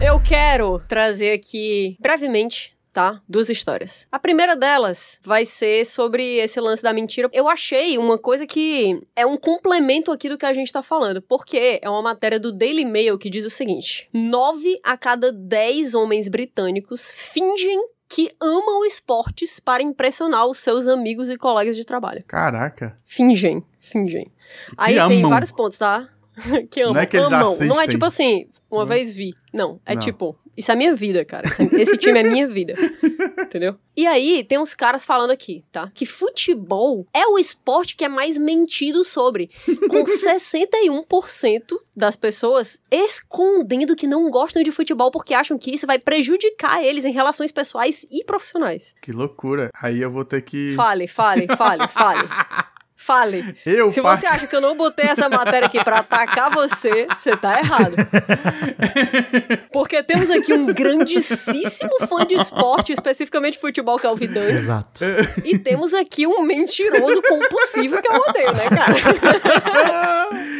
Eu 0.00 0.20
quero 0.20 0.80
trazer 0.88 1.32
aqui 1.32 1.96
brevemente. 2.00 2.74
Tá? 2.92 3.22
Duas 3.26 3.48
histórias. 3.48 4.06
A 4.12 4.18
primeira 4.18 4.54
delas 4.54 5.18
vai 5.24 5.46
ser 5.46 5.86
sobre 5.86 6.36
esse 6.36 6.60
lance 6.60 6.82
da 6.82 6.92
mentira. 6.92 7.30
Eu 7.32 7.48
achei 7.48 7.96
uma 7.96 8.18
coisa 8.18 8.46
que 8.46 9.00
é 9.16 9.24
um 9.24 9.38
complemento 9.38 10.12
aqui 10.12 10.28
do 10.28 10.36
que 10.36 10.44
a 10.44 10.52
gente 10.52 10.70
tá 10.70 10.82
falando, 10.82 11.22
porque 11.22 11.80
é 11.80 11.88
uma 11.88 12.02
matéria 12.02 12.38
do 12.38 12.52
Daily 12.52 12.84
Mail 12.84 13.16
que 13.16 13.30
diz 13.30 13.46
o 13.46 13.50
seguinte: 13.50 14.10
nove 14.12 14.78
a 14.84 14.96
cada 14.98 15.32
dez 15.32 15.94
homens 15.94 16.28
britânicos 16.28 17.10
fingem 17.10 17.80
que 18.14 18.30
amam 18.38 18.84
esportes 18.84 19.58
para 19.58 19.82
impressionar 19.82 20.46
os 20.46 20.60
seus 20.60 20.86
amigos 20.86 21.30
e 21.30 21.38
colegas 21.38 21.74
de 21.74 21.84
trabalho. 21.86 22.22
Caraca. 22.26 22.98
Fingem, 23.06 23.64
fingem. 23.80 24.30
Aí 24.76 24.96
tem 24.96 25.20
amam. 25.20 25.30
vários 25.30 25.50
pontos, 25.50 25.78
tá? 25.78 26.10
que 26.70 26.82
amam. 26.82 26.92
Não 26.92 27.00
é 27.00 27.06
que 27.06 27.16
eles 27.16 27.26
amam. 27.26 27.40
Não 27.40 27.46
é 27.46 27.54
assistem. 27.54 27.88
tipo 27.88 28.04
assim, 28.04 28.48
uma 28.76 28.84
vez 28.84 29.10
vi. 29.12 29.34
Não, 29.52 29.80
é 29.84 29.94
Não. 29.94 30.00
tipo, 30.00 30.36
isso 30.56 30.72
é 30.72 30.74
minha 30.74 30.94
vida, 30.94 31.24
cara. 31.24 31.46
Esse 31.72 31.96
time 31.96 32.18
é 32.18 32.22
minha 32.22 32.48
vida. 32.48 32.74
Entendeu? 33.40 33.76
E 33.96 34.06
aí, 34.06 34.42
tem 34.44 34.58
uns 34.58 34.72
caras 34.74 35.04
falando 35.04 35.30
aqui, 35.30 35.62
tá? 35.70 35.90
Que 35.94 36.06
futebol 36.06 37.06
é 37.12 37.26
o 37.26 37.38
esporte 37.38 37.94
que 37.96 38.04
é 38.04 38.08
mais 38.08 38.38
mentido 38.38 39.04
sobre. 39.04 39.50
Com 39.90 40.04
61% 40.08 41.78
das 41.94 42.16
pessoas 42.16 42.80
escondendo 42.90 43.94
que 43.94 44.06
não 44.06 44.30
gostam 44.30 44.62
de 44.62 44.72
futebol 44.72 45.10
porque 45.10 45.34
acham 45.34 45.58
que 45.58 45.74
isso 45.74 45.86
vai 45.86 45.98
prejudicar 45.98 46.82
eles 46.82 47.04
em 47.04 47.12
relações 47.12 47.52
pessoais 47.52 48.06
e 48.10 48.24
profissionais. 48.24 48.94
Que 49.02 49.12
loucura. 49.12 49.70
Aí 49.80 50.00
eu 50.00 50.10
vou 50.10 50.24
ter 50.24 50.42
que. 50.42 50.74
Fale, 50.74 51.06
fale, 51.06 51.46
fale, 51.56 51.86
fale. 51.88 52.28
Fale. 53.04 53.56
Eu, 53.66 53.90
Se 53.90 54.00
part- 54.00 54.20
você 54.20 54.26
acha 54.26 54.46
que 54.46 54.54
eu 54.54 54.60
não 54.60 54.76
botei 54.76 55.06
essa 55.06 55.28
matéria 55.28 55.66
aqui 55.66 55.82
pra 55.82 55.98
atacar 55.98 56.50
você, 56.54 57.06
você 57.18 57.36
tá 57.36 57.58
errado. 57.58 57.96
Porque 59.72 60.02
temos 60.02 60.30
aqui 60.30 60.52
um 60.54 60.66
grandíssimo 60.66 61.90
fã 62.08 62.24
de 62.24 62.34
esporte, 62.34 62.92
especificamente 62.92 63.58
futebol, 63.58 63.98
que 63.98 64.06
é 64.06 64.10
o 64.10 64.14
Vidani. 64.16 64.52
Exato. 64.52 65.04
E 65.44 65.58
temos 65.58 65.92
aqui 65.94 66.26
um 66.26 66.42
mentiroso 66.42 67.20
compulsivo 67.22 68.00
que 68.00 68.08
é 68.08 68.16
o 68.16 68.20
odeio, 68.28 68.52
né, 68.52 68.68
cara? 68.68 70.32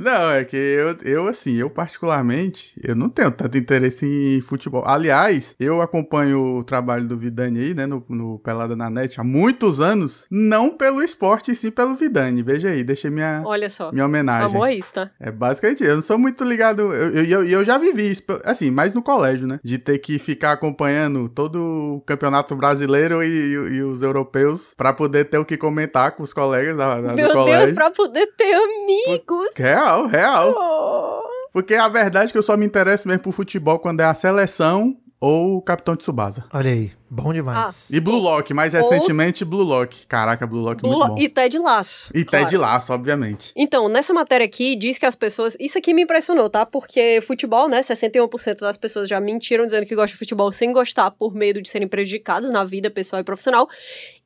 Não, 0.00 0.30
é 0.30 0.44
que 0.44 0.56
eu, 0.56 0.96
eu, 1.04 1.26
assim, 1.28 1.56
eu 1.56 1.68
particularmente, 1.68 2.72
eu 2.82 2.94
não 2.94 3.08
tenho 3.08 3.30
tanto 3.30 3.58
interesse 3.58 4.06
em 4.06 4.40
futebol. 4.40 4.82
Aliás, 4.86 5.54
eu 5.60 5.82
acompanho 5.82 6.58
o 6.58 6.64
trabalho 6.64 7.06
do 7.06 7.16
Vidani 7.16 7.60
aí, 7.60 7.74
né, 7.74 7.86
no, 7.86 8.02
no 8.08 8.38
Pelada 8.38 8.74
na 8.74 8.88
Net 8.88 9.20
há 9.20 9.24
muitos 9.24 9.80
anos, 9.80 10.26
não 10.30 10.70
pelo 10.70 11.02
esporte, 11.02 11.50
e 11.50 11.54
sim 11.68 11.70
pelo 11.70 11.94
Vidani. 11.94 12.42
Veja 12.42 12.68
aí, 12.70 12.82
deixei 12.82 13.10
minha, 13.10 13.42
Olha 13.44 13.68
só. 13.70 13.92
minha 13.92 14.04
homenagem. 14.04 14.46
Amor 14.56 14.66
é 14.68 14.74
isso, 14.74 14.94
tá? 14.94 15.10
É 15.20 15.30
basicamente, 15.30 15.84
eu 15.84 15.94
não 15.96 16.02
sou 16.02 16.18
muito 16.18 16.44
ligado. 16.44 16.82
Eu, 16.92 17.14
eu, 17.14 17.24
eu, 17.24 17.48
eu 17.48 17.64
já 17.64 17.78
vivi 17.78 18.10
isso, 18.10 18.22
assim, 18.44 18.70
mais 18.70 18.92
no 18.94 19.02
colégio, 19.02 19.46
né? 19.46 19.60
De 19.62 19.78
ter 19.78 19.98
que 19.98 20.18
ficar 20.18 20.52
acompanhando 20.52 21.28
todo 21.28 21.56
o 21.96 22.00
campeonato 22.06 22.54
brasileiro 22.56 23.22
e, 23.22 23.26
e- 23.28 23.74
e 23.76 23.82
os 23.82 24.02
europeus 24.02 24.74
pra 24.76 24.92
poder 24.92 25.26
ter 25.26 25.38
o 25.38 25.44
que 25.44 25.56
comentar 25.56 26.12
com 26.12 26.22
os 26.22 26.32
colegas 26.32 26.76
da, 26.76 27.00
da- 27.00 27.10
do 27.10 27.14
Meu 27.16 27.32
colégio. 27.32 27.60
Deus, 27.60 27.72
pra 27.72 27.90
poder 27.90 28.26
ter 28.36 28.54
amigos. 28.54 29.48
Real, 29.56 30.06
real. 30.06 30.54
Oh. 30.56 31.28
Porque 31.52 31.74
a 31.74 31.88
verdade 31.88 32.28
é 32.28 32.32
que 32.32 32.38
eu 32.38 32.42
só 32.42 32.56
me 32.56 32.66
interesso 32.66 33.08
mesmo 33.08 33.22
por 33.22 33.32
futebol 33.32 33.78
quando 33.78 34.00
é 34.00 34.04
a 34.04 34.14
seleção 34.14 34.96
ou 35.20 35.56
o 35.56 35.62
Capitão 35.62 35.96
Tsubasa. 35.96 36.44
Olha 36.52 36.70
aí, 36.70 36.92
bom 37.10 37.32
demais. 37.32 37.90
E 37.90 38.00
Blue 38.00 38.18
Lock, 38.18 38.52
mais 38.54 38.74
Ou- 38.74 38.80
recentemente 38.80 39.44
Blue 39.44 39.62
Lock. 39.62 40.06
Caraca, 40.06 40.46
Blue 40.46 40.60
Lock 40.60 40.84
é 40.84 40.88
muito 40.88 40.98
Bula- 40.98 41.08
bom. 41.14 41.18
E 41.18 41.28
Ted 41.28 41.58
Laço. 41.58 42.10
E 42.14 42.24
claro. 42.24 42.44
Ted 42.46 42.56
Laço, 42.56 42.92
obviamente. 42.92 43.52
Então, 43.56 43.88
nessa 43.88 44.12
matéria 44.14 44.44
aqui, 44.44 44.76
diz 44.76 44.98
que 44.98 45.06
as 45.06 45.14
pessoas. 45.14 45.56
Isso 45.60 45.78
aqui 45.78 45.92
me 45.94 46.02
impressionou, 46.02 46.48
tá? 46.50 46.64
Porque 46.66 47.20
futebol, 47.22 47.68
né? 47.68 47.80
61% 47.82 48.60
das 48.60 48.76
pessoas 48.76 49.08
já 49.08 49.20
mentiram 49.20 49.64
dizendo 49.64 49.86
que 49.86 49.94
gostam 49.94 50.14
de 50.14 50.18
futebol 50.18 50.50
sem 50.52 50.72
gostar 50.72 51.10
por 51.10 51.34
medo 51.34 51.60
de 51.62 51.68
serem 51.68 51.88
prejudicados 51.88 52.50
na 52.50 52.64
vida 52.64 52.90
pessoal 52.90 53.20
e 53.20 53.24
profissional. 53.24 53.68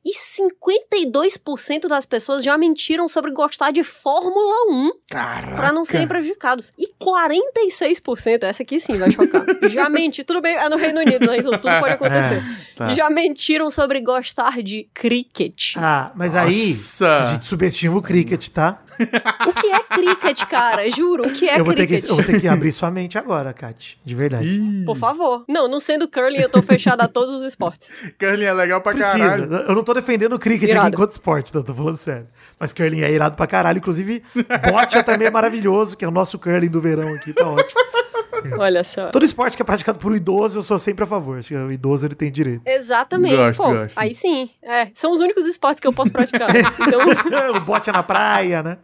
E 0.05 0.11
52% 0.13 1.87
das 1.87 2.05
pessoas 2.05 2.43
já 2.43 2.57
mentiram 2.57 3.07
sobre 3.07 3.31
gostar 3.31 3.71
de 3.71 3.83
Fórmula 3.83 4.69
1 4.69 4.91
Caraca. 5.09 5.55
pra 5.55 5.71
não 5.71 5.85
serem 5.85 6.07
prejudicados. 6.07 6.73
E 6.77 6.87
46%, 6.99 8.43
essa 8.43 8.63
aqui 8.63 8.79
sim 8.79 8.97
vai 8.97 9.11
chocar. 9.11 9.45
já 9.69 9.89
mente. 9.89 10.23
Tudo 10.23 10.41
bem, 10.41 10.55
é 10.55 10.67
no 10.67 10.75
Reino 10.77 10.99
Unido, 10.99 11.25
né? 11.27 11.37
Então 11.37 11.51
tudo 11.53 11.79
pode 11.79 11.93
acontecer. 11.93 12.43
tá. 12.75 12.89
Já 12.89 13.09
mentiram 13.09 13.69
sobre 13.71 14.01
gostar 14.01 14.61
de 14.61 14.87
cricket. 14.93 15.75
Ah, 15.77 16.11
mas 16.15 16.35
aí 16.35 16.69
Nossa. 16.69 17.23
a 17.23 17.25
gente 17.27 17.45
subestima 17.45 17.97
o 17.97 18.01
cricket, 18.01 18.47
tá? 18.49 18.79
O 19.47 19.53
que 19.53 19.67
é 19.67 19.79
cricket, 19.83 20.45
cara? 20.45 20.89
Juro, 20.89 21.27
o 21.27 21.33
que 21.33 21.49
é 21.49 21.59
eu, 21.59 21.65
vou 21.65 21.73
ter 21.73 21.87
cricket? 21.87 22.05
que, 22.05 22.11
eu 22.11 22.15
vou 22.15 22.23
ter 22.23 22.39
que 22.39 22.47
abrir 22.47 22.71
sua 22.71 22.91
mente 22.91 23.17
agora, 23.17 23.51
Kat. 23.53 23.97
De 24.05 24.13
verdade. 24.15 24.47
Ih, 24.47 24.85
Por 24.85 24.95
favor. 24.97 25.43
Não, 25.47 25.67
não 25.67 25.79
sendo 25.79 26.07
curling, 26.07 26.37
eu 26.41 26.49
tô 26.49 26.61
fechada 26.61 27.03
a 27.03 27.07
todos 27.07 27.33
os 27.33 27.41
esportes. 27.41 27.91
curling 28.19 28.43
é 28.45 28.53
legal 28.53 28.81
pra 28.81 28.93
Precisa. 28.93 29.17
caralho. 29.17 29.53
Eu 29.53 29.75
não 29.75 29.83
tô 29.83 29.93
defendendo 29.93 30.33
o 30.33 30.39
cricket 30.39 30.69
Irado. 30.69 30.87
aqui 30.87 30.95
enquanto 30.95 31.11
esporte, 31.11 31.53
não, 31.55 31.63
tô 31.63 31.73
falando 31.73 31.97
sério. 31.97 32.27
Mas 32.59 32.71
curling 32.71 33.01
é 33.01 33.11
irado 33.11 33.35
pra 33.35 33.47
caralho. 33.47 33.77
Inclusive, 33.79 34.23
bote 34.71 35.01
também 35.03 35.27
é 35.27 35.31
maravilhoso, 35.31 35.97
que 35.97 36.05
é 36.05 36.07
o 36.07 36.11
nosso 36.11 36.37
curling 36.37 36.69
do 36.69 36.79
verão 36.79 37.11
aqui, 37.15 37.33
tá 37.33 37.47
ótimo. 37.47 37.81
Olha 38.57 38.83
só. 38.83 39.09
Todo 39.09 39.25
esporte 39.25 39.55
que 39.55 39.61
é 39.61 39.65
praticado 39.65 39.99
por 39.99 40.11
um 40.11 40.15
idoso, 40.15 40.59
eu 40.59 40.63
sou 40.63 40.79
sempre 40.79 41.03
a 41.03 41.07
favor. 41.07 41.39
Acho 41.39 41.49
que 41.49 41.55
o 41.55 41.71
idoso 41.71 42.05
ele 42.05 42.15
tem 42.15 42.31
direito. 42.31 42.61
Exatamente. 42.65 43.35
Gosto, 43.35 43.63
Pô, 43.63 43.73
gosto. 43.73 43.97
aí 43.97 44.13
sim. 44.13 44.49
É, 44.61 44.87
são 44.93 45.11
os 45.11 45.19
únicos 45.19 45.45
esportes 45.45 45.79
que 45.79 45.87
eu 45.87 45.93
posso 45.93 46.11
praticar. 46.11 46.49
Então, 46.83 46.99
o 47.55 47.59
bote 47.61 47.89
é 47.89 47.93
na 47.93 48.03
praia, 48.03 48.61
né? 48.61 48.77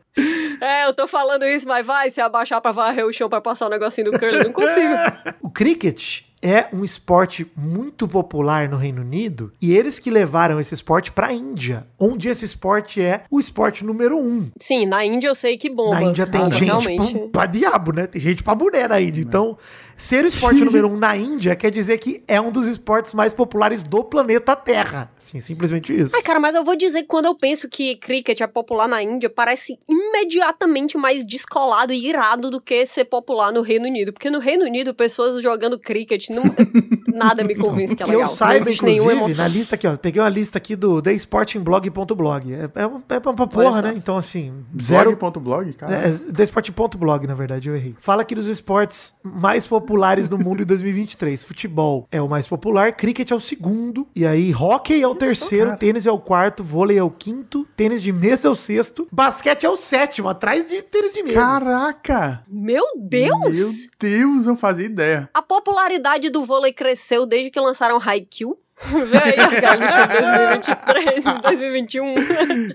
é, 0.61 0.85
eu 0.85 0.93
tô 0.93 1.07
falando 1.07 1.45
isso, 1.45 1.67
mas 1.67 1.85
vai 1.85 2.09
se 2.11 2.21
abaixar 2.21 2.61
pra 2.61 2.71
varrer 2.71 3.05
o 3.05 3.13
chão 3.13 3.29
pra 3.29 3.41
passar 3.41 3.67
o 3.67 3.69
negocinho 3.69 4.11
do 4.11 4.19
curling. 4.19 4.43
Não 4.43 4.51
consigo. 4.53 4.93
O 5.41 5.49
cricket 5.49 6.21
é 6.41 6.67
um 6.73 6.83
esporte 6.85 7.45
muito 7.55 8.07
popular 8.07 8.69
no 8.69 8.77
Reino 8.77 9.01
Unido 9.01 9.51
e 9.61 9.75
eles 9.75 9.99
que 9.99 10.09
levaram 10.09 10.59
esse 10.59 10.73
esporte 10.73 11.11
pra 11.11 11.33
Índia, 11.33 11.85
onde 11.99 12.29
esse 12.29 12.45
esporte 12.45 13.01
é 13.01 13.23
o 13.29 13.39
esporte 13.39 13.83
número 13.83 14.17
um. 14.17 14.49
Sim, 14.59 14.85
na 14.85 15.05
Índia 15.05 15.27
eu 15.27 15.35
sei 15.35 15.57
que 15.57 15.69
bomba. 15.69 15.95
Na 15.99 16.03
Índia 16.03 16.25
tem 16.25 16.41
Ah, 16.41 16.49
gente 16.49 17.27
pra 17.31 17.45
diabo, 17.45 17.91
né? 17.91 18.07
Tem 18.07 18.21
gente 18.21 18.43
pra 18.43 18.55
boné 18.55 18.87
na 18.87 18.99
Índia. 19.01 19.21
Então, 19.21 19.57
ser 19.99 20.23
o 20.25 20.27
esporte 20.27 20.61
número 20.65 20.87
um 20.89 20.97
na 20.97 21.15
Índia 21.15 21.55
quer 21.55 21.69
dizer 21.69 21.97
que 21.99 22.23
é 22.27 22.39
um 22.41 22.51
dos 22.51 22.65
esportes 22.65 23.13
mais 23.13 23.33
populares 23.33 23.83
do 23.83 24.03
planeta 24.03 24.55
Terra. 24.55 25.11
Assim, 25.17 25.39
simplesmente 25.39 25.95
isso. 25.95 26.15
Ai, 26.15 26.21
cara, 26.23 26.39
mas 26.39 26.55
eu 26.55 26.63
vou 26.63 26.75
dizer 26.75 27.01
que 27.01 27.07
quando 27.07 27.25
eu 27.25 27.35
penso 27.35 27.67
que 27.69 27.95
cricket 27.97 28.39
é 28.41 28.47
popular 28.47 28.87
na 28.87 29.03
Índia, 29.03 29.29
parece 29.29 29.77
imediatamente 29.87 30.97
mais 30.97 31.25
descolado 31.25 31.91
e 31.93 32.07
irado 32.07 32.49
do 32.49 32.59
que 32.61 32.85
ser 32.85 33.05
popular 33.05 33.51
no 33.51 33.61
Reino 33.61 33.85
Unido. 33.85 34.13
Porque 34.13 34.29
no 34.31 34.39
Reino 34.39 34.65
Unido, 34.65 34.93
pessoas 34.93 35.41
jogando 35.43 35.77
cricket, 35.77 36.29
não, 36.29 36.43
nada 37.13 37.43
me 37.43 37.53
convence 37.55 37.95
que 37.95 38.01
é 38.03 38.05
que 38.05 38.11
legal. 38.11 38.29
eu 38.29 38.35
saiba, 38.35 38.65
não 38.65 38.71
inclusive, 38.71 39.11
emoção. 39.11 39.43
na 39.43 39.47
lista 39.47 39.75
aqui, 39.75 39.85
ó. 39.87 39.97
Peguei 39.97 40.21
uma 40.21 40.29
lista 40.29 40.57
aqui 40.57 40.75
do 40.75 41.01
thesportingblog.blog. 41.01 42.53
É, 42.53 42.69
é, 42.81 42.85
uma- 42.85 43.03
é 43.09 43.17
uma 43.29 43.47
porra, 43.47 43.81
né? 43.81 43.93
Então, 43.95 44.17
assim, 44.17 44.53
zero. 44.81 45.15
Blog.blog, 45.15 45.73
cara. 45.73 46.07
É, 46.07 46.11
thesporting.blog, 46.33 47.27
na 47.27 47.33
verdade, 47.33 47.69
eu 47.69 47.75
errei. 47.75 47.95
Fala 47.99 48.21
aqui 48.21 48.33
dos 48.35 48.47
esportes 48.47 49.15
mais 49.23 49.65
populares 49.67 49.88
do 50.29 50.37
mundo 50.37 50.61
em 50.61 50.65
2023. 50.65 51.43
Futebol 51.43 52.07
é 52.11 52.21
o 52.21 52.29
mais 52.29 52.47
popular, 52.47 52.93
cricket 52.93 53.31
é 53.31 53.35
o 53.35 53.39
segundo, 53.39 54.07
e 54.15 54.23
aí 54.23 54.53
hockey 54.53 55.01
é 55.01 55.07
o 55.07 55.15
terceiro, 55.15 55.75
tênis 55.77 56.05
é 56.05 56.11
o 56.11 56.19
quarto, 56.19 56.63
vôlei 56.63 56.99
é 56.99 57.03
o 57.03 57.09
quinto, 57.09 57.67
tênis 57.75 58.01
de 58.01 58.11
mesa 58.11 58.47
é 58.47 58.51
o 58.51 58.55
sexto, 58.55 59.07
basquete 59.11 59.65
é 59.65 59.69
o 59.69 59.75
sétimo, 59.75 60.29
atrás 60.29 60.69
de 60.69 60.83
tênis 60.83 61.13
de 61.13 61.23
mesa. 61.23 61.39
Caraca! 61.39 62.43
Meu 62.47 62.83
Deus! 62.95 63.49
Meu 63.49 63.69
Deus, 63.99 64.45
não 64.45 64.55
fazia 64.55 64.85
ideia. 64.85 65.27
A 65.33 65.41
popularidade 65.41 66.29
do 66.29 66.45
vôlei 66.45 66.71
cresceu 66.71 67.25
desde 67.25 67.49
que 67.49 67.59
lançaram 67.59 67.99
Haikyuu. 67.99 68.55
A 68.81 69.75
lista 69.75 69.77
de 69.77 70.63
2023, 70.63 71.41
2021. 71.43 72.13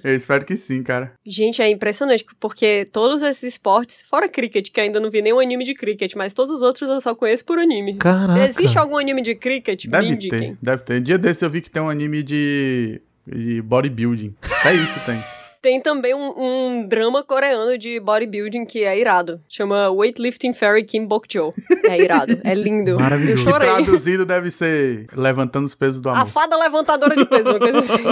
Eu 0.05 0.15
espero 0.15 0.45
que 0.45 0.57
sim, 0.57 0.83
cara. 0.83 1.13
Gente, 1.25 1.63
é 1.63 1.69
impressionante, 1.69 2.25
porque 2.39 2.87
todos 2.93 3.23
esses 3.23 3.43
esportes, 3.55 4.03
fora 4.03 4.29
cricket, 4.29 4.71
que 4.71 4.81
ainda 4.81 5.01
não 5.01 5.11
vi 5.11 5.23
nenhum 5.23 5.41
anime 5.41 5.65
de 5.65 5.75
cricket, 5.75 6.15
mas 6.15 6.35
todos 6.35 6.51
os 6.53 6.63
outros 6.63 6.89
eu 6.89 7.01
só 7.01 7.15
conheço 7.15 7.45
por 7.45 7.59
anime. 7.59 7.97
Caraca. 7.97 8.47
Existe 8.47 8.79
algum 8.79 8.99
anime 8.99 9.23
de 9.23 9.35
cricket? 9.35 9.85
Me 9.87 9.91
Deve 9.91 10.09
indiquem. 10.09 10.41
ter, 10.55 10.59
deve 10.61 10.83
ter. 10.85 11.01
Dia 11.01 11.19
desse 11.19 11.45
eu 11.45 11.51
vi 11.51 11.61
que 11.61 11.71
tem 11.71 11.83
um 11.83 11.89
anime 11.89 12.23
de, 12.23 13.01
de 13.27 13.63
bodybuilding. 13.63 14.35
É 14.65 14.75
isso, 14.75 15.01
tem. 15.07 15.19
Tem 15.65 15.81
também 15.81 16.15
um, 16.15 16.35
um 16.37 16.87
drama 16.87 17.25
coreano 17.25 17.79
de 17.79 17.99
bodybuilding 17.99 18.67
que 18.67 18.85
é 18.85 19.01
irado. 19.01 19.41
Chama 19.49 19.89
Weightlifting 19.91 20.53
Fairy 20.53 20.85
Kim 20.85 21.07
Bok-jo. 21.07 21.55
É 21.89 21.99
irado, 21.99 22.39
é 22.45 22.55
lindo. 22.55 22.97
Maravilhoso. 23.01 23.49
Eu 23.49 23.51
chorei. 23.51 23.69
Traduzido 23.71 24.27
deve 24.27 24.51
ser 24.51 25.07
levantando 25.17 25.65
os 25.65 25.75
pesos 25.75 26.03
do 26.03 26.11
A 26.11 26.19
amor. 26.21 26.27
fada 26.27 26.55
levantadora 26.55 27.17
de 27.17 27.25
peso, 27.25 27.49
uma 27.49 27.59
coisa 27.59 27.79
assim. 27.81 28.05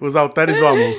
Os 0.00 0.14
halteres 0.14 0.56
do 0.56 0.64
amor. 0.64 0.94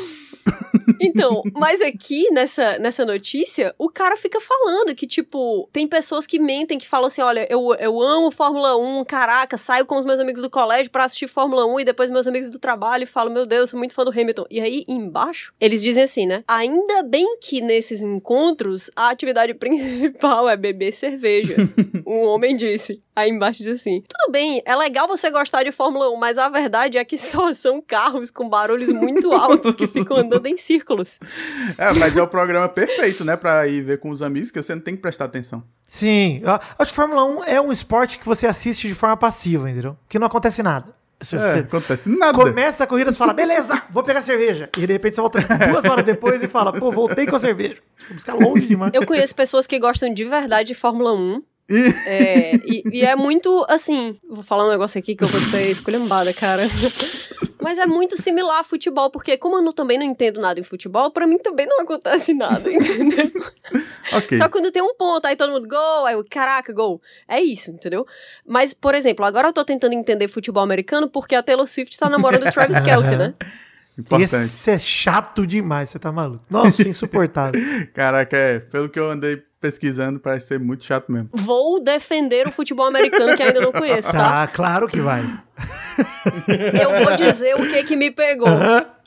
Então, 1.00 1.44
mas 1.54 1.82
aqui 1.82 2.30
nessa, 2.32 2.78
nessa 2.80 3.06
notícia, 3.06 3.74
o 3.78 3.90
cara 3.90 4.18
fica 4.18 4.40
falando 4.40 4.96
que, 4.96 5.08
tipo, 5.08 5.70
tem 5.72 5.88
pessoas 5.88 6.26
que 6.26 6.40
mentem, 6.40 6.78
que 6.78 6.88
falam 6.88 7.08
assim: 7.08 7.22
olha, 7.22 7.48
eu, 7.50 7.74
eu 7.76 8.02
amo 8.02 8.32
Fórmula 8.32 8.78
1, 8.78 9.06
caraca, 9.06 9.58
saio 9.58 9.86
com 9.86 9.98
os 9.98 10.06
meus 10.06 10.20
amigos 10.20 10.42
do 10.42 10.50
colégio 10.50 10.92
pra 10.92 11.06
assistir 11.06 11.28
Fórmula 11.28 11.66
1 11.66 11.82
e 11.82 11.86
depois 11.86 12.12
meus 12.12 12.28
amigos 12.28 12.50
do 12.50 12.60
trabalho 12.60 13.08
falam: 13.08 13.34
meu 13.34 13.46
Deus, 13.46 13.70
sou 13.70 13.78
muito 13.78 13.94
fã 13.94 14.04
do 14.04 14.12
Hamilton. 14.12 14.46
E 14.50 14.60
aí, 14.60 14.86
embaixo, 14.88 15.54
eles 15.60 15.82
dizem 15.82 16.04
assim, 16.04 16.26
né? 16.26 16.44
Ainda 16.48 17.04
bem 17.04 17.38
que 17.40 17.62
nesses 17.62 18.02
encontros 18.02 18.90
a 18.96 19.10
atividade 19.10 19.54
principal 19.56 20.50
é 20.50 20.58
beber 20.58 20.94
cerveja. 20.94 21.56
um 22.06 22.22
homem 22.26 22.56
disse. 22.56 23.02
Aí 23.16 23.30
embaixo 23.30 23.62
diz 23.64 23.80
assim: 23.82 24.02
tudo 24.08 24.32
bem, 24.32 24.62
é 24.66 24.76
legal 24.76 25.08
você 25.08 25.30
gostar 25.30 25.64
de 25.64 25.72
Fórmula 25.72 26.10
1, 26.10 26.18
mas 26.18 26.38
a 26.38 26.50
verdade 26.50 26.98
é 26.98 27.06
que 27.06 27.18
só 27.18 27.54
são 27.54 27.82
carros 27.82 28.32
com 28.32 28.50
barulhos 28.50 28.90
muito 28.90 29.32
altos 29.32 29.76
que 29.76 29.88
ficam 29.88 30.18
andando 30.18 30.46
em 30.48 30.58
círculos. 30.58 31.20
É, 31.78 31.92
mas 31.94 32.16
é 32.18 32.22
o 32.22 32.28
programa 32.28 32.68
perfeito, 32.70 33.24
né? 33.26 33.36
Pra 33.36 33.68
ir 33.68 33.82
ver 33.82 34.00
com 34.00 34.10
os 34.10 34.22
amigos, 34.22 34.52
que 34.52 34.62
você 34.62 34.74
não 34.76 34.82
tem 34.82 34.96
que 34.96 35.02
prestar 35.02 35.26
atenção. 35.26 35.64
Sim, 35.88 36.42
eu 36.44 36.52
acho 36.52 36.92
que 36.92 36.96
Fórmula 36.96 37.24
1 37.26 37.44
é 37.46 37.62
um 37.62 37.72
esporte 37.72 38.18
que 38.20 38.26
você 38.26 38.48
assiste 38.48 38.88
de 38.88 38.96
forma 38.96 39.16
passiva, 39.18 39.70
entendeu? 39.70 39.98
Que 40.10 40.18
não 40.20 40.28
acontece 40.28 40.62
nada. 40.64 40.88
Se 41.22 41.38
É, 41.38 41.60
acontece 41.60 42.10
nada. 42.10 42.38
começa 42.38 42.84
a 42.84 42.88
corrida, 42.88 43.12
você 43.12 43.18
fala, 43.18 43.34
beleza, 43.34 43.82
vou 43.90 44.04
pegar 44.04 44.22
cerveja. 44.22 44.70
E 44.78 44.82
de 44.86 44.92
repente 44.94 45.16
você 45.16 45.22
volta 45.22 45.40
duas 45.72 45.86
horas 45.86 46.06
depois 46.06 46.44
e 46.44 46.48
fala, 46.48 46.74
pô, 46.74 46.92
voltei 46.92 47.26
com 47.26 47.36
a 47.36 47.40
cerveja. 47.40 47.78
Vou 48.08 48.16
buscar 48.16 48.34
longe 48.34 48.66
demais. 48.68 48.94
Eu 48.94 49.06
conheço 49.06 49.34
pessoas 49.34 49.66
que 49.66 49.80
gostam 49.80 50.14
de 50.14 50.26
verdade 50.26 50.70
de 50.70 50.76
Fórmula 50.76 51.14
1. 51.14 51.42
É, 51.70 52.56
e, 52.66 52.84
e 53.00 53.02
é 53.06 53.16
muito 53.16 53.66
assim. 53.70 54.18
Vou 54.30 54.44
falar 54.44 54.66
um 54.68 54.70
negócio 54.72 55.00
aqui 55.00 55.16
que 55.16 55.24
eu 55.24 55.28
vou 55.28 55.40
ser 55.42 55.70
esculhambada, 55.70 56.34
cara. 56.34 56.64
Mas 57.62 57.78
é 57.78 57.86
muito 57.86 58.22
similar 58.22 58.60
a 58.60 58.64
futebol, 58.64 59.10
porque 59.10 59.38
como 59.38 59.58
eu 59.58 59.62
não- 59.62 59.72
também 59.72 59.98
não 59.98 60.06
entendo 60.06 60.42
nada 60.42 60.60
em 60.60 60.64
futebol, 60.64 61.10
pra 61.12 61.26
mim 61.26 61.38
também 61.38 61.66
não 61.66 61.80
acontece 61.82 62.34
nada, 62.34 62.70
entendeu? 62.70 63.32
Ok. 64.12 64.38
Só 64.38 64.50
quando 64.50 64.70
tem 64.72 64.82
um 64.82 64.94
ponto, 64.96 65.26
aí 65.26 65.36
todo 65.38 65.54
mundo, 65.54 65.68
gol, 65.68 66.06
aí 66.06 66.14
eu, 66.16 66.26
caraca, 66.30 66.74
gol. 66.74 67.02
É 67.28 67.40
isso, 67.42 67.72
entendeu? 67.72 68.06
Mas, 68.46 68.74
por 68.74 68.94
exemplo, 68.94 69.24
agora 69.26 69.48
eu 69.48 69.54
tô 69.54 69.64
tentando 69.64 69.94
entender 69.94 70.28
futebol 70.28 70.62
americano 70.62 71.08
porque 71.10 71.36
a 71.36 71.42
Taylor 71.42 71.68
Swift 71.68 71.98
tá 71.98 72.10
namorando 72.10 72.46
o 72.46 72.52
Travis 72.52 72.80
Kelsey, 72.82 73.16
né? 73.18 73.34
Importante. 73.98 74.44
Esse 74.46 74.72
é 74.72 74.80
chato 74.80 75.48
demais, 75.48 75.90
você 75.90 76.00
tá 76.00 76.12
maluco. 76.12 76.44
Nossa, 76.50 76.88
insuportável. 76.90 77.62
Caraca, 77.94 78.36
é, 78.36 78.60
pelo 78.60 78.90
que 78.90 79.00
eu 79.00 79.10
andei 79.10 79.42
pesquisando, 79.64 80.20
parece 80.20 80.48
ser 80.48 80.60
muito 80.60 80.84
chato 80.84 81.10
mesmo. 81.10 81.30
Vou 81.32 81.82
defender 81.82 82.46
o 82.46 82.52
futebol 82.52 82.86
americano 82.86 83.34
que 83.38 83.42
ainda 83.42 83.62
não 83.62 83.72
conheço, 83.72 84.12
tá? 84.12 84.46
Tá, 84.46 84.48
claro 84.48 84.90
que 84.90 85.00
vai. 85.00 85.24
Eu 86.82 87.06
vou 87.06 87.16
dizer 87.16 87.56
o 87.56 87.66
que 87.70 87.82
que 87.86 87.96
me 87.96 88.12
pegou. 88.12 88.50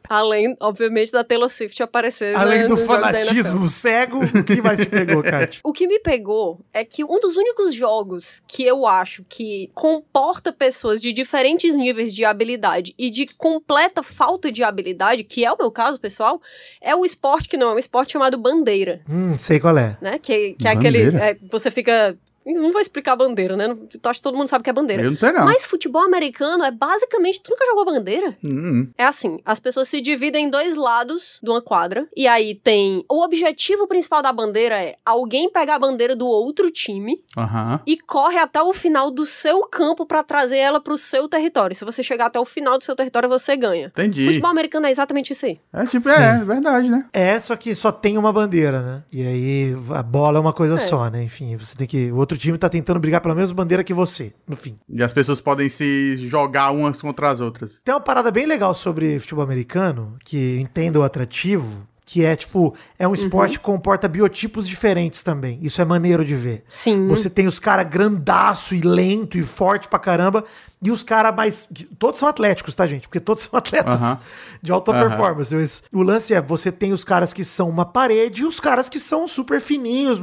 Além, 0.09 0.57
obviamente, 0.61 1.13
da 1.13 1.25
Taylor 1.25 1.49
Swift 1.51 1.83
aparecer 1.83 2.33
né, 2.33 2.39
Além 2.39 2.67
do 2.67 2.77
fanatismo 2.77 3.69
cego, 3.69 4.21
o 4.25 4.45
que 4.45 4.61
mais 4.63 4.81
te 4.81 4.87
pegou, 4.87 5.23
Kátia? 5.23 5.61
O 5.63 5.73
que 5.73 5.87
me 5.87 5.99
pegou 6.01 6.61
é 6.73 6.85
que 6.85 7.05
um 7.05 7.19
dos 7.21 7.37
únicos 7.37 7.75
jogos 7.75 8.43
que 8.47 8.63
eu 8.65 8.87
acho 8.87 9.25
que 9.29 9.71
comporta 9.75 10.53
pessoas 10.53 11.01
de 11.01 11.13
diferentes 11.13 11.75
níveis 11.75 12.15
de 12.15 12.25
habilidade 12.25 12.95
e 12.99 13.11
de 13.11 13.27
completa 13.27 14.03
falta 14.03 14.51
de 14.51 14.63
habilidade, 14.63 15.25
que 15.25 15.45
é 15.45 15.53
o 15.53 15.57
meu 15.59 15.71
caso, 15.71 16.01
pessoal, 16.01 16.41
é 16.81 16.95
o 16.95 17.05
esporte 17.05 17.49
que 17.49 17.57
não 17.57 17.71
é 17.71 17.75
um 17.75 17.79
esporte 17.79 18.13
chamado 18.13 18.39
bandeira, 18.39 19.01
Hum, 19.09 19.37
sei 19.37 19.61
qual 19.61 19.77
é. 19.79 19.97
né? 20.01 20.19
Que, 20.19 20.55
que 20.55 20.67
é 20.67 20.71
aquele. 20.71 21.05
Bandeira? 21.05 21.31
é, 21.31 21.37
você 21.51 21.71
fica. 21.71 22.17
Não 22.47 22.71
vou 22.73 22.81
explicar 22.81 23.17
bandeira, 23.17 23.57
né? 23.57 23.67
Não- 23.69 23.77
Acho 24.05 24.21
que 24.21 24.23
todo 24.23 24.37
mundo 24.39 24.49
sabe 24.49 24.63
que 24.65 24.71
é 24.71 24.73
bandeira. 24.73 25.03
Eu 25.03 25.11
não 25.11 25.17
sei 25.17 25.33
não. 25.33 25.45
Mas 25.45 25.65
futebol 25.65 26.03
americano 26.03 26.63
é 26.65 26.71
basicamente. 26.71 27.43
Tu 27.43 27.51
nunca 27.51 27.67
jogou 27.67 27.85
bandeira? 27.85 28.37
Hum, 28.45 28.51
hum. 28.51 28.91
É 28.97 29.05
assim, 29.05 29.41
as 29.45 29.59
pessoas 29.59 29.89
se 29.89 30.01
dividem 30.01 30.45
em 30.47 30.51
dois 30.51 30.77
lados 30.77 31.41
de 31.43 31.51
uma 31.51 31.61
quadra, 31.61 32.07
e 32.17 32.27
aí 32.27 32.55
tem. 32.55 33.05
O 33.11 33.23
objetivo 33.25 33.87
principal 33.87 34.23
da 34.23 34.33
bandeira 34.33 34.81
é 34.81 34.97
alguém 35.05 35.51
pegar 35.51 35.75
a 35.77 35.79
bandeira 35.79 36.15
do 36.15 36.27
outro 36.27 36.71
time 36.71 37.19
Aham. 37.37 37.81
e 37.87 37.97
corre 37.99 38.39
até 38.39 38.63
o 38.63 38.73
final 38.73 39.11
do 39.11 39.27
seu 39.27 39.63
campo 39.63 40.07
pra 40.07 40.23
trazer 40.23 40.59
ela 40.59 40.81
pro 40.81 40.97
seu 40.97 41.29
território. 41.29 41.75
Se 41.75 41.85
você 41.85 42.03
chegar 42.03 42.27
até 42.27 42.39
o 42.39 42.45
final 42.45 42.79
do 42.79 42.85
seu 42.85 42.95
território, 42.95 43.29
você 43.29 43.57
ganha. 43.57 43.87
Entendi. 43.89 44.27
Futebol 44.27 44.51
americano 44.51 44.87
é 44.87 44.91
exatamente 44.91 45.33
isso 45.33 45.47
aí. 45.47 45.59
É 45.73 45.85
tipo, 45.85 46.09
Sim. 46.09 46.15
é, 46.15 46.41
é 46.41 46.45
verdade, 46.45 46.89
né? 46.91 47.07
É, 47.13 47.41
só 47.41 47.57
que 47.57 47.75
só 47.75 47.91
tem 47.91 48.17
uma 48.17 48.33
bandeira, 48.33 48.81
né? 48.81 49.03
E 49.13 49.27
aí 49.27 49.77
a 49.95 50.03
bola 50.03 50.39
é 50.39 50.41
uma 50.41 50.53
coisa 50.53 50.75
É. 50.75 50.79
só, 50.79 51.09
né? 51.11 51.23
Enfim, 51.23 51.57
você 51.57 51.77
tem 51.77 51.87
que. 51.87 52.11
O 52.13 52.17
outro 52.17 52.36
time 52.39 52.59
tá 52.59 52.69
tentando 52.69 53.01
brigar 53.01 53.21
pela 53.21 53.35
mesma 53.35 53.55
bandeira 53.55 53.85
que 53.85 53.95
você, 53.95 54.33
no 54.47 54.57
fim. 54.57 54.79
E 54.89 55.03
as 55.03 55.13
pessoas 55.13 55.41
podem 55.41 55.69
se 55.69 56.17
jogar 56.17 56.71
umas 56.71 57.01
contra 57.01 57.31
as 57.31 57.41
outras. 57.41 57.81
Tem 57.85 57.95
uma 57.95 58.01
parada 58.01 58.31
bem 58.31 58.47
legal 58.47 58.75
sobre 58.75 59.19
futebol 59.19 59.45
americano, 59.45 60.17
que 60.25 60.59
entendo 60.61 60.97
o 60.97 61.03
atrativo, 61.03 61.87
que 62.09 62.25
é 62.25 62.37
tipo, 62.37 62.73
é 62.97 63.07
um 63.09 63.13
esporte 63.15 63.59
que 63.59 63.65
comporta 63.65 64.07
biotipos 64.07 64.69
diferentes 64.69 65.23
também. 65.23 65.59
Isso 65.61 65.83
é 65.83 65.85
maneiro 65.85 66.25
de 66.25 66.37
ver. 66.37 66.63
Sim. 66.69 67.09
Você 67.09 67.29
tem 67.29 67.49
os 67.49 67.59
caras 67.59 67.89
grandaço 67.89 68.77
e 68.77 68.81
lento 68.81 69.37
e 69.37 69.43
forte 69.43 69.89
pra 69.89 69.99
caramba, 69.99 70.45
e 70.81 70.93
os 70.93 71.03
caras 71.03 71.35
mais. 71.35 71.69
Todos 71.99 72.21
são 72.21 72.29
atléticos, 72.29 72.77
tá, 72.77 72.87
gente? 72.87 73.09
Porque 73.09 73.19
todos 73.19 73.43
são 73.51 73.59
atletas 73.59 74.01
Aham. 74.01 74.19
de 74.63 74.71
alta 74.71 74.93
Aham. 74.93 75.09
performance. 75.09 75.53
Mas 75.55 75.83
O 75.93 76.01
lance 76.01 76.33
é: 76.33 76.41
você 76.41 76.71
tem 76.71 76.93
os 76.93 77.03
caras 77.03 77.33
que 77.33 77.43
são 77.45 77.69
uma 77.69 77.85
parede 77.85 78.43
e 78.43 78.45
os 78.45 78.61
caras 78.61 78.89
que 78.89 79.01
são 79.01 79.27
super 79.27 79.61
fininhos, 79.61 80.23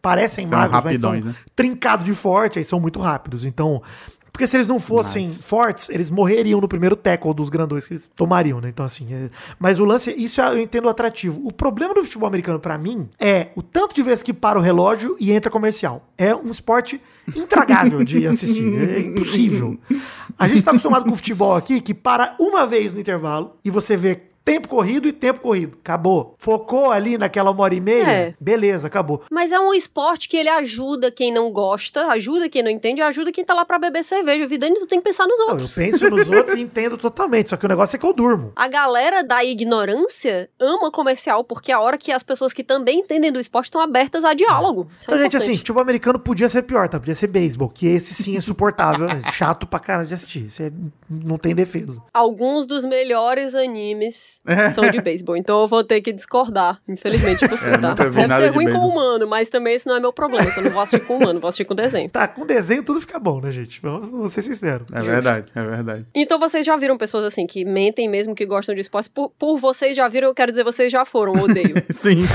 parecem 0.00 0.46
São 0.46 0.56
magros, 0.58 0.82
mas 0.82 0.98
são 0.98 1.10
rapidões, 1.10 1.24
né? 1.26 1.34
trincados 1.54 2.06
de 2.06 2.14
forte, 2.14 2.58
aí 2.58 2.64
são 2.64 2.80
muito 2.80 2.98
rápidos. 2.98 3.44
Então. 3.44 3.82
Porque 4.38 4.46
se 4.46 4.56
eles 4.56 4.68
não 4.68 4.78
fossem 4.78 5.26
Mas- 5.26 5.40
fortes, 5.42 5.88
eles 5.88 6.10
morreriam 6.10 6.60
no 6.60 6.68
primeiro 6.68 6.94
tackle 6.94 7.34
dos 7.34 7.48
grandões 7.50 7.88
que 7.88 7.94
eles 7.94 8.08
tomariam, 8.14 8.60
né? 8.60 8.68
Então, 8.68 8.84
assim. 8.86 9.12
é- 9.12 9.30
Mas 9.58 9.80
o 9.80 9.84
lance, 9.84 10.14
isso 10.16 10.40
eu 10.40 10.60
entendo 10.60 10.88
atrativo. 10.88 11.40
O 11.44 11.50
problema 11.52 11.92
do 11.92 12.04
futebol 12.04 12.28
americano, 12.28 12.60
pra 12.60 12.78
mim, 12.78 13.08
é 13.18 13.48
o 13.56 13.62
tanto 13.62 13.96
de 13.96 14.00
vezes 14.04 14.22
que 14.22 14.32
para 14.32 14.56
o 14.56 14.62
relógio 14.62 15.16
e 15.18 15.32
entra 15.32 15.50
comercial. 15.50 16.08
É 16.16 16.32
um 16.36 16.52
esporte 16.52 17.00
intragável 17.34 18.04
de 18.04 18.24
assistir. 18.28 18.62
É 18.88 19.00
impossível. 19.00 19.76
A 20.38 20.46
gente 20.46 20.62
tá 20.62 20.70
acostumado 20.70 21.04
com 21.04 21.10
o 21.10 21.16
futebol 21.16 21.56
aqui 21.56 21.80
que 21.80 21.92
para 21.92 22.36
uma 22.38 22.64
vez 22.64 22.92
no 22.92 23.00
intervalo 23.00 23.56
e 23.64 23.70
você 23.72 23.96
vê. 23.96 24.27
Tempo 24.48 24.68
corrido 24.68 25.06
e 25.08 25.12
tempo 25.12 25.40
corrido. 25.40 25.76
Acabou. 25.80 26.34
Focou 26.38 26.90
ali 26.90 27.18
naquela 27.18 27.50
uma 27.50 27.62
hora 27.64 27.74
e 27.74 27.80
meia. 27.80 28.06
É. 28.10 28.34
Beleza, 28.40 28.86
acabou. 28.86 29.22
Mas 29.30 29.52
é 29.52 29.60
um 29.60 29.74
esporte 29.74 30.28
que 30.28 30.36
ele 30.36 30.48
ajuda 30.48 31.10
quem 31.10 31.32
não 31.32 31.50
gosta, 31.50 32.06
ajuda 32.06 32.48
quem 32.48 32.62
não 32.62 32.70
entende, 32.70 33.02
ajuda 33.02 33.30
quem 33.30 33.44
tá 33.44 33.52
lá 33.54 33.64
pra 33.64 33.78
beber 33.78 34.02
cerveja. 34.02 34.46
Vidani, 34.46 34.74
tu 34.76 34.86
tem 34.86 34.98
que 35.00 35.04
pensar 35.04 35.26
nos 35.26 35.38
Não, 35.38 35.46
eu 35.46 35.50
outros. 35.52 35.74
penso 35.74 36.08
nos 36.08 36.28
outros 36.30 36.56
e 36.56 36.60
entendo 36.60 36.96
totalmente. 36.96 37.50
Só 37.50 37.56
que 37.56 37.66
o 37.66 37.68
negócio 37.68 37.96
é 37.96 37.98
que 37.98 38.06
eu 38.06 38.12
durmo. 38.12 38.52
A 38.56 38.68
galera 38.68 39.22
da 39.22 39.44
ignorância 39.44 40.48
ama 40.58 40.90
comercial, 40.90 41.44
porque 41.44 41.70
é 41.70 41.74
a 41.74 41.80
hora 41.80 41.98
que 41.98 42.10
as 42.12 42.22
pessoas 42.22 42.52
que 42.52 42.64
também 42.64 43.00
entendem 43.00 43.30
do 43.32 43.38
esporte 43.40 43.66
estão 43.66 43.80
abertas 43.80 44.24
a 44.24 44.34
diálogo. 44.34 44.88
Isso 44.96 45.10
é 45.10 45.14
Então, 45.14 45.22
gente, 45.24 45.36
assim, 45.36 45.56
futebol 45.58 45.82
americano 45.82 46.18
podia 46.18 46.48
ser 46.48 46.62
pior, 46.62 46.88
tá? 46.88 46.98
Podia 46.98 47.14
ser 47.14 47.26
beisebol, 47.28 47.68
que 47.68 47.86
esse 47.86 48.14
sim 48.14 48.36
é 48.36 48.40
suportável. 48.40 49.06
né? 49.06 49.20
Chato 49.32 49.66
pra 49.66 49.78
caralho 49.78 50.08
de 50.08 50.14
assistir. 50.14 50.46
Isso 50.46 50.62
é- 50.62 50.72
não 51.08 51.38
tem 51.38 51.54
defesa. 51.54 52.02
Alguns 52.12 52.66
dos 52.66 52.84
melhores 52.84 53.54
animes 53.54 54.37
são 54.72 54.90
de 54.90 55.00
beisebol, 55.00 55.36
então 55.36 55.60
eu 55.62 55.68
vou 55.68 55.84
ter 55.84 56.00
que 56.00 56.12
discordar, 56.12 56.80
infelizmente, 56.88 57.40
de 57.40 57.48
você, 57.48 57.70
É, 57.70 57.78
tá? 57.78 57.94
Deve 57.94 58.34
ser 58.34 58.48
ruim 58.48 58.72
com 58.72 58.86
humano, 58.86 59.26
mas 59.26 59.48
também 59.48 59.74
esse 59.74 59.86
não 59.86 59.96
é 59.96 60.00
meu 60.00 60.12
problema, 60.12 60.50
eu 60.56 60.62
não 60.62 60.70
vou 60.70 60.82
assistir 60.82 61.06
com 61.06 61.16
humano, 61.16 61.40
vou 61.40 61.48
assistir 61.48 61.64
com 61.64 61.74
desenho. 61.74 62.10
Tá, 62.10 62.26
com 62.28 62.46
desenho 62.46 62.82
tudo 62.82 63.00
fica 63.00 63.18
bom, 63.18 63.40
né, 63.40 63.52
gente? 63.52 63.80
Vamos 63.80 64.10
vamos 64.10 64.32
ser 64.32 64.42
sinceros. 64.42 64.86
É 64.92 65.00
verdade, 65.00 65.46
é 65.54 65.62
verdade. 65.62 66.06
Então 66.14 66.38
vocês 66.38 66.64
já 66.64 66.76
viram 66.76 66.96
pessoas 66.96 67.24
assim 67.24 67.46
que 67.46 67.64
mentem 67.64 68.08
mesmo 68.08 68.34
que 68.34 68.44
gostam 68.44 68.74
de 68.74 68.80
esportes? 68.80 69.08
Por, 69.08 69.30
por 69.30 69.58
vocês 69.58 69.96
já 69.96 70.08
viram, 70.08 70.28
eu 70.28 70.34
quero 70.34 70.50
dizer 70.52 70.64
vocês 70.64 70.90
já 70.90 71.04
foram, 71.04 71.32
odeio. 71.32 71.74
Sim. 71.90 72.26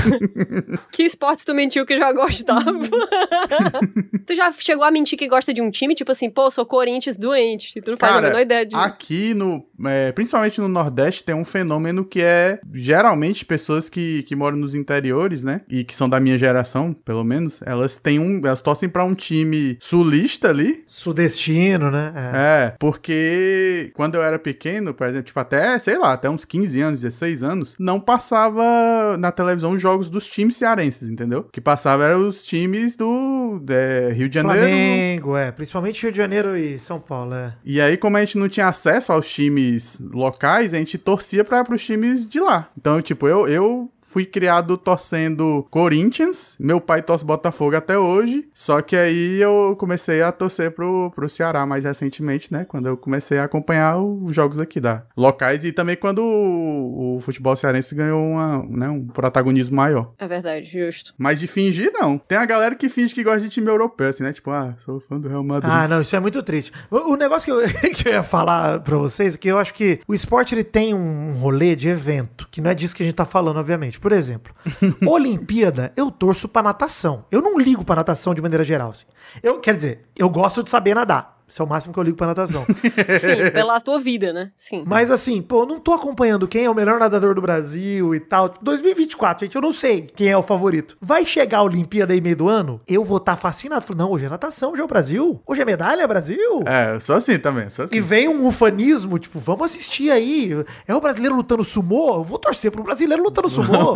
que 0.90 1.02
esportes 1.02 1.44
tu 1.44 1.54
mentiu 1.54 1.84
que 1.86 1.96
já 1.96 2.12
gostava? 2.12 2.64
tu 4.26 4.34
já 4.34 4.50
chegou 4.52 4.84
a 4.84 4.90
mentir 4.90 5.18
que 5.18 5.28
gosta 5.28 5.52
de 5.52 5.60
um 5.60 5.70
time? 5.70 5.94
Tipo 5.94 6.12
assim, 6.12 6.30
pô, 6.30 6.50
sou 6.50 6.64
Corinthians 6.66 7.16
doente, 7.16 7.78
e 7.78 7.82
tu 7.82 7.92
não 7.92 7.98
faz 7.98 8.12
a 8.12 8.14
Cara, 8.16 8.28
menor 8.28 8.40
ideia 8.40 8.66
de... 8.66 8.74
aqui 8.74 9.34
no. 9.34 9.64
é, 9.86 10.12
principalmente 10.12 10.60
no 10.60 10.68
Nordeste, 10.68 11.24
tem 11.24 11.34
um 11.34 11.44
fenômeno 11.44 11.93
que 12.02 12.22
é 12.22 12.58
geralmente 12.72 13.44
pessoas 13.44 13.90
que, 13.90 14.22
que 14.22 14.34
moram 14.34 14.56
nos 14.56 14.74
interiores, 14.74 15.42
né? 15.42 15.60
E 15.68 15.84
que 15.84 15.94
são 15.94 16.08
da 16.08 16.18
minha 16.18 16.38
geração, 16.38 16.94
pelo 16.94 17.22
menos, 17.22 17.60
elas 17.66 17.96
têm 17.96 18.18
um. 18.18 18.38
Elas 18.38 18.60
torcem 18.60 18.88
pra 18.88 19.04
um 19.04 19.14
time 19.14 19.76
sulista 19.80 20.48
ali. 20.48 20.82
Sudestino, 20.86 21.90
né? 21.90 22.12
É. 22.16 22.64
É, 22.64 22.74
porque 22.78 23.90
quando 23.94 24.14
eu 24.14 24.22
era 24.22 24.38
pequeno, 24.38 24.94
por 24.94 25.06
exemplo, 25.06 25.24
tipo, 25.24 25.40
até, 25.40 25.78
sei 25.78 25.98
lá, 25.98 26.14
até 26.14 26.30
uns 26.30 26.44
15 26.44 26.80
anos, 26.80 27.00
16 27.00 27.42
anos, 27.42 27.74
não 27.78 28.00
passava 28.00 29.16
na 29.18 29.30
televisão 29.30 29.72
os 29.72 29.82
jogos 29.82 30.08
dos 30.08 30.26
times 30.26 30.56
cearenses, 30.56 31.08
entendeu? 31.08 31.40
O 31.40 31.44
que 31.44 31.60
passava 31.60 32.04
eram 32.04 32.26
os 32.26 32.44
times 32.44 32.96
do 32.96 33.62
é, 33.68 34.12
Rio 34.12 34.28
de 34.28 34.34
Janeiro. 34.36 34.60
Flamengo, 34.60 35.36
é. 35.36 35.52
Principalmente 35.52 36.02
Rio 36.02 36.12
de 36.12 36.18
Janeiro 36.18 36.56
e 36.56 36.78
São 36.78 36.98
Paulo, 36.98 37.34
é. 37.34 37.54
E 37.64 37.80
aí, 37.80 37.96
como 37.96 38.16
a 38.16 38.20
gente 38.20 38.38
não 38.38 38.48
tinha 38.48 38.68
acesso 38.68 39.12
aos 39.12 39.28
times 39.28 40.00
locais, 40.00 40.72
a 40.72 40.78
gente 40.78 40.96
torcia 40.96 41.44
para 41.44 41.60
os 41.74 41.84
times 41.84 42.26
de 42.26 42.40
lá. 42.40 42.68
Então, 42.78 43.00
tipo, 43.02 43.26
eu, 43.28 43.46
eu 43.48 43.90
fui 44.14 44.24
criado 44.24 44.76
torcendo 44.76 45.66
Corinthians, 45.72 46.54
meu 46.60 46.80
pai 46.80 47.02
torce 47.02 47.24
Botafogo 47.24 47.74
até 47.74 47.98
hoje, 47.98 48.48
só 48.54 48.80
que 48.80 48.94
aí 48.94 49.42
eu 49.42 49.74
comecei 49.76 50.22
a 50.22 50.30
torcer 50.30 50.70
pro, 50.70 51.10
pro 51.12 51.28
Ceará 51.28 51.66
mais 51.66 51.82
recentemente, 51.82 52.52
né? 52.52 52.64
Quando 52.64 52.86
eu 52.86 52.96
comecei 52.96 53.38
a 53.38 53.44
acompanhar 53.44 53.98
os 53.98 54.32
jogos 54.32 54.60
aqui 54.60 54.78
da 54.78 55.04
locais 55.16 55.64
e 55.64 55.72
também 55.72 55.96
quando 55.96 56.20
o, 56.20 57.16
o 57.16 57.20
futebol 57.22 57.56
cearense 57.56 57.92
ganhou 57.92 58.24
uma, 58.24 58.64
né, 58.68 58.88
um 58.88 59.04
protagonismo 59.04 59.74
maior. 59.74 60.12
É 60.16 60.28
verdade, 60.28 60.64
justo. 60.64 61.12
Mas 61.18 61.40
de 61.40 61.48
fingir, 61.48 61.90
não. 61.92 62.16
Tem 62.16 62.38
a 62.38 62.46
galera 62.46 62.76
que 62.76 62.88
finge 62.88 63.12
que 63.12 63.24
gosta 63.24 63.40
de 63.40 63.48
time 63.48 63.66
europeu, 63.66 64.10
assim, 64.10 64.22
né? 64.22 64.32
Tipo, 64.32 64.52
ah, 64.52 64.76
sou 64.78 65.00
fã 65.00 65.18
do 65.18 65.28
Real 65.28 65.42
Madrid. 65.42 65.72
Ah, 65.74 65.88
não, 65.88 66.00
isso 66.00 66.14
é 66.14 66.20
muito 66.20 66.40
triste. 66.40 66.70
O, 66.88 67.14
o 67.14 67.16
negócio 67.16 67.52
que 67.52 67.64
eu, 67.66 67.90
que 67.90 68.08
eu 68.08 68.12
ia 68.12 68.22
falar 68.22 68.78
pra 68.78 68.96
vocês 68.96 69.34
é 69.34 69.38
que 69.38 69.48
eu 69.48 69.58
acho 69.58 69.74
que 69.74 69.98
o 70.06 70.14
esporte 70.14 70.54
ele 70.54 70.62
tem 70.62 70.94
um 70.94 71.32
rolê 71.32 71.74
de 71.74 71.88
evento, 71.88 72.46
que 72.48 72.60
não 72.60 72.70
é 72.70 72.74
disso 72.74 72.94
que 72.94 73.02
a 73.02 73.06
gente 73.06 73.16
tá 73.16 73.24
falando, 73.24 73.56
obviamente. 73.56 74.03
Por 74.04 74.12
exemplo, 74.12 74.54
Olimpíada, 75.08 75.90
eu 75.96 76.10
torço 76.10 76.46
pra 76.46 76.62
natação. 76.62 77.24
Eu 77.30 77.40
não 77.40 77.58
ligo 77.58 77.82
pra 77.82 77.96
natação 77.96 78.34
de 78.34 78.42
maneira 78.42 78.62
geral. 78.62 78.90
Assim. 78.90 79.06
Eu, 79.42 79.58
quer 79.60 79.72
dizer, 79.72 80.04
eu 80.14 80.28
gosto 80.28 80.62
de 80.62 80.68
saber 80.68 80.94
nadar. 80.94 81.33
Isso 81.46 81.62
é 81.62 81.64
o 81.64 81.68
máximo 81.68 81.92
que 81.92 82.00
eu 82.00 82.02
ligo 82.02 82.16
pra 82.16 82.26
natação. 82.26 82.64
Sim, 83.18 83.50
pela 83.52 83.80
tua 83.80 84.00
vida, 84.00 84.32
né? 84.32 84.50
Sim. 84.56 84.80
Mas 84.86 85.10
assim, 85.10 85.42
pô, 85.42 85.62
eu 85.62 85.66
não 85.66 85.78
tô 85.78 85.92
acompanhando 85.92 86.48
quem 86.48 86.64
é 86.64 86.70
o 86.70 86.74
melhor 86.74 86.98
nadador 86.98 87.34
do 87.34 87.42
Brasil 87.42 88.14
e 88.14 88.20
tal. 88.20 88.52
2024, 88.60 89.44
gente, 89.44 89.54
eu 89.54 89.62
não 89.62 89.72
sei 89.72 90.02
quem 90.14 90.28
é 90.28 90.36
o 90.36 90.42
favorito. 90.42 90.96
Vai 91.00 91.24
chegar 91.26 91.58
a 91.58 91.62
Olimpíada 91.62 92.12
aí 92.12 92.20
meio 92.20 92.36
do 92.36 92.48
ano, 92.48 92.80
eu 92.88 93.04
vou 93.04 93.18
estar 93.18 93.36
fascinado. 93.36 93.84
Falei, 93.84 93.98
não, 93.98 94.10
hoje 94.10 94.24
é 94.24 94.28
natação, 94.28 94.72
hoje 94.72 94.80
é 94.80 94.84
o 94.84 94.88
Brasil. 94.88 95.40
Hoje 95.46 95.62
é 95.62 95.64
medalha, 95.64 96.06
Brasil. 96.08 96.62
É, 96.66 96.94
eu 96.94 97.00
sou 97.00 97.16
assim 97.16 97.38
também, 97.38 97.68
sou 97.68 97.84
assim. 97.84 97.94
E 97.96 98.00
vem 98.00 98.28
um 98.28 98.46
ufanismo, 98.46 99.18
tipo, 99.18 99.38
vamos 99.38 99.66
assistir 99.66 100.10
aí. 100.10 100.52
É 100.86 100.94
o 100.94 101.00
brasileiro 101.00 101.36
lutando 101.36 101.62
sumô? 101.64 102.16
Eu 102.16 102.24
vou 102.24 102.38
torcer 102.38 102.70
pro 102.70 102.82
brasileiro 102.82 103.22
lutando 103.22 103.48
sumô. 103.50 103.94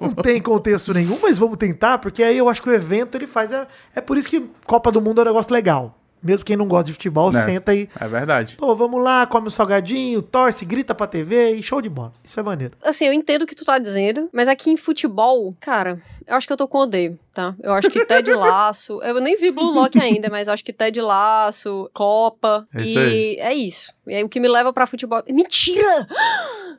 Não 0.00 0.12
tem 0.12 0.40
contexto 0.40 0.94
nenhum, 0.94 1.18
mas 1.20 1.38
vamos 1.38 1.56
tentar, 1.56 1.98
porque 1.98 2.22
aí 2.22 2.38
eu 2.38 2.48
acho 2.48 2.62
que 2.62 2.70
o 2.70 2.74
evento 2.74 3.16
ele 3.16 3.26
faz. 3.26 3.52
É, 3.52 3.66
é 3.94 4.00
por 4.00 4.16
isso 4.16 4.28
que 4.28 4.48
Copa 4.66 4.92
do 4.92 5.00
Mundo 5.00 5.20
é 5.20 5.24
um 5.24 5.26
negócio 5.26 5.52
legal. 5.52 5.99
Mesmo 6.22 6.44
quem 6.44 6.56
não 6.56 6.68
gosta 6.68 6.86
de 6.86 6.92
futebol, 6.92 7.30
É. 7.34 7.42
senta 7.44 7.72
aí. 7.72 7.88
É 7.98 8.06
verdade. 8.06 8.56
Pô, 8.56 8.74
vamos 8.74 9.02
lá, 9.02 9.26
come 9.26 9.46
um 9.48 9.50
salgadinho, 9.50 10.20
torce, 10.20 10.64
grita 10.64 10.94
pra 10.94 11.06
TV 11.06 11.52
e 11.54 11.62
show 11.62 11.80
de 11.80 11.88
bola. 11.88 12.12
Isso 12.22 12.38
é 12.38 12.42
maneiro. 12.42 12.74
Assim, 12.84 13.06
eu 13.06 13.12
entendo 13.12 13.42
o 13.42 13.46
que 13.46 13.54
tu 13.54 13.64
tá 13.64 13.78
dizendo, 13.78 14.28
mas 14.32 14.46
aqui 14.48 14.70
em 14.70 14.76
futebol, 14.76 15.54
cara, 15.60 16.00
eu 16.26 16.36
acho 16.36 16.46
que 16.46 16.52
eu 16.52 16.56
tô 16.56 16.68
com 16.68 16.78
odeio, 16.78 17.18
tá? 17.40 17.56
Eu 17.62 17.72
acho 17.72 17.90
que 17.90 18.04
Ted 18.04 18.32
Laço, 18.34 19.00
eu 19.02 19.20
nem 19.20 19.36
vi 19.36 19.50
Blue 19.50 19.72
Lock 19.72 19.98
ainda, 20.00 20.28
mas 20.28 20.48
acho 20.48 20.64
que 20.64 20.72
Ted 20.72 21.00
Laço, 21.00 21.90
Copa, 21.94 22.66
É 22.74 22.82
e 22.82 22.98
aí. 22.98 23.36
é 23.38 23.54
isso. 23.54 23.92
E 24.06 24.14
aí 24.14 24.24
o 24.24 24.28
que 24.28 24.40
me 24.40 24.48
leva 24.48 24.72
pra 24.72 24.86
futebol... 24.86 25.22
Mentira! 25.30 26.06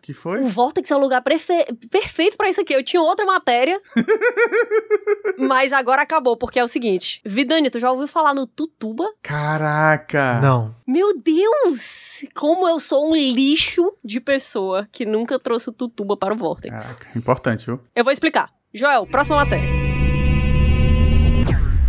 Que 0.01 0.14
foi? 0.14 0.41
O 0.41 0.47
Vortex 0.47 0.89
é 0.89 0.95
o 0.95 0.99
lugar 0.99 1.22
prefe- 1.22 1.66
perfeito 1.91 2.36
pra 2.36 2.49
isso 2.49 2.59
aqui. 2.59 2.74
Eu 2.74 2.84
tinha 2.84 3.01
outra 3.01 3.24
matéria, 3.26 3.80
mas 5.38 5.72
agora 5.72 6.01
acabou, 6.01 6.36
porque 6.36 6.59
é 6.59 6.64
o 6.64 6.68
seguinte. 6.68 7.22
Vidani, 7.24 7.70
tu 7.70 7.80
já 7.80 7.91
ouviu 7.91 8.07
falar 8.07 8.34
no 8.34 8.45
Tutuba? 8.47 9.05
Caraca! 9.22 10.39
Não. 10.41 10.76
Meu 10.88 11.18
Deus! 11.18 12.26
Como 12.36 12.68
eu 12.68 12.80
sou 12.80 13.09
um 13.12 13.16
lixo 13.16 13.93
de 14.03 14.20
pessoa 14.20 14.88
que 14.91 15.05
nunca 15.05 15.38
trouxe 15.39 15.70
o 15.70 15.74
Tutuba 15.74 16.18
para 16.18 16.34
o 16.34 16.38
Vortex. 16.38 16.88
Caraca, 16.88 17.07
importante, 17.16 17.66
viu? 17.68 17.80
Eu 17.95 18.03
vou 18.03 18.12
explicar. 18.12 18.49
Joel, 18.74 19.05
próxima 19.05 19.36
matéria. 19.38 19.91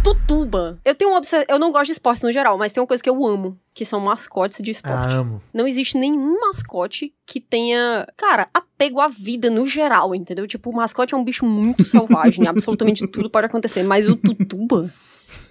Tutuba. 0.02 0.78
Eu 0.84 0.94
tenho 0.94 1.10
uma 1.10 1.18
obsessão. 1.18 1.44
Eu 1.48 1.58
não 1.58 1.70
gosto 1.70 1.86
de 1.86 1.92
esporte 1.92 2.22
no 2.24 2.32
geral, 2.32 2.58
mas 2.58 2.72
tem 2.72 2.80
uma 2.80 2.86
coisa 2.86 3.02
que 3.02 3.08
eu 3.08 3.24
amo, 3.24 3.58
que 3.72 3.84
são 3.84 4.00
mascotes 4.00 4.60
de 4.60 4.70
esporte. 4.70 5.14
Ah, 5.14 5.18
amo. 5.18 5.40
Não 5.54 5.66
existe 5.66 5.96
nenhum 5.96 6.40
mascote 6.40 7.14
que 7.26 7.40
tenha, 7.40 8.06
cara, 8.16 8.48
apego 8.52 9.00
à 9.00 9.08
vida 9.08 9.48
no 9.48 9.66
geral, 9.66 10.14
entendeu? 10.14 10.46
Tipo, 10.46 10.70
o 10.70 10.74
mascote 10.74 11.14
é 11.14 11.16
um 11.16 11.24
bicho 11.24 11.46
muito 11.46 11.84
selvagem, 11.84 12.46
absolutamente 12.48 13.06
tudo 13.06 13.30
pode 13.30 13.46
acontecer, 13.46 13.82
mas 13.84 14.06
o 14.06 14.16
Tutuba, 14.16 14.92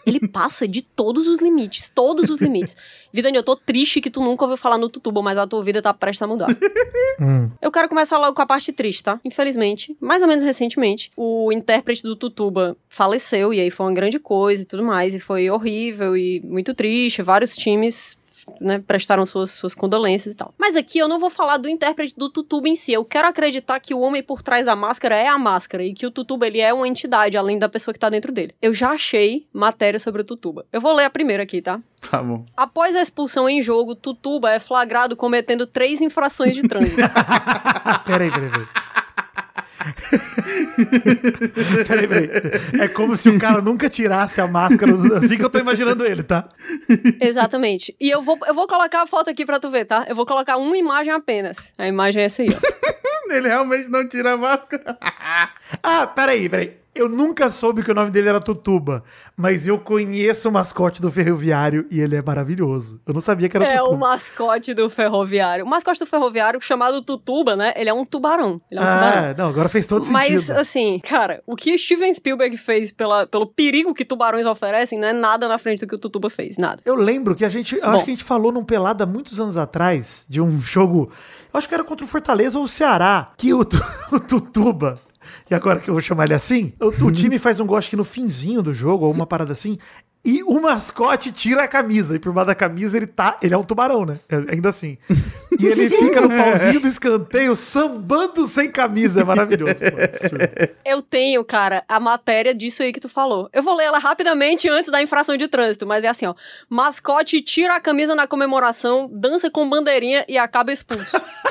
ele 0.06 0.28
passa 0.28 0.68
de 0.68 0.82
todos 0.82 1.28
os 1.28 1.40
limites, 1.40 1.90
todos 1.94 2.30
os 2.30 2.40
limites. 2.40 2.76
Vidani, 3.14 3.38
eu 3.38 3.44
tô 3.44 3.56
triste 3.56 4.02
que 4.02 4.10
tu 4.10 4.22
nunca 4.22 4.46
ouviu 4.46 4.58
falar 4.58 4.78
no 4.78 4.90
Tutuba, 4.90 5.22
mas 5.22 5.38
a 5.38 5.46
tua 5.46 5.64
vida 5.64 5.82
tá 5.82 5.94
prestes 5.94 6.22
a 6.22 6.28
mudar. 6.28 6.48
Hum. 7.20 7.52
Eu 7.62 7.72
quero 7.72 7.88
começar 7.88 8.18
logo 8.18 8.36
com 8.36 8.42
a 8.42 8.46
parte 8.48 8.72
triste, 8.72 9.04
tá? 9.04 9.20
Infelizmente, 9.24 9.96
mais 10.00 10.24
ou 10.24 10.28
menos 10.28 10.44
recentemente, 10.44 11.12
o 11.16 11.52
intérprete 11.52 12.02
do 12.02 12.16
Tutuba 12.16 12.76
faleceu, 12.90 13.54
e 13.54 13.60
aí 13.60 13.70
foi 13.70 13.86
uma 13.86 13.94
grande 13.94 14.18
coisa 14.18 14.64
e 14.64 14.66
tudo 14.66 14.84
mais, 14.84 15.14
e 15.14 15.20
foi 15.20 15.50
horrível 15.50 16.18
e 16.18 16.42
muito 16.44 16.74
triste. 16.74 17.22
Vários 17.22 17.56
times. 17.56 18.18
Né, 18.60 18.84
prestaram 18.86 19.26
suas, 19.26 19.52
suas 19.52 19.74
condolências 19.74 20.34
e 20.34 20.38
tal. 20.38 20.54
Mas 20.58 20.76
aqui 20.76 20.99
eu 20.99 21.08
não 21.08 21.20
vou 21.20 21.30
falar 21.30 21.58
do 21.58 21.70
intérprete 21.70 22.14
do 22.18 22.30
Tutuba 22.30 22.68
em 22.68 22.76
si. 22.76 22.93
Eu 22.93 23.06
quero 23.06 23.28
acreditar 23.28 23.80
que 23.80 23.93
o 23.93 23.99
homem 23.99 24.22
por 24.22 24.41
trás 24.41 24.66
da 24.66 24.76
máscara 24.76 25.16
é 25.16 25.28
a 25.28 25.38
máscara 25.38 25.84
e 25.84 25.93
que 25.93 26.06
o 26.06 26.12
Tutuba 26.12 26.47
ele 26.47 26.60
é 26.60 26.74
uma 26.74 26.88
entidade 26.88 27.38
além 27.38 27.58
da 27.58 27.70
pessoa 27.70 27.93
que 27.93 27.99
tá 27.99 28.10
dentro 28.10 28.32
dele. 28.32 28.54
Eu 28.62 28.74
já 28.74 28.91
achei 28.91 29.47
matéria 29.54 29.99
sobre 29.99 30.22
o 30.22 30.26
Tutuba. 30.26 30.66
Eu 30.72 30.82
vou 30.82 30.93
ler 30.93 31.06
a 31.06 31.10
primeira 31.10 31.43
aqui, 31.43 31.62
tá? 31.62 31.80
Tá 32.10 32.22
bom. 32.22 32.43
Após 32.58 32.95
a 32.95 33.02
expulsão 33.02 33.47
em 33.47 33.62
jogo, 33.62 33.93
Tutuba 33.93 34.52
é 34.52 34.60
flagrado 34.60 35.16
cometendo 35.16 35.68
três 35.68 36.02
infrações 36.02 36.56
de 36.56 36.64
trânsito. 36.64 36.97
peraí, 38.06 38.32
peraí, 38.32 38.49
peraí. 38.49 38.68
peraí, 41.88 42.08
peraí. 42.08 42.30
É 42.82 42.88
como 42.88 43.16
se 43.16 43.30
o 43.30 43.40
cara 43.40 43.62
nunca 43.62 43.90
tirasse 43.90 44.42
a 44.42 44.48
máscara, 44.48 44.92
assim 45.18 45.38
que 45.38 45.44
eu 45.44 45.50
tô 45.50 45.60
imaginando 45.60 46.06
ele, 46.06 46.24
tá? 46.24 46.50
Exatamente. 47.20 47.96
E 48.00 48.10
eu 48.10 48.22
vou, 48.22 48.38
eu 48.48 48.54
vou 48.54 48.68
colocar 48.68 49.04
a 49.04 49.08
foto 49.08 49.30
aqui 49.30 49.46
pra 49.46 49.60
tu 49.60 49.70
ver, 49.70 49.86
tá? 49.86 50.06
Eu 50.08 50.16
vou 50.16 50.26
colocar 50.26 50.58
uma 50.58 50.78
imagem 50.78 51.14
apenas. 51.14 51.74
A 51.78 51.88
imagem 51.88 52.24
é 52.24 52.26
essa 52.26 52.42
aí, 52.42 52.50
ó. 52.50 52.92
Ele 53.32 53.48
realmente 53.48 53.90
não 53.90 54.08
tira 54.08 54.34
a 54.34 54.38
máscara. 54.38 54.98
Ah, 55.82 56.08
peraí, 56.08 56.50
peraí. 56.50 56.81
Eu 56.94 57.08
nunca 57.08 57.50
soube 57.50 57.84
que 57.84 57.92
o 57.92 57.94
nome 57.94 58.12
dele 58.12 58.28
era 58.28 58.39
Tutuba, 58.42 59.02
mas 59.38 59.66
eu 59.66 59.80
conheço 59.80 60.50
o 60.50 60.52
mascote 60.52 61.02
do 61.02 61.10
ferroviário 61.10 61.86
e 61.89 62.02
ele 62.02 62.18
é 62.18 62.22
maravilhoso. 62.22 63.00
Eu 63.08 63.14
não 63.14 63.22
sabia 63.22 63.48
que 63.48 63.56
era 63.56 63.66
É 63.66 63.78
Tutuba. 63.78 63.96
o 63.96 63.98
mascote 63.98 64.74
do 64.74 64.89
ferroviário. 64.89 65.64
O 65.64 65.70
mascote 65.70 66.00
do 66.00 66.06
ferroviário, 66.06 66.60
chamado 66.62 67.02
Tutuba, 67.02 67.56
né? 67.56 67.74
Ele 67.78 67.89
é 67.89 67.94
um 67.94 68.06
tubarão. 68.06 68.60
É 68.70 68.76
um 68.76 68.80
tubarão. 68.80 69.30
Ah, 69.30 69.36
não, 69.38 69.48
agora 69.48 69.70
fez 69.70 69.88
todo 69.88 70.06
Mas, 70.08 70.44
sentido. 70.44 70.60
assim, 70.60 71.00
cara, 71.00 71.42
o 71.48 71.56
que 71.56 71.78
Steven 71.78 72.14
Spielberg 72.14 72.58
fez 72.58 72.92
pela, 72.92 73.26
pelo 73.26 73.48
perigo 73.48 73.94
que 73.94 74.04
tubarões 74.04 74.46
oferecem 74.46 75.00
não 75.00 75.08
é 75.08 75.14
nada 75.14 75.48
na 75.48 75.58
frente 75.58 75.80
do 75.80 75.88
que 75.88 75.96
o 75.96 76.00
Tutuba 76.00 76.30
fez, 76.30 76.58
nada. 76.58 76.82
Eu 76.84 76.96
lembro 76.96 77.36
que 77.36 77.46
a 77.46 77.50
gente. 77.50 77.76
Eu 77.78 77.82
Bom. 77.84 77.88
acho 77.92 78.04
que 78.04 78.12
a 78.12 78.14
gente 78.14 78.24
falou 78.26 78.52
num 78.52 78.66
pelado 78.66 79.02
há 79.02 79.06
muitos 79.08 79.39
anos 79.39 79.56
atrás 79.56 80.26
de 80.28 80.42
um 80.42 80.60
jogo. 80.60 81.10
Eu 81.54 81.58
acho 81.58 81.70
que 81.70 81.74
era 81.74 81.86
contra 81.86 82.06
o 82.06 82.08
Fortaleza 82.10 82.58
ou 82.58 82.66
o 82.66 82.68
Ceará. 82.68 83.32
Que 83.38 83.54
o, 83.54 83.62
o 84.12 84.20
Tutuba. 84.20 85.00
E 85.49 85.53
agora 85.55 85.80
que 85.80 85.89
eu 85.89 85.93
vou 85.93 86.01
chamar 86.01 86.26
ele 86.26 86.34
assim, 86.34 86.74
o, 86.80 86.88
o 87.05 87.11
time 87.11 87.38
faz 87.38 87.59
um 87.59 87.65
gol, 87.65 87.78
acho 87.78 87.89
que 87.89 87.95
no 87.95 88.03
finzinho 88.03 88.61
do 88.61 88.74
jogo, 88.74 89.05
ou 89.05 89.11
uma 89.11 89.26
parada 89.28 89.51
assim. 89.51 89.78
E 90.24 90.43
o 90.43 90.61
mascote 90.61 91.32
tira 91.32 91.63
a 91.63 91.67
camisa. 91.67 92.15
E 92.15 92.19
por 92.19 92.32
baixo 92.32 92.47
da 92.47 92.55
camisa 92.55 92.95
ele 92.95 93.07
tá. 93.07 93.38
Ele 93.41 93.55
é 93.55 93.57
um 93.57 93.63
tubarão, 93.63 94.05
né? 94.05 94.19
É- 94.30 94.53
Ainda 94.53 94.69
assim. 94.69 94.95
E 95.59 95.65
ele 95.65 95.89
fica 95.89 96.22
no 96.22 96.30
pauzinho 96.30 96.80
do 96.80 96.88
escanteio, 96.88 97.55
sambando 97.55 98.45
sem 98.45 98.69
camisa. 98.72 99.22
É 99.22 99.24
maravilhoso. 99.24 99.76
Pô, 99.80 99.86
é. 100.38 100.69
Eu 100.86 101.01
tenho, 101.01 101.43
cara, 101.43 101.84
a 101.89 101.99
matéria 101.99 102.53
disso 102.53 102.84
aí 102.84 102.93
que 102.93 102.99
tu 102.99 103.09
falou. 103.09 103.49
Eu 103.51 103.63
vou 103.63 103.76
ler 103.76 103.86
ela 103.86 103.97
rapidamente 103.97 104.69
antes 104.69 104.91
da 104.91 105.01
infração 105.01 105.36
de 105.36 105.47
trânsito, 105.47 105.88
mas 105.88 106.03
é 106.03 106.07
assim, 106.09 106.28
ó. 106.28 106.36
Mascote 106.69 107.41
tira 107.41 107.76
a 107.76 107.80
camisa 107.80 108.13
na 108.13 108.28
comemoração, 108.28 109.09
dança 109.11 109.49
com 109.49 109.67
bandeirinha 109.67 110.24
e 110.30 110.38
acaba 110.38 110.72
expulso. 110.72 111.19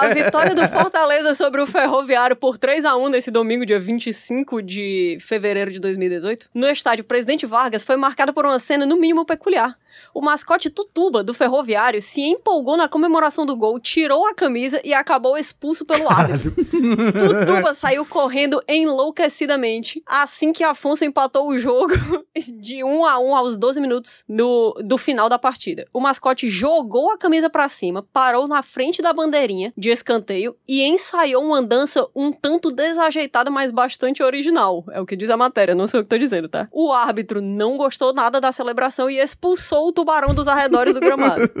A 0.00 0.08
vitória 0.14 0.54
do 0.54 0.68
Fortaleza 0.68 1.34
sobre 1.34 1.60
o 1.60 1.66
Ferroviário 1.66 2.36
por 2.36 2.58
3 2.58 2.84
a 2.84 2.96
1 2.96 3.08
nesse 3.08 3.30
domingo, 3.30 3.66
dia 3.66 3.80
25 3.80 4.62
de 4.62 5.18
fevereiro 5.20 5.70
de 5.70 5.80
2018, 5.80 6.48
no 6.54 6.68
estádio 6.68 7.04
Presidente 7.04 7.46
Vargas, 7.46 7.84
foi 7.84 7.96
marcada 7.96 8.32
por 8.32 8.44
uma 8.44 8.58
cena 8.58 8.86
no 8.86 8.96
mínimo 8.96 9.24
peculiar. 9.24 9.76
O 10.14 10.20
mascote 10.20 10.70
Tutuba, 10.70 11.22
do 11.22 11.34
Ferroviário, 11.34 12.00
se 12.00 12.20
empolgou 12.20 12.76
na 12.76 12.88
comemoração 12.88 13.44
do 13.44 13.56
gol, 13.56 13.78
tirou 13.78 14.26
a 14.26 14.34
camisa 14.34 14.80
e 14.84 14.92
acabou 14.92 15.36
expulso 15.36 15.84
pelo 15.84 16.10
árbitro. 16.10 16.52
Tutuba 16.52 17.74
saiu 17.74 18.04
correndo 18.04 18.62
enlouquecidamente 18.68 20.02
assim 20.06 20.52
que 20.52 20.64
Afonso 20.64 21.04
empatou 21.04 21.48
o 21.48 21.58
jogo 21.58 21.94
de 22.60 22.82
1 22.82 23.04
a 23.04 23.18
1 23.18 23.36
aos 23.36 23.56
12 23.56 23.80
minutos 23.80 24.24
no, 24.28 24.74
do 24.84 24.98
final 24.98 25.28
da 25.28 25.38
partida. 25.38 25.86
O 25.92 26.00
mascote 26.00 26.48
jogou 26.48 27.10
a 27.12 27.18
camisa 27.18 27.50
pra 27.50 27.68
cima, 27.68 28.04
parou 28.12 28.46
na 28.48 28.62
frente 28.62 29.02
da 29.02 29.12
bandeirinha 29.30 29.72
de 29.76 29.90
escanteio 29.90 30.56
e 30.66 30.82
ensaiou 30.82 31.44
uma 31.44 31.62
dança 31.62 32.06
um 32.14 32.32
tanto 32.32 32.70
desajeitada, 32.70 33.50
mas 33.50 33.70
bastante 33.70 34.22
original. 34.22 34.84
É 34.90 35.00
o 35.00 35.06
que 35.06 35.16
diz 35.16 35.30
a 35.30 35.36
matéria, 35.36 35.74
não 35.74 35.86
sei 35.86 36.00
o 36.00 36.02
que 36.02 36.08
tô 36.08 36.18
dizendo, 36.18 36.48
tá? 36.48 36.68
O 36.72 36.92
árbitro 36.92 37.40
não 37.40 37.76
gostou 37.76 38.12
nada 38.12 38.40
da 38.40 38.50
celebração 38.50 39.08
e 39.08 39.18
expulsou 39.18 39.88
o 39.88 39.92
tubarão 39.92 40.34
dos 40.34 40.48
arredores 40.48 40.94
do 40.94 41.00
gramado. 41.00 41.48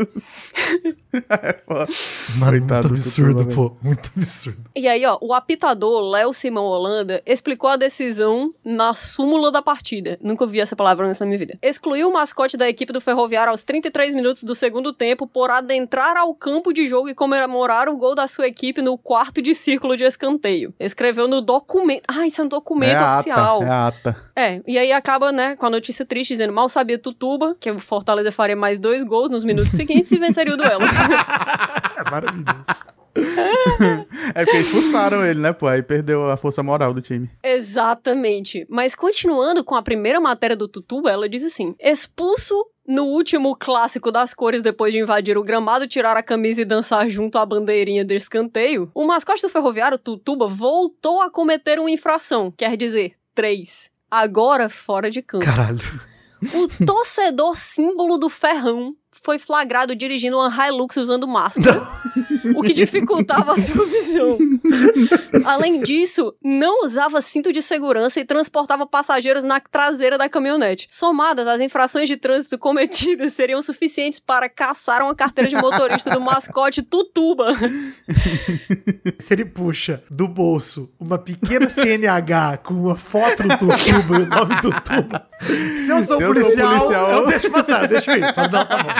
Mano, 2.38 2.60
Coitado 2.60 2.88
muito 2.88 2.88
do 2.88 2.94
absurdo, 2.94 3.46
pô. 3.46 3.76
Muito 3.82 4.10
absurdo. 4.16 4.70
E 4.76 4.88
aí, 4.88 5.04
ó, 5.04 5.18
o 5.20 5.32
apitador 5.32 6.02
Léo 6.10 6.32
Simão 6.32 6.64
Holanda 6.64 7.22
explicou 7.26 7.70
a 7.70 7.76
decisão 7.76 8.54
na 8.64 8.94
súmula 8.94 9.50
da 9.50 9.60
partida. 9.62 10.18
Nunca 10.22 10.46
vi 10.46 10.60
essa 10.60 10.76
palavra 10.76 11.06
nessa 11.06 11.26
minha 11.26 11.38
vida. 11.38 11.58
Excluiu 11.62 12.08
o 12.08 12.12
mascote 12.12 12.56
da 12.56 12.68
equipe 12.68 12.92
do 12.92 13.00
Ferroviário 13.00 13.50
aos 13.50 13.62
33 13.62 14.14
minutos 14.14 14.44
do 14.44 14.54
segundo 14.54 14.92
tempo 14.92 15.26
por 15.26 15.50
adentrar 15.50 16.16
ao 16.16 16.34
campo 16.34 16.72
de 16.72 16.86
jogo 16.86 17.08
e 17.08 17.14
comemorar 17.14 17.48
o 17.60 17.96
gol 17.96 18.14
da 18.14 18.26
sua 18.26 18.46
equipe 18.46 18.80
no 18.80 18.96
quarto 18.96 19.42
de 19.42 19.54
círculo 19.54 19.96
de 19.96 20.04
escanteio. 20.04 20.74
Escreveu 20.78 21.28
no 21.28 21.40
documento. 21.40 22.02
Ah, 22.08 22.26
isso 22.26 22.40
é 22.40 22.44
um 22.44 22.48
documento 22.48 23.00
é 23.00 23.12
oficial. 23.12 23.62
ata, 23.62 23.66
é 23.66 23.70
ata. 23.70 24.30
É, 24.34 24.62
e 24.66 24.78
aí 24.78 24.92
acaba, 24.92 25.30
né, 25.30 25.56
com 25.56 25.66
a 25.66 25.70
notícia 25.70 26.04
triste 26.04 26.30
dizendo: 26.30 26.52
mal 26.52 26.68
sabia 26.68 26.98
Tutuba, 26.98 27.56
que 27.58 27.70
o 27.70 27.78
Fortaleza 27.78 28.32
faria 28.32 28.56
mais 28.56 28.78
dois 28.78 29.04
gols 29.04 29.28
nos 29.28 29.44
minutos 29.44 29.72
seguintes 29.72 30.10
e 30.12 30.18
venceria 30.18 30.54
o 30.54 30.56
duelo. 30.56 30.84
É 30.84 32.04
maravilhoso. 32.10 33.00
É 34.34 34.44
porque 34.44 34.58
expulsaram 34.58 35.24
ele, 35.24 35.40
né, 35.40 35.52
pô? 35.52 35.66
Aí 35.66 35.82
perdeu 35.82 36.30
a 36.30 36.36
força 36.36 36.62
moral 36.62 36.94
do 36.94 37.00
time. 37.00 37.28
Exatamente. 37.42 38.66
Mas 38.68 38.94
continuando 38.94 39.64
com 39.64 39.74
a 39.74 39.82
primeira 39.82 40.20
matéria 40.20 40.56
do 40.56 40.68
Tutuba, 40.68 41.10
ela 41.10 41.28
diz 41.28 41.44
assim: 41.44 41.74
expulso 41.80 42.54
no 42.90 43.04
último 43.04 43.54
clássico 43.54 44.10
das 44.10 44.34
cores 44.34 44.62
depois 44.62 44.92
de 44.92 44.98
invadir 44.98 45.38
o 45.38 45.44
gramado, 45.44 45.86
tirar 45.86 46.16
a 46.16 46.22
camisa 46.22 46.60
e 46.60 46.64
dançar 46.64 47.08
junto 47.08 47.38
à 47.38 47.46
bandeirinha 47.46 48.04
de 48.04 48.16
escanteio, 48.16 48.90
o 48.92 49.06
mascote 49.06 49.42
do 49.42 49.48
ferroviário, 49.48 49.96
Tutuba, 49.96 50.48
voltou 50.48 51.22
a 51.22 51.30
cometer 51.30 51.78
uma 51.78 51.90
infração, 51.90 52.50
quer 52.50 52.76
dizer, 52.76 53.14
três. 53.32 53.88
Agora 54.10 54.68
fora 54.68 55.08
de 55.08 55.22
campo. 55.22 55.44
Caralho. 55.44 55.78
O 56.52 56.68
torcedor 56.84 57.56
símbolo 57.56 58.18
do 58.18 58.28
ferrão 58.28 58.96
foi 59.12 59.38
flagrado 59.38 59.94
dirigindo 59.94 60.36
uma 60.36 60.50
Hilux 60.50 60.96
usando 60.96 61.28
máscara, 61.28 61.86
o 62.54 62.62
que 62.62 62.72
dificultava 62.72 63.52
a 63.52 63.56
sua 63.56 63.84
visão. 63.86 64.38
Além 65.44 65.80
disso, 65.80 66.34
não 66.42 66.84
usava 66.84 67.20
cinto 67.20 67.52
de 67.52 67.62
segurança 67.62 68.20
e 68.20 68.24
transportava 68.24 68.86
passageiros 68.86 69.44
na 69.44 69.60
traseira 69.60 70.16
da 70.18 70.28
caminhonete. 70.28 70.86
Somadas, 70.90 71.46
as 71.46 71.60
infrações 71.60 72.08
de 72.08 72.16
trânsito 72.16 72.58
cometidas 72.58 73.32
seriam 73.32 73.60
suficientes 73.62 74.18
para 74.18 74.48
caçar 74.48 75.02
uma 75.02 75.14
carteira 75.14 75.48
de 75.48 75.56
motorista 75.56 76.10
do 76.10 76.20
mascote 76.20 76.82
Tutuba. 76.82 77.56
Se 79.18 79.34
ele 79.34 79.44
puxa 79.44 80.02
do 80.10 80.28
bolso 80.28 80.90
uma 80.98 81.18
pequena 81.18 81.68
CNH 81.68 82.58
com 82.58 82.74
uma 82.74 82.96
foto 82.96 83.42
do 83.42 83.58
Tutuba 83.58 84.16
e 84.18 84.22
o 84.22 84.26
nome 84.26 84.60
do 84.60 84.70
Tutuba. 84.72 85.28
Se 85.76 85.90
eu 85.90 86.02
sou 86.02 86.16
Se 86.18 86.22
eu 86.24 86.34
sou 86.34 86.34
policial, 86.34 86.78
policial, 86.78 87.10
eu 87.10 87.26
deixo 87.26 87.50
passar, 87.50 87.86
deixa 87.86 88.12
eu 88.12 88.18
ir. 88.18 88.20
Não, 88.20 88.32
tá 88.32 88.66
bom. 88.82 88.90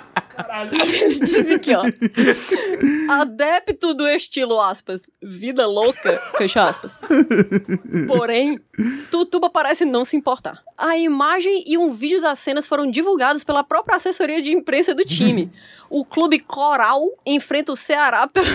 Ele 0.62 1.14
diz 1.20 1.50
aqui, 1.50 1.74
ó. 1.74 1.82
Adepto 3.10 3.94
do 3.94 4.08
estilo, 4.08 4.60
aspas, 4.60 5.10
vida 5.22 5.66
louca, 5.66 6.20
fecha 6.36 6.64
aspas. 6.64 7.00
Porém, 8.06 8.58
Tutuba 9.10 9.50
parece 9.50 9.84
não 9.84 10.04
se 10.04 10.16
importar. 10.16 10.62
A 10.78 10.96
imagem 10.98 11.64
e 11.66 11.78
um 11.78 11.90
vídeo 11.90 12.20
das 12.20 12.38
cenas 12.38 12.66
foram 12.66 12.90
divulgados 12.90 13.42
pela 13.42 13.64
própria 13.64 13.96
assessoria 13.96 14.42
de 14.42 14.52
imprensa 14.52 14.94
do 14.94 15.04
time. 15.04 15.50
O 15.88 16.04
clube 16.04 16.38
Coral 16.38 17.02
enfrenta 17.24 17.72
o 17.72 17.76
Ceará 17.76 18.26
pelo, 18.28 18.46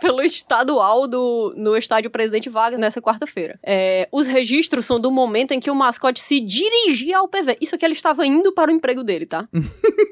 pelo 0.00 0.22
estadual 0.22 1.08
do, 1.08 1.52
no 1.56 1.76
estádio 1.76 2.10
Presidente 2.10 2.48
Vargas 2.48 2.78
nessa 2.78 3.02
quarta-feira. 3.02 3.58
É, 3.62 4.08
os 4.12 4.28
registros 4.28 4.86
são 4.86 5.00
do 5.00 5.10
momento 5.10 5.52
em 5.52 5.58
que 5.58 5.70
o 5.70 5.74
mascote 5.74 6.20
se 6.20 6.38
dirigia 6.38 7.18
ao 7.18 7.26
PV. 7.26 7.58
Isso 7.60 7.74
aqui 7.74 7.84
ele 7.84 7.94
estava 7.94 8.24
indo 8.24 8.52
para 8.52 8.70
o 8.70 8.74
emprego 8.74 9.02
dele, 9.02 9.26
tá? 9.26 9.48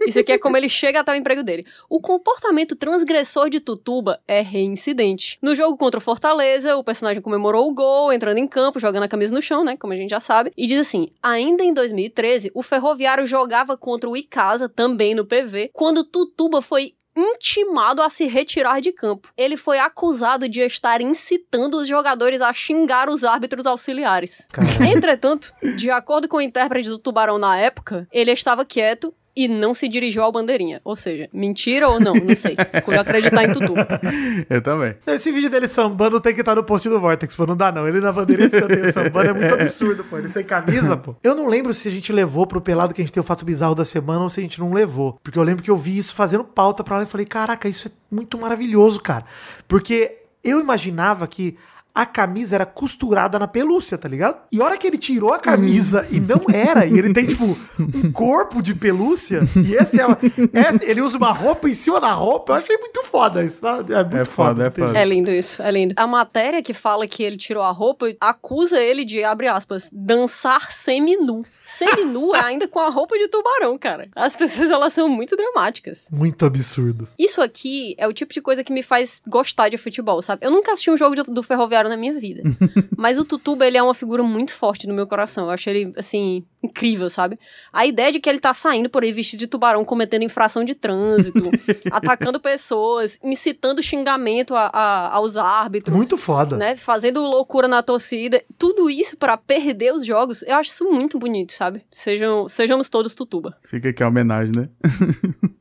Isso 0.04 0.18
aqui 0.18 0.32
é 0.32 0.38
como 0.38 0.56
ele 0.56 0.68
chega 0.68 1.00
até 1.00 1.12
o 1.12 1.14
emprego 1.14 1.31
dele. 1.40 1.64
O 1.88 2.00
comportamento 2.00 2.74
transgressor 2.74 3.48
de 3.48 3.60
Tutuba 3.60 4.20
é 4.26 4.40
reincidente. 4.40 5.38
No 5.40 5.54
jogo 5.54 5.76
contra 5.76 5.98
o 5.98 6.02
Fortaleza, 6.02 6.76
o 6.76 6.82
personagem 6.82 7.22
comemorou 7.22 7.68
o 7.68 7.72
gol, 7.72 8.12
entrando 8.12 8.38
em 8.38 8.48
campo, 8.48 8.80
jogando 8.80 9.04
a 9.04 9.08
camisa 9.08 9.32
no 9.32 9.40
chão, 9.40 9.62
né? 9.62 9.76
Como 9.76 9.92
a 9.92 9.96
gente 9.96 10.10
já 10.10 10.20
sabe. 10.20 10.52
E 10.56 10.66
diz 10.66 10.80
assim: 10.80 11.10
ainda 11.22 11.62
em 11.62 11.72
2013, 11.72 12.50
o 12.54 12.62
Ferroviário 12.62 13.24
jogava 13.24 13.76
contra 13.76 14.10
o 14.10 14.16
Icasa, 14.16 14.68
também 14.68 15.14
no 15.14 15.24
PV, 15.24 15.70
quando 15.72 16.02
Tutuba 16.02 16.60
foi 16.60 16.94
intimado 17.16 18.02
a 18.02 18.08
se 18.08 18.26
retirar 18.26 18.80
de 18.80 18.92
campo. 18.92 19.30
Ele 19.36 19.56
foi 19.56 19.78
acusado 19.78 20.48
de 20.48 20.60
estar 20.60 21.00
incitando 21.00 21.76
os 21.76 21.86
jogadores 21.86 22.40
a 22.40 22.52
xingar 22.52 23.08
os 23.08 23.24
árbitros 23.24 23.66
auxiliares. 23.66 24.48
Entretanto, 24.80 25.52
de 25.76 25.90
acordo 25.90 26.28
com 26.28 26.38
o 26.38 26.40
intérprete 26.40 26.88
do 26.88 26.98
Tubarão 26.98 27.38
na 27.38 27.56
época, 27.56 28.08
ele 28.10 28.30
estava 28.30 28.64
quieto 28.64 29.14
e 29.34 29.48
não 29.48 29.74
se 29.74 29.88
dirigiu 29.88 30.22
ao 30.22 30.30
bandeirinha. 30.30 30.80
Ou 30.84 30.94
seja, 30.94 31.28
mentira 31.32 31.88
ou 31.88 31.98
não, 31.98 32.12
não 32.14 32.36
sei. 32.36 32.56
Escolho 32.72 33.00
acreditar 33.00 33.44
em 33.44 33.52
Tutu. 33.52 33.74
Eu 34.48 34.60
também. 34.60 34.94
Esse 35.06 35.32
vídeo 35.32 35.48
dele 35.48 35.66
sambando 35.66 36.20
tem 36.20 36.34
que 36.34 36.40
estar 36.40 36.54
no 36.54 36.64
post 36.64 36.88
do 36.88 37.00
Vortex, 37.00 37.34
pô. 37.34 37.46
Não 37.46 37.56
dá, 37.56 37.72
não. 37.72 37.88
Ele 37.88 38.00
na 38.00 38.12
bandeira 38.12 38.44
escanteio 38.44 38.92
sambando 38.92 39.30
é 39.30 39.32
muito 39.32 39.54
absurdo, 39.54 40.04
pô. 40.04 40.18
Ele 40.18 40.28
sem 40.28 40.44
camisa, 40.44 40.96
pô. 40.96 41.16
Eu 41.22 41.34
não 41.34 41.46
lembro 41.46 41.72
se 41.72 41.88
a 41.88 41.90
gente 41.90 42.12
levou 42.12 42.46
pro 42.46 42.60
pelado 42.60 42.92
que 42.92 43.00
a 43.00 43.04
gente 43.04 43.12
tem 43.12 43.20
o 43.20 43.24
fato 43.24 43.44
bizarro 43.44 43.74
da 43.74 43.84
semana 43.84 44.22
ou 44.22 44.28
se 44.28 44.40
a 44.40 44.42
gente 44.42 44.60
não 44.60 44.72
levou. 44.72 45.18
Porque 45.22 45.38
eu 45.38 45.42
lembro 45.42 45.62
que 45.62 45.70
eu 45.70 45.76
vi 45.76 45.96
isso 45.96 46.14
fazendo 46.14 46.44
pauta 46.44 46.84
pra 46.84 46.98
lá 46.98 47.02
e 47.04 47.06
falei, 47.06 47.26
caraca, 47.26 47.68
isso 47.68 47.88
é 47.88 47.90
muito 48.10 48.38
maravilhoso, 48.38 49.00
cara. 49.00 49.24
Porque 49.66 50.18
eu 50.44 50.60
imaginava 50.60 51.26
que 51.26 51.56
a 51.94 52.06
camisa 52.06 52.54
era 52.56 52.64
costurada 52.66 53.38
na 53.38 53.46
pelúcia, 53.46 53.98
tá 53.98 54.08
ligado? 54.08 54.38
E 54.50 54.60
a 54.60 54.64
hora 54.64 54.78
que 54.78 54.86
ele 54.86 54.96
tirou 54.98 55.32
a 55.32 55.38
camisa 55.38 56.06
e 56.10 56.18
não 56.20 56.40
era, 56.52 56.86
e 56.86 56.98
ele 56.98 57.12
tem, 57.12 57.26
tipo, 57.26 57.44
um 57.78 58.10
corpo 58.12 58.62
de 58.62 58.74
pelúcia, 58.74 59.40
e 59.56 59.74
esse 59.74 60.00
é, 60.00 60.04
é- 60.04 60.90
ele 60.90 61.00
usa 61.02 61.18
uma 61.18 61.32
roupa 61.32 61.68
em 61.68 61.74
cima 61.74 62.00
da 62.00 62.12
roupa, 62.12 62.52
eu 62.52 62.56
achei 62.56 62.76
muito 62.78 63.02
foda 63.04 63.44
isso, 63.44 63.60
tá? 63.60 63.78
É 63.88 64.02
muito 64.02 64.16
É 64.16 64.24
foda, 64.24 64.64
é 64.64 64.66
entendeu? 64.68 64.88
foda. 64.88 64.98
É 64.98 65.04
lindo 65.04 65.30
isso, 65.30 65.62
é 65.62 65.70
lindo. 65.70 65.94
A 65.96 66.06
matéria 66.06 66.62
que 66.62 66.72
fala 66.72 67.06
que 67.06 67.22
ele 67.22 67.36
tirou 67.36 67.62
a 67.62 67.70
roupa 67.70 68.06
acusa 68.20 68.80
ele 68.80 69.04
de, 69.04 69.22
abre 69.22 69.48
aspas, 69.48 69.88
dançar 69.92 70.72
seminu. 70.72 71.44
Seminu 71.66 72.34
é 72.34 72.44
ainda 72.44 72.68
com 72.68 72.78
a 72.78 72.88
roupa 72.90 73.16
de 73.18 73.28
tubarão, 73.28 73.78
cara. 73.78 74.08
As 74.14 74.36
pessoas, 74.36 74.70
elas 74.70 74.92
são 74.92 75.08
muito 75.08 75.36
dramáticas. 75.36 76.08
Muito 76.12 76.44
absurdo. 76.44 77.08
Isso 77.18 77.40
aqui 77.40 77.94
é 77.98 78.06
o 78.06 78.12
tipo 78.12 78.32
de 78.32 78.40
coisa 78.40 78.62
que 78.62 78.72
me 78.72 78.82
faz 78.82 79.22
gostar 79.26 79.68
de 79.68 79.78
futebol, 79.78 80.20
sabe? 80.22 80.44
Eu 80.44 80.50
nunca 80.50 80.72
assisti 80.72 80.90
um 80.90 80.96
jogo 80.96 81.22
do 81.24 81.42
Ferroviário 81.42 81.81
na 81.88 81.96
minha 81.96 82.18
vida. 82.18 82.42
mas 82.96 83.18
o 83.18 83.24
Tutuba, 83.24 83.66
ele 83.66 83.76
é 83.78 83.82
uma 83.82 83.94
figura 83.94 84.22
muito 84.22 84.52
forte 84.52 84.86
no 84.86 84.94
meu 84.94 85.06
coração. 85.06 85.44
Eu 85.44 85.50
acho 85.50 85.68
ele, 85.70 85.92
assim, 85.96 86.44
incrível, 86.62 87.08
sabe? 87.10 87.38
A 87.72 87.84
ideia 87.86 88.10
de 88.12 88.20
que 88.20 88.28
ele 88.28 88.38
tá 88.38 88.52
saindo 88.54 88.88
por 88.88 89.02
aí 89.02 89.12
vestido 89.12 89.40
de 89.40 89.46
tubarão, 89.46 89.84
cometendo 89.84 90.22
infração 90.22 90.64
de 90.64 90.74
trânsito, 90.74 91.50
atacando 91.90 92.38
pessoas, 92.40 93.18
incitando 93.22 93.82
xingamento 93.82 94.54
a- 94.54 94.70
a- 94.72 95.14
aos 95.14 95.36
árbitros. 95.36 95.96
Muito 95.96 96.16
foda. 96.16 96.56
Né, 96.56 96.76
fazendo 96.76 97.20
loucura 97.22 97.66
na 97.66 97.82
torcida, 97.82 98.42
tudo 98.58 98.88
isso 98.88 99.16
pra 99.16 99.36
perder 99.36 99.92
os 99.92 100.04
jogos, 100.06 100.42
eu 100.42 100.54
acho 100.56 100.70
isso 100.70 100.84
muito 100.90 101.18
bonito, 101.18 101.52
sabe? 101.52 101.82
Sejam, 101.90 102.48
sejamos 102.48 102.88
todos 102.88 103.14
Tutuba. 103.14 103.56
Fica 103.64 103.88
aqui 103.88 104.02
a 104.02 104.08
homenagem, 104.08 104.52
né? 104.54 104.68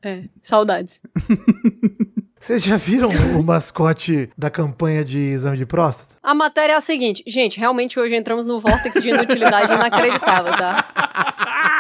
É, 0.03 0.24
saudades. 0.41 0.99
Vocês 2.41 2.63
já 2.63 2.75
viram 2.75 3.07
o 3.39 3.43
mascote 3.43 4.27
da 4.35 4.49
campanha 4.49 5.05
de 5.05 5.19
exame 5.19 5.55
de 5.55 5.65
próstata? 5.65 6.15
A 6.23 6.33
matéria 6.33 6.73
é 6.73 6.75
a 6.75 6.81
seguinte, 6.81 7.23
gente, 7.27 7.59
realmente 7.59 7.99
hoje 7.99 8.15
entramos 8.15 8.47
no 8.47 8.59
vórtice 8.59 8.99
de 8.99 9.09
inutilidade 9.09 9.71
inacreditável, 9.71 10.51
tá? 10.57 10.87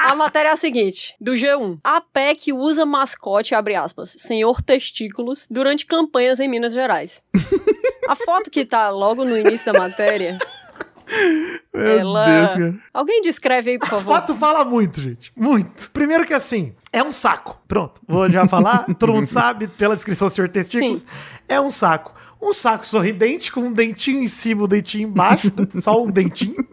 A 0.05 0.15
matéria 0.15 0.49
é 0.49 0.51
a 0.51 0.55
seguinte, 0.55 1.15
do 1.19 1.31
G1. 1.31 1.79
A 1.83 1.99
PEC 1.99 2.53
usa 2.53 2.85
mascote, 2.85 3.55
abre 3.55 3.73
aspas, 3.73 4.15
senhor 4.19 4.61
testículos, 4.61 5.47
durante 5.49 5.83
campanhas 5.83 6.39
em 6.39 6.47
Minas 6.47 6.73
Gerais. 6.73 7.23
A 8.07 8.15
foto 8.15 8.51
que 8.51 8.63
tá 8.63 8.89
logo 8.89 9.25
no 9.25 9.35
início 9.35 9.71
da 9.73 9.79
matéria, 9.79 10.37
Meu 11.73 11.99
ela... 11.99 12.25
Deus, 12.25 12.51
cara. 12.51 12.75
Alguém 12.93 13.21
descreve 13.21 13.71
aí, 13.71 13.79
por 13.79 13.87
favor. 13.89 14.15
foto 14.15 14.35
fala 14.35 14.63
muito, 14.63 15.01
gente. 15.01 15.31
Muito. 15.35 15.91
Primeiro 15.91 16.25
que 16.25 16.33
assim, 16.33 16.73
é 16.91 17.03
um 17.03 17.11
saco. 17.11 17.61
Pronto, 17.67 18.01
vou 18.07 18.29
já 18.29 18.47
falar. 18.47 18.85
Todo 18.97 19.13
mundo 19.13 19.25
sabe, 19.25 19.67
pela 19.67 19.95
descrição 19.95 20.27
do 20.27 20.31
senhor 20.31 20.49
testículos. 20.49 21.01
Sim. 21.01 21.07
É 21.47 21.59
um 21.59 21.71
saco. 21.71 22.13
Um 22.41 22.53
saco 22.53 22.87
sorridente, 22.87 23.51
com 23.51 23.61
um 23.61 23.71
dentinho 23.71 24.23
em 24.23 24.27
cima, 24.27 24.63
um 24.63 24.67
dentinho 24.67 25.09
embaixo. 25.09 25.51
só 25.79 26.01
um 26.01 26.09
dentinho. 26.09 26.65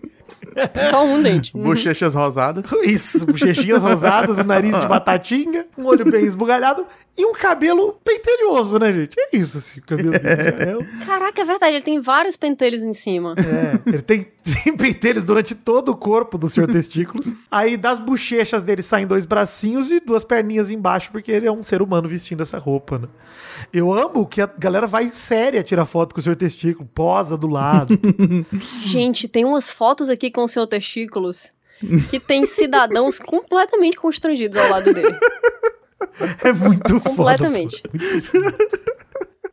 Só 0.91 1.05
um 1.05 1.23
dente. 1.23 1.53
Bochechas 1.57 2.15
rosadas. 2.15 2.65
Isso, 2.85 3.27
bochechinhas 3.27 3.83
rosadas, 3.83 4.39
um 4.39 4.45
nariz 4.45 4.79
de 4.79 4.87
batatinha, 4.87 5.67
um 5.77 5.85
olho 5.85 6.11
bem 6.11 6.25
esbugalhado 6.25 6.87
e 7.17 7.25
um 7.25 7.33
cabelo 7.33 7.99
pentelhoso, 8.05 8.79
né, 8.79 8.93
gente? 8.93 9.19
É 9.19 9.37
isso, 9.37 9.59
assim, 9.59 9.81
o 9.81 9.83
cabelo 9.83 10.13
dele. 10.13 10.23
É, 10.29 11.05
Caraca, 11.05 11.43
é 11.43 11.45
verdade, 11.45 11.75
ele 11.75 11.85
tem 11.85 12.01
vários 12.01 12.37
pentelhos 12.37 12.83
em 12.83 12.93
cima. 12.93 13.35
é, 13.39 13.89
ele 13.89 14.03
tem, 14.03 14.27
tem 14.63 14.77
pentelhos 14.77 15.25
durante 15.25 15.55
todo 15.55 15.91
o 15.91 15.97
corpo 15.97 16.39
do 16.39 16.49
senhor 16.49 16.71
testículos. 16.71 17.35
Aí 17.51 17.77
das 17.77 17.99
bochechas 17.99 18.63
dele 18.63 18.83
saem 18.83 19.07
dois 19.07 19.27
bracinhos 19.27 19.91
e 19.91 20.01
duas 20.01 20.23
perninhas 20.25 20.71
embaixo, 20.71 21.11
porque 21.11 21.33
ele 21.33 21.47
é 21.47 21.53
um 21.53 21.63
ser 21.63 21.83
humano 21.83 22.09
vestindo 22.09 22.43
essa 22.43 22.59
roupa, 22.59 22.99
né? 22.99 23.09
Eu 23.73 23.93
amo 23.93 24.27
que 24.27 24.41
a 24.41 24.47
galera 24.47 24.87
vai 24.87 25.09
séria 25.11 25.63
tirar 25.63 25.85
foto 25.85 26.15
com 26.15 26.21
o 26.21 26.23
senhor 26.23 26.37
testículo, 26.37 26.89
posa 26.95 27.37
do 27.37 27.47
lado. 27.47 27.99
Gente, 28.85 29.29
tem 29.29 29.45
umas 29.45 29.69
fotos 29.69 30.09
aqui 30.09 30.31
com 30.31 30.45
o 30.45 30.49
seu 30.49 30.67
testículos 30.67 31.53
que 32.09 32.19
tem 32.19 32.45
cidadãos 32.45 33.19
completamente 33.21 33.97
constrangidos 33.97 34.61
ao 34.61 34.71
lado 34.71 34.93
dele. 34.93 35.17
É 36.43 36.53
muito 36.53 37.01
foda. 37.01 37.49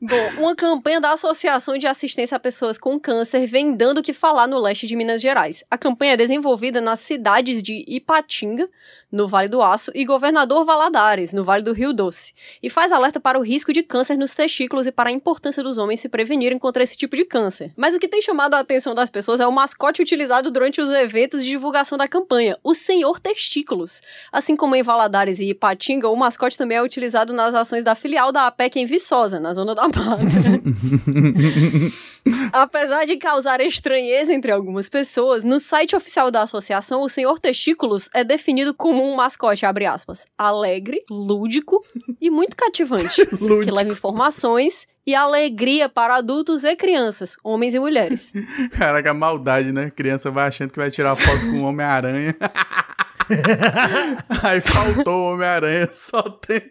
Bom, 0.08 0.44
uma 0.44 0.56
campanha 0.56 1.02
da 1.02 1.14
Associação 1.14 1.80
de 1.80 1.88
Assistência 1.88 2.38
a 2.38 2.40
Pessoas 2.40 2.78
com 2.78 3.00
Câncer 3.00 3.48
vem 3.48 3.74
dando 3.74 3.98
o 3.98 4.04
que 4.04 4.14
falar 4.14 4.46
no 4.46 4.60
leste 4.60 4.86
de 4.86 4.96
Minas 4.96 5.20
Gerais. 5.20 5.64
A 5.72 5.80
campanha 5.80 6.14
é 6.14 6.18
desenvolvida 6.18 6.80
nas 6.80 7.00
cidades 7.00 7.64
de 7.64 7.84
Ipatinga, 7.88 8.70
no 9.12 9.28
Vale 9.28 9.48
do 9.48 9.64
Aço, 9.64 9.92
e 9.96 10.06
Governador 10.06 10.64
Valadares, 10.64 11.34
no 11.34 11.44
Vale 11.44 11.64
do 11.64 11.74
Rio 11.74 11.92
Doce, 11.92 12.34
e 12.62 12.70
faz 12.70 12.92
alerta 12.92 13.20
para 13.20 13.40
o 13.40 13.42
risco 13.42 13.74
de 13.74 13.82
câncer 13.82 14.16
nos 14.16 14.36
testículos 14.36 14.86
e 14.86 14.92
para 14.92 15.10
a 15.10 15.12
importância 15.12 15.64
dos 15.64 15.80
homens 15.80 16.02
se 16.02 16.10
prevenirem 16.10 16.60
contra 16.60 16.84
esse 16.84 16.96
tipo 16.96 17.16
de 17.16 17.26
câncer. 17.26 17.74
Mas 17.76 17.96
o 17.96 18.00
que 18.00 18.08
tem 18.08 18.22
chamado 18.22 18.54
a 18.54 18.60
atenção 18.60 18.94
das 18.94 19.10
pessoas 19.10 19.40
é 19.40 19.48
o 19.48 19.52
mascote 19.52 20.04
utilizado 20.04 20.52
durante 20.52 20.80
os 20.82 20.92
eventos 20.92 21.44
de 21.44 21.50
divulgação 21.50 21.98
da 21.98 22.08
campanha, 22.08 22.60
o 22.64 22.76
Senhor 22.76 23.20
Testículos. 23.20 24.04
Assim 24.32 24.56
como 24.56 24.76
em 24.76 24.84
Valadares 24.84 25.40
e 25.40 25.50
Ipatinga, 25.50 26.10
o 26.10 26.16
mascote 26.16 26.60
também 26.60 26.78
é 26.78 26.84
utilizado 26.84 27.34
nas 27.34 27.56
ações 27.56 27.84
da 27.84 27.96
filial 27.96 28.32
da 28.32 28.46
APEC 28.46 28.80
em 28.80 28.86
Viçosa, 28.86 29.40
na 29.40 29.52
Zona 29.52 29.74
da 29.74 29.95
Apesar 32.52 33.06
de 33.06 33.18
causar 33.18 33.62
estranheza 33.62 34.34
entre 34.34 34.52
algumas 34.52 34.90
pessoas, 34.90 35.44
no 35.44 35.60
site 35.60 35.96
oficial 35.96 36.32
da 36.32 36.42
associação, 36.42 37.02
o 37.02 37.10
Senhor 37.10 37.40
Testículos 37.40 38.10
é 38.14 38.24
definido 38.24 38.74
como 38.74 39.04
um 39.04 39.16
mascote, 39.16 39.66
abre 39.66 39.86
aspas, 39.86 40.26
alegre, 40.38 41.04
lúdico 41.10 41.84
e 42.20 42.30
muito 42.30 42.56
cativante, 42.56 43.24
que 43.64 43.72
leva 43.72 43.92
informações 43.92 44.88
e 45.06 45.14
alegria 45.14 45.88
para 45.88 46.16
adultos 46.16 46.64
e 46.64 46.76
crianças, 46.76 47.38
homens 47.44 47.76
e 47.76 47.80
mulheres. 47.80 48.34
Caraca, 48.72 49.14
maldade, 49.14 49.72
né? 49.72 49.92
Criança 49.92 50.32
vai 50.32 50.48
achando 50.48 50.72
que 50.72 50.80
vai 50.80 50.90
tirar 50.90 51.16
foto 51.16 51.42
com 51.52 51.62
o 51.62 51.64
Homem-Aranha. 51.64 52.36
Aí 54.44 54.62
faltou 54.62 55.14
o 55.14 55.34
Homem-Aranha, 55.34 55.90
só 55.92 56.22
tem 56.22 56.62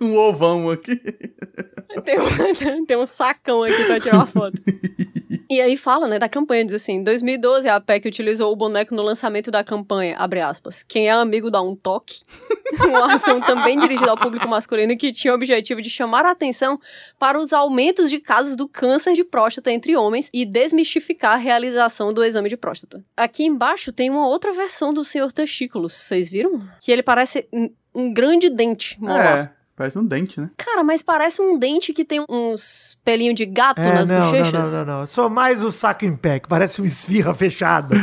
um 0.00 0.16
ovão 0.16 0.70
aqui. 0.70 1.00
Tem 2.04 2.18
um, 2.18 2.26
tem 2.86 2.96
um 2.96 3.06
sacão 3.06 3.62
aqui 3.62 3.84
pra 3.84 4.00
tirar 4.00 4.16
uma 4.16 4.26
foto. 4.26 4.58
E 5.48 5.60
aí 5.60 5.76
fala, 5.76 6.08
né, 6.08 6.18
da 6.18 6.28
campanha, 6.28 6.64
diz 6.64 6.74
assim, 6.74 6.94
em 6.94 7.02
2012 7.02 7.68
a 7.68 7.80
PEC 7.80 8.08
utilizou 8.08 8.52
o 8.52 8.56
boneco 8.56 8.94
no 8.94 9.02
lançamento 9.02 9.50
da 9.50 9.62
campanha, 9.62 10.16
abre 10.16 10.40
aspas, 10.40 10.82
quem 10.82 11.08
é 11.08 11.12
amigo 11.12 11.50
dá 11.50 11.62
um 11.62 11.74
toque, 11.74 12.20
uma 12.86 13.14
ação 13.14 13.40
também 13.40 13.78
dirigida 13.78 14.10
ao 14.10 14.16
público 14.16 14.48
masculino 14.48 14.96
que 14.96 15.12
tinha 15.12 15.32
o 15.32 15.36
objetivo 15.36 15.80
de 15.80 15.90
chamar 15.90 16.24
a 16.26 16.30
atenção 16.30 16.78
para 17.18 17.38
os 17.38 17.52
aumentos 17.52 18.10
de 18.10 18.18
casos 18.18 18.56
do 18.56 18.68
câncer 18.68 19.14
de 19.14 19.24
próstata 19.24 19.70
entre 19.70 19.96
homens 19.96 20.30
e 20.32 20.44
desmistificar 20.44 21.32
a 21.34 21.36
realização 21.36 22.12
do 22.12 22.24
exame 22.24 22.48
de 22.48 22.56
próstata. 22.56 23.04
Aqui 23.16 23.44
embaixo 23.44 23.92
tem 23.92 24.10
uma 24.10 24.26
outra 24.26 24.52
versão 24.52 24.92
do 24.92 25.04
senhor 25.04 25.32
testículos, 25.32 25.92
vocês 25.94 26.28
viram? 26.28 26.62
Que 26.80 26.90
ele 26.92 27.02
parece 27.02 27.48
um- 27.52 28.12
grande 28.12 28.50
dente 28.50 29.00
molar. 29.00 29.36
É, 29.38 29.55
parece 29.76 29.98
um 29.98 30.04
dente, 30.04 30.40
né? 30.40 30.50
Cara, 30.56 30.82
mas 30.82 31.02
parece 31.02 31.40
um 31.42 31.58
dente 31.58 31.92
que 31.92 32.04
tem 32.04 32.24
uns 32.28 32.98
pelinhos 33.04 33.34
de 33.34 33.44
gato 33.46 33.80
É, 33.80 33.92
nas 33.94 34.08
não, 34.08 34.18
não, 34.18 34.30
bochechas. 34.30 34.72
não, 34.72 34.84
não, 34.86 34.98
não. 35.00 35.06
Só 35.06 35.28
mais 35.28 35.62
o 35.62 35.70
saco 35.70 36.04
em 36.04 36.14
pé, 36.16 36.40
que 36.40 36.48
parece 36.48 36.80
uma 36.80 36.86
esfirra 36.86 37.34
fechada. 37.34 37.94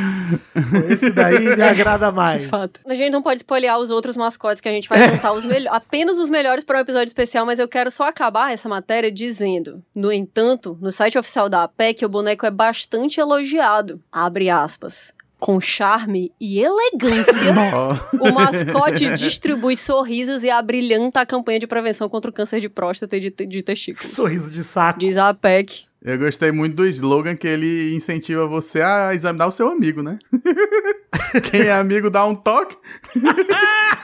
Esse 0.89 1.09
daí 1.11 1.55
me 1.55 1.61
agrada 1.63 2.09
De 2.11 2.15
mais. 2.15 2.45
fato. 2.49 2.79
A 2.87 2.93
gente 2.93 3.11
não 3.11 3.21
pode 3.21 3.39
spoilear 3.39 3.77
os 3.79 3.89
outros 3.89 4.15
mascotes 4.15 4.61
que 4.61 4.69
a 4.69 4.71
gente 4.71 4.87
vai 4.87 5.09
contar 5.09 5.33
os 5.33 5.43
melhores, 5.45 5.71
apenas 5.77 6.17
os 6.17 6.29
melhores 6.29 6.63
para 6.63 6.77
um 6.77 6.81
episódio 6.81 7.07
especial, 7.09 7.45
mas 7.45 7.59
eu 7.59 7.67
quero 7.67 7.89
só 7.91 8.07
acabar 8.07 8.51
essa 8.53 8.69
matéria 8.69 9.11
dizendo, 9.11 9.83
no 9.95 10.11
entanto, 10.11 10.77
no 10.81 10.91
site 10.91 11.17
oficial 11.17 11.49
da 11.49 11.63
APEC, 11.63 12.05
o 12.05 12.09
boneco 12.09 12.45
é 12.45 12.51
bastante 12.51 13.19
elogiado. 13.19 14.01
Abre 14.11 14.49
aspas. 14.49 15.13
Com 15.43 15.59
charme 15.59 16.31
e 16.39 16.61
elegância, 16.61 17.53
o 18.17 18.31
mascote 18.31 19.13
distribui 19.15 19.75
sorrisos 19.75 20.41
e 20.45 20.49
abrilhanta 20.49 21.19
a 21.19 21.25
campanha 21.25 21.59
de 21.59 21.67
prevenção 21.67 22.07
contra 22.07 22.31
o 22.31 22.33
câncer 22.33 22.61
de 22.61 22.69
próstata 22.69 23.17
e 23.17 23.19
de, 23.19 23.29
de 23.29 23.61
testículos. 23.61 24.09
Sorriso 24.13 24.49
de 24.49 24.63
saco. 24.63 24.99
Diz 24.99 25.17
a 25.17 25.27
APEC. 25.27 25.83
Eu 26.03 26.17
gostei 26.17 26.51
muito 26.51 26.75
do 26.75 26.85
slogan 26.87 27.35
que 27.35 27.47
ele 27.47 27.95
incentiva 27.95 28.45
você 28.45 28.81
a 28.81 29.13
examinar 29.13 29.47
o 29.47 29.51
seu 29.51 29.69
amigo, 29.69 30.01
né? 30.03 30.19
Quem 31.51 31.61
é 31.61 31.73
amigo 31.73 32.09
dá 32.09 32.25
um 32.25 32.35
toque. 32.35 32.77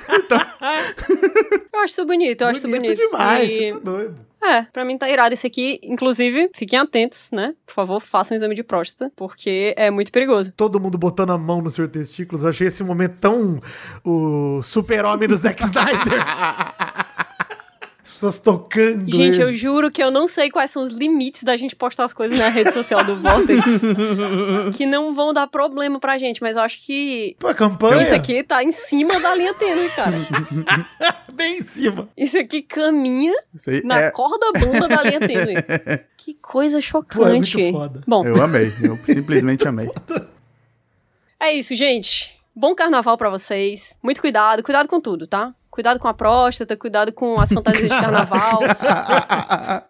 Eu 1.74 1.80
acho 1.82 1.94
isso 1.94 2.06
bonito, 2.06 2.42
eu 2.42 2.48
acho 2.48 2.60
isso 2.60 2.68
bonito. 2.70 3.00
demais, 3.00 3.50
E- 3.50 3.58
você 3.70 3.72
tá 3.74 3.80
doido. 3.80 4.30
É, 4.42 4.62
pra 4.72 4.86
mim 4.86 4.98
tá 4.98 5.10
irado 5.10 5.34
esse 5.34 5.46
aqui. 5.46 5.80
Inclusive, 5.84 6.50
fiquem 6.56 6.80
atentos, 6.80 7.30
né? 7.32 7.54
Por 7.66 7.74
favor, 7.74 8.00
façam 8.00 8.34
um 8.36 8.38
exame 8.38 8.56
de 8.56 8.64
próstata, 8.64 9.12
porque 9.16 9.74
é 9.78 9.92
muito 9.92 10.12
perigoso. 10.14 10.54
Todo 10.56 10.80
mundo 10.80 10.98
botando 10.98 11.32
a 11.32 11.38
mão 11.38 11.62
nos 11.62 11.74
seus 11.74 11.90
testículos. 11.90 12.42
Eu 12.44 12.50
achei 12.50 12.68
esse 12.68 12.82
momento 12.84 13.16
tão 13.20 13.62
o 14.04 14.62
super-homem 14.64 15.28
do 15.28 15.36
Zack 15.36 15.62
Snyder. 15.62 16.26
Pessoas 18.20 18.38
tocando. 18.38 19.10
Gente, 19.10 19.36
ele. 19.36 19.44
eu 19.44 19.54
juro 19.54 19.90
que 19.90 20.04
eu 20.04 20.12
não 20.12 20.28
sei 20.28 20.52
quais 20.52 20.70
são 20.72 20.84
os 20.84 20.90
limites 20.90 21.44
da 21.44 21.56
gente 21.56 21.76
postar 21.76 22.04
as 22.04 22.14
coisas 22.14 22.38
na 22.38 22.50
rede 22.50 22.74
social 22.74 23.04
do 23.04 23.16
Vortex 23.16 23.82
que 24.76 24.86
não 24.86 25.14
vão 25.14 25.34
dar 25.34 25.48
problema 25.48 26.00
pra 26.00 26.18
gente, 26.18 26.42
mas 26.42 26.58
eu 26.58 26.62
acho 26.62 26.86
que 26.86 27.36
Pô, 27.40 27.48
a 27.48 27.56
campanha. 27.56 28.04
isso 28.04 28.14
aqui 28.14 28.44
tá 28.44 28.62
em 28.62 28.72
cima 28.72 29.20
da 29.20 29.34
linha 29.34 29.54
tênue, 29.54 29.90
cara. 29.92 30.18
Bem 31.32 31.60
em 31.60 31.64
cima. 31.64 32.10
Isso 32.18 32.38
aqui 32.38 32.62
caminha 32.62 33.34
Isso 33.54 33.70
aí 33.70 33.82
na 33.86 34.02
é, 34.02 34.12
corda 34.12 34.52
bamba 34.52 34.88
da 34.90 35.04
linha 35.04 35.20
tênue. 35.20 35.56
Que 36.20 36.34
coisa 36.34 36.76
Pô, 36.76 36.80
é 36.80 36.82
chocante. 36.82 37.58
muito 37.58 37.72
foda. 37.72 38.02
Bom, 38.06 38.26
eu 38.26 38.44
amei. 38.44 38.72
Eu 38.84 38.98
simplesmente 38.98 39.66
amei. 39.68 39.90
é 41.40 41.54
isso, 41.54 41.74
gente. 41.74 42.38
Bom 42.54 42.76
carnaval 42.76 43.18
pra 43.18 43.30
vocês. 43.30 43.98
Muito 44.04 44.20
cuidado, 44.20 44.62
cuidado 44.62 44.90
com 44.90 45.00
tudo, 45.00 45.26
tá? 45.26 45.56
Cuidado 45.80 45.98
com 45.98 46.10
a 46.10 46.14
próstata, 46.14 46.76
cuidado 46.76 47.14
com 47.14 47.40
as 47.40 47.54
fantasias 47.54 47.84
de 47.84 48.02
carnaval. 48.02 48.60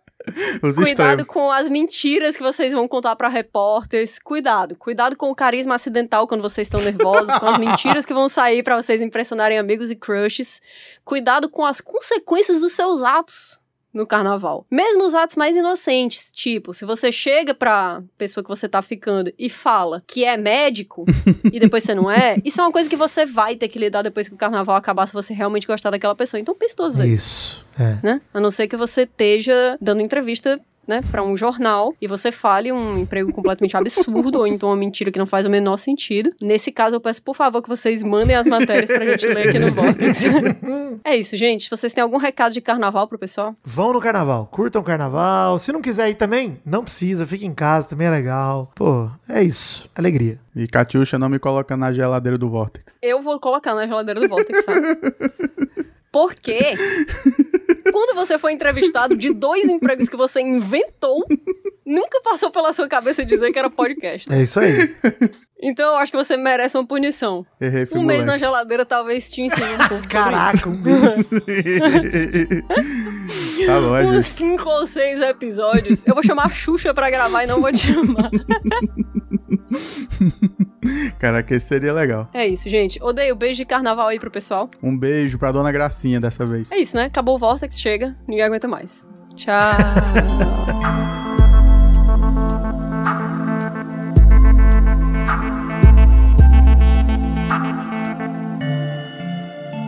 Os 0.61 0.75
Cuidado 0.75 1.21
extremos. 1.21 1.25
com 1.25 1.51
as 1.51 1.67
mentiras 1.67 2.37
que 2.37 2.43
vocês 2.43 2.73
vão 2.73 2.87
contar 2.87 3.15
pra 3.15 3.27
repórteres. 3.27 4.19
Cuidado. 4.19 4.75
Cuidado 4.75 5.15
com 5.15 5.31
o 5.31 5.35
carisma 5.35 5.73
acidental 5.73 6.27
quando 6.27 6.43
vocês 6.43 6.67
estão 6.67 6.79
nervosos, 6.79 7.33
com 7.39 7.47
as 7.47 7.57
mentiras 7.57 8.05
que 8.05 8.13
vão 8.13 8.29
sair 8.29 8.61
pra 8.61 8.79
vocês 8.79 9.01
impressionarem 9.01 9.57
amigos 9.57 9.89
e 9.89 9.95
crushes. 9.95 10.61
Cuidado 11.03 11.49
com 11.49 11.65
as 11.65 11.81
consequências 11.81 12.59
dos 12.59 12.73
seus 12.73 13.01
atos 13.01 13.59
no 13.93 14.05
carnaval. 14.05 14.65
Mesmo 14.69 15.05
os 15.05 15.15
atos 15.15 15.35
mais 15.35 15.55
inocentes, 15.55 16.31
tipo, 16.31 16.73
se 16.73 16.85
você 16.85 17.11
chega 17.11 17.53
pra 17.53 18.01
pessoa 18.17 18.43
que 18.43 18.49
você 18.49 18.67
tá 18.67 18.81
ficando 18.81 19.31
e 19.37 19.49
fala 19.49 20.03
que 20.05 20.23
é 20.23 20.37
médico 20.37 21.05
e 21.51 21.59
depois 21.59 21.83
você 21.83 21.95
não 21.95 22.09
é, 22.09 22.37
isso 22.45 22.61
é 22.61 22.63
uma 22.63 22.71
coisa 22.71 22.89
que 22.89 22.95
você 22.95 23.25
vai 23.25 23.55
ter 23.55 23.67
que 23.67 23.79
lidar 23.79 24.01
depois 24.01 24.27
que 24.27 24.33
o 24.33 24.37
carnaval 24.37 24.75
acabar 24.75 25.07
se 25.07 25.13
você 25.13 25.33
realmente 25.33 25.67
gostar 25.67 25.89
daquela 25.89 26.15
pessoa. 26.15 26.39
Então 26.39 26.55
pense 26.55 26.75
duas 26.75 26.95
vezes 26.95 27.19
Isso. 27.19 27.65
É. 27.77 27.97
né? 28.03 28.21
A 28.33 28.39
não 28.39 28.51
ser 28.51 28.67
que 28.67 28.77
você 28.77 29.01
esteja 29.03 29.77
dando 29.81 30.01
entrevista, 30.01 30.59
né, 30.89 31.01
para 31.11 31.23
um 31.23 31.37
jornal 31.37 31.93
e 32.01 32.07
você 32.07 32.31
fale 32.31 32.71
um 32.71 32.97
emprego 32.97 33.31
completamente 33.31 33.77
absurdo 33.77 34.39
ou 34.39 34.47
então 34.47 34.69
uma 34.69 34.75
mentira 34.75 35.11
que 35.11 35.19
não 35.19 35.27
faz 35.27 35.45
o 35.45 35.49
menor 35.49 35.77
sentido. 35.77 36.33
Nesse 36.41 36.71
caso, 36.71 36.95
eu 36.95 36.99
peço, 36.99 37.21
por 37.21 37.35
favor, 37.35 37.61
que 37.61 37.69
vocês 37.69 38.01
mandem 38.01 38.35
as 38.35 38.47
matérias 38.47 38.91
pra 38.91 39.05
gente 39.05 39.27
ler 39.27 39.49
aqui 39.49 39.59
no 39.59 39.71
Vortex. 39.71 40.23
é 41.05 41.15
isso, 41.15 41.37
gente. 41.37 41.69
Vocês 41.69 41.93
têm 41.93 42.01
algum 42.01 42.17
recado 42.17 42.51
de 42.51 42.59
carnaval 42.59 43.07
pro 43.07 43.19
pessoal, 43.19 43.55
Vão 43.63 43.93
no 43.93 44.01
carnaval, 44.01 44.47
curtam 44.51 44.81
o 44.81 44.85
carnaval. 44.85 45.59
Se 45.59 45.71
não 45.71 45.81
quiser 45.81 46.09
ir 46.09 46.15
também, 46.15 46.59
não 46.65 46.83
precisa, 46.83 47.25
fica 47.25 47.45
em 47.45 47.53
casa, 47.53 47.87
também 47.87 48.07
é 48.07 48.09
legal. 48.09 48.71
Pô, 48.75 49.09
é 49.27 49.43
isso. 49.43 49.87
Alegria. 49.93 50.39
E 50.55 50.67
Catiuxa 50.67 51.19
não 51.19 51.29
me 51.29 51.37
coloca 51.37 51.77
na 51.77 51.93
geladeira 51.93 52.37
do 52.37 52.49
Vortex. 52.49 52.97
eu 53.01 53.21
vou 53.21 53.39
colocar 53.39 53.75
na 53.75 53.85
geladeira 53.85 54.19
do 54.19 54.27
Vortex, 54.27 54.65
tá? 54.65 54.73
Porque 56.11 56.57
quando 57.91 58.15
você 58.15 58.37
foi 58.37 58.53
entrevistado 58.53 59.15
de 59.15 59.33
dois 59.33 59.65
empregos 59.65 60.09
que 60.09 60.17
você 60.17 60.41
inventou, 60.41 61.25
nunca 61.85 62.21
passou 62.21 62.51
pela 62.51 62.73
sua 62.73 62.87
cabeça 62.87 63.25
dizer 63.25 63.51
que 63.51 63.59
era 63.59 63.69
podcast. 63.69 64.31
É 64.31 64.41
isso 64.41 64.59
aí. 64.59 64.95
Então 65.61 65.91
eu 65.91 65.97
acho 65.97 66.11
que 66.11 66.17
você 66.17 66.37
merece 66.37 66.77
uma 66.77 66.87
punição. 66.87 67.45
Errei, 67.59 67.85
Um 67.91 68.01
mês 68.01 68.23
na 68.23 68.37
geladeira 68.37 68.85
talvez 68.85 69.29
te 69.29 69.41
ensine 69.41 69.73
um 69.73 69.87
pouco. 69.89 70.07
Caraca, 70.07 70.69
um 70.69 70.77
mês. 70.77 71.29
tá 73.67 73.81
bom, 73.81 74.11
Uns 74.13 74.27
cinco 74.27 74.69
ou 74.69 74.87
seis 74.87 75.19
episódios. 75.19 76.05
Eu 76.07 76.13
vou 76.13 76.23
chamar 76.23 76.45
a 76.45 76.49
Xuxa 76.49 76.93
pra 76.93 77.09
gravar 77.09 77.43
e 77.43 77.47
não 77.47 77.61
vou 77.61 77.71
te 77.71 77.93
chamar. 77.93 78.29
Caraca, 81.19 81.55
esse 81.55 81.67
seria 81.67 81.93
legal. 81.93 82.27
É 82.33 82.47
isso, 82.47 82.69
gente. 82.69 83.01
Odeio. 83.01 83.35
Beijo 83.35 83.57
de 83.57 83.65
carnaval 83.65 84.07
aí 84.07 84.19
pro 84.19 84.31
pessoal. 84.31 84.69
Um 84.81 84.97
beijo 84.97 85.37
pra 85.37 85.51
dona 85.51 85.71
Gracinha 85.71 86.19
dessa 86.19 86.45
vez. 86.45 86.71
É 86.71 86.77
isso, 86.77 86.95
né? 86.95 87.05
Acabou 87.05 87.35
o 87.35 87.39
Vortex, 87.39 87.79
chega. 87.79 88.15
Ninguém 88.27 88.45
aguenta 88.45 88.67
mais. 88.67 89.07
Tchau. 89.35 89.75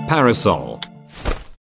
Parasol. 0.08 0.81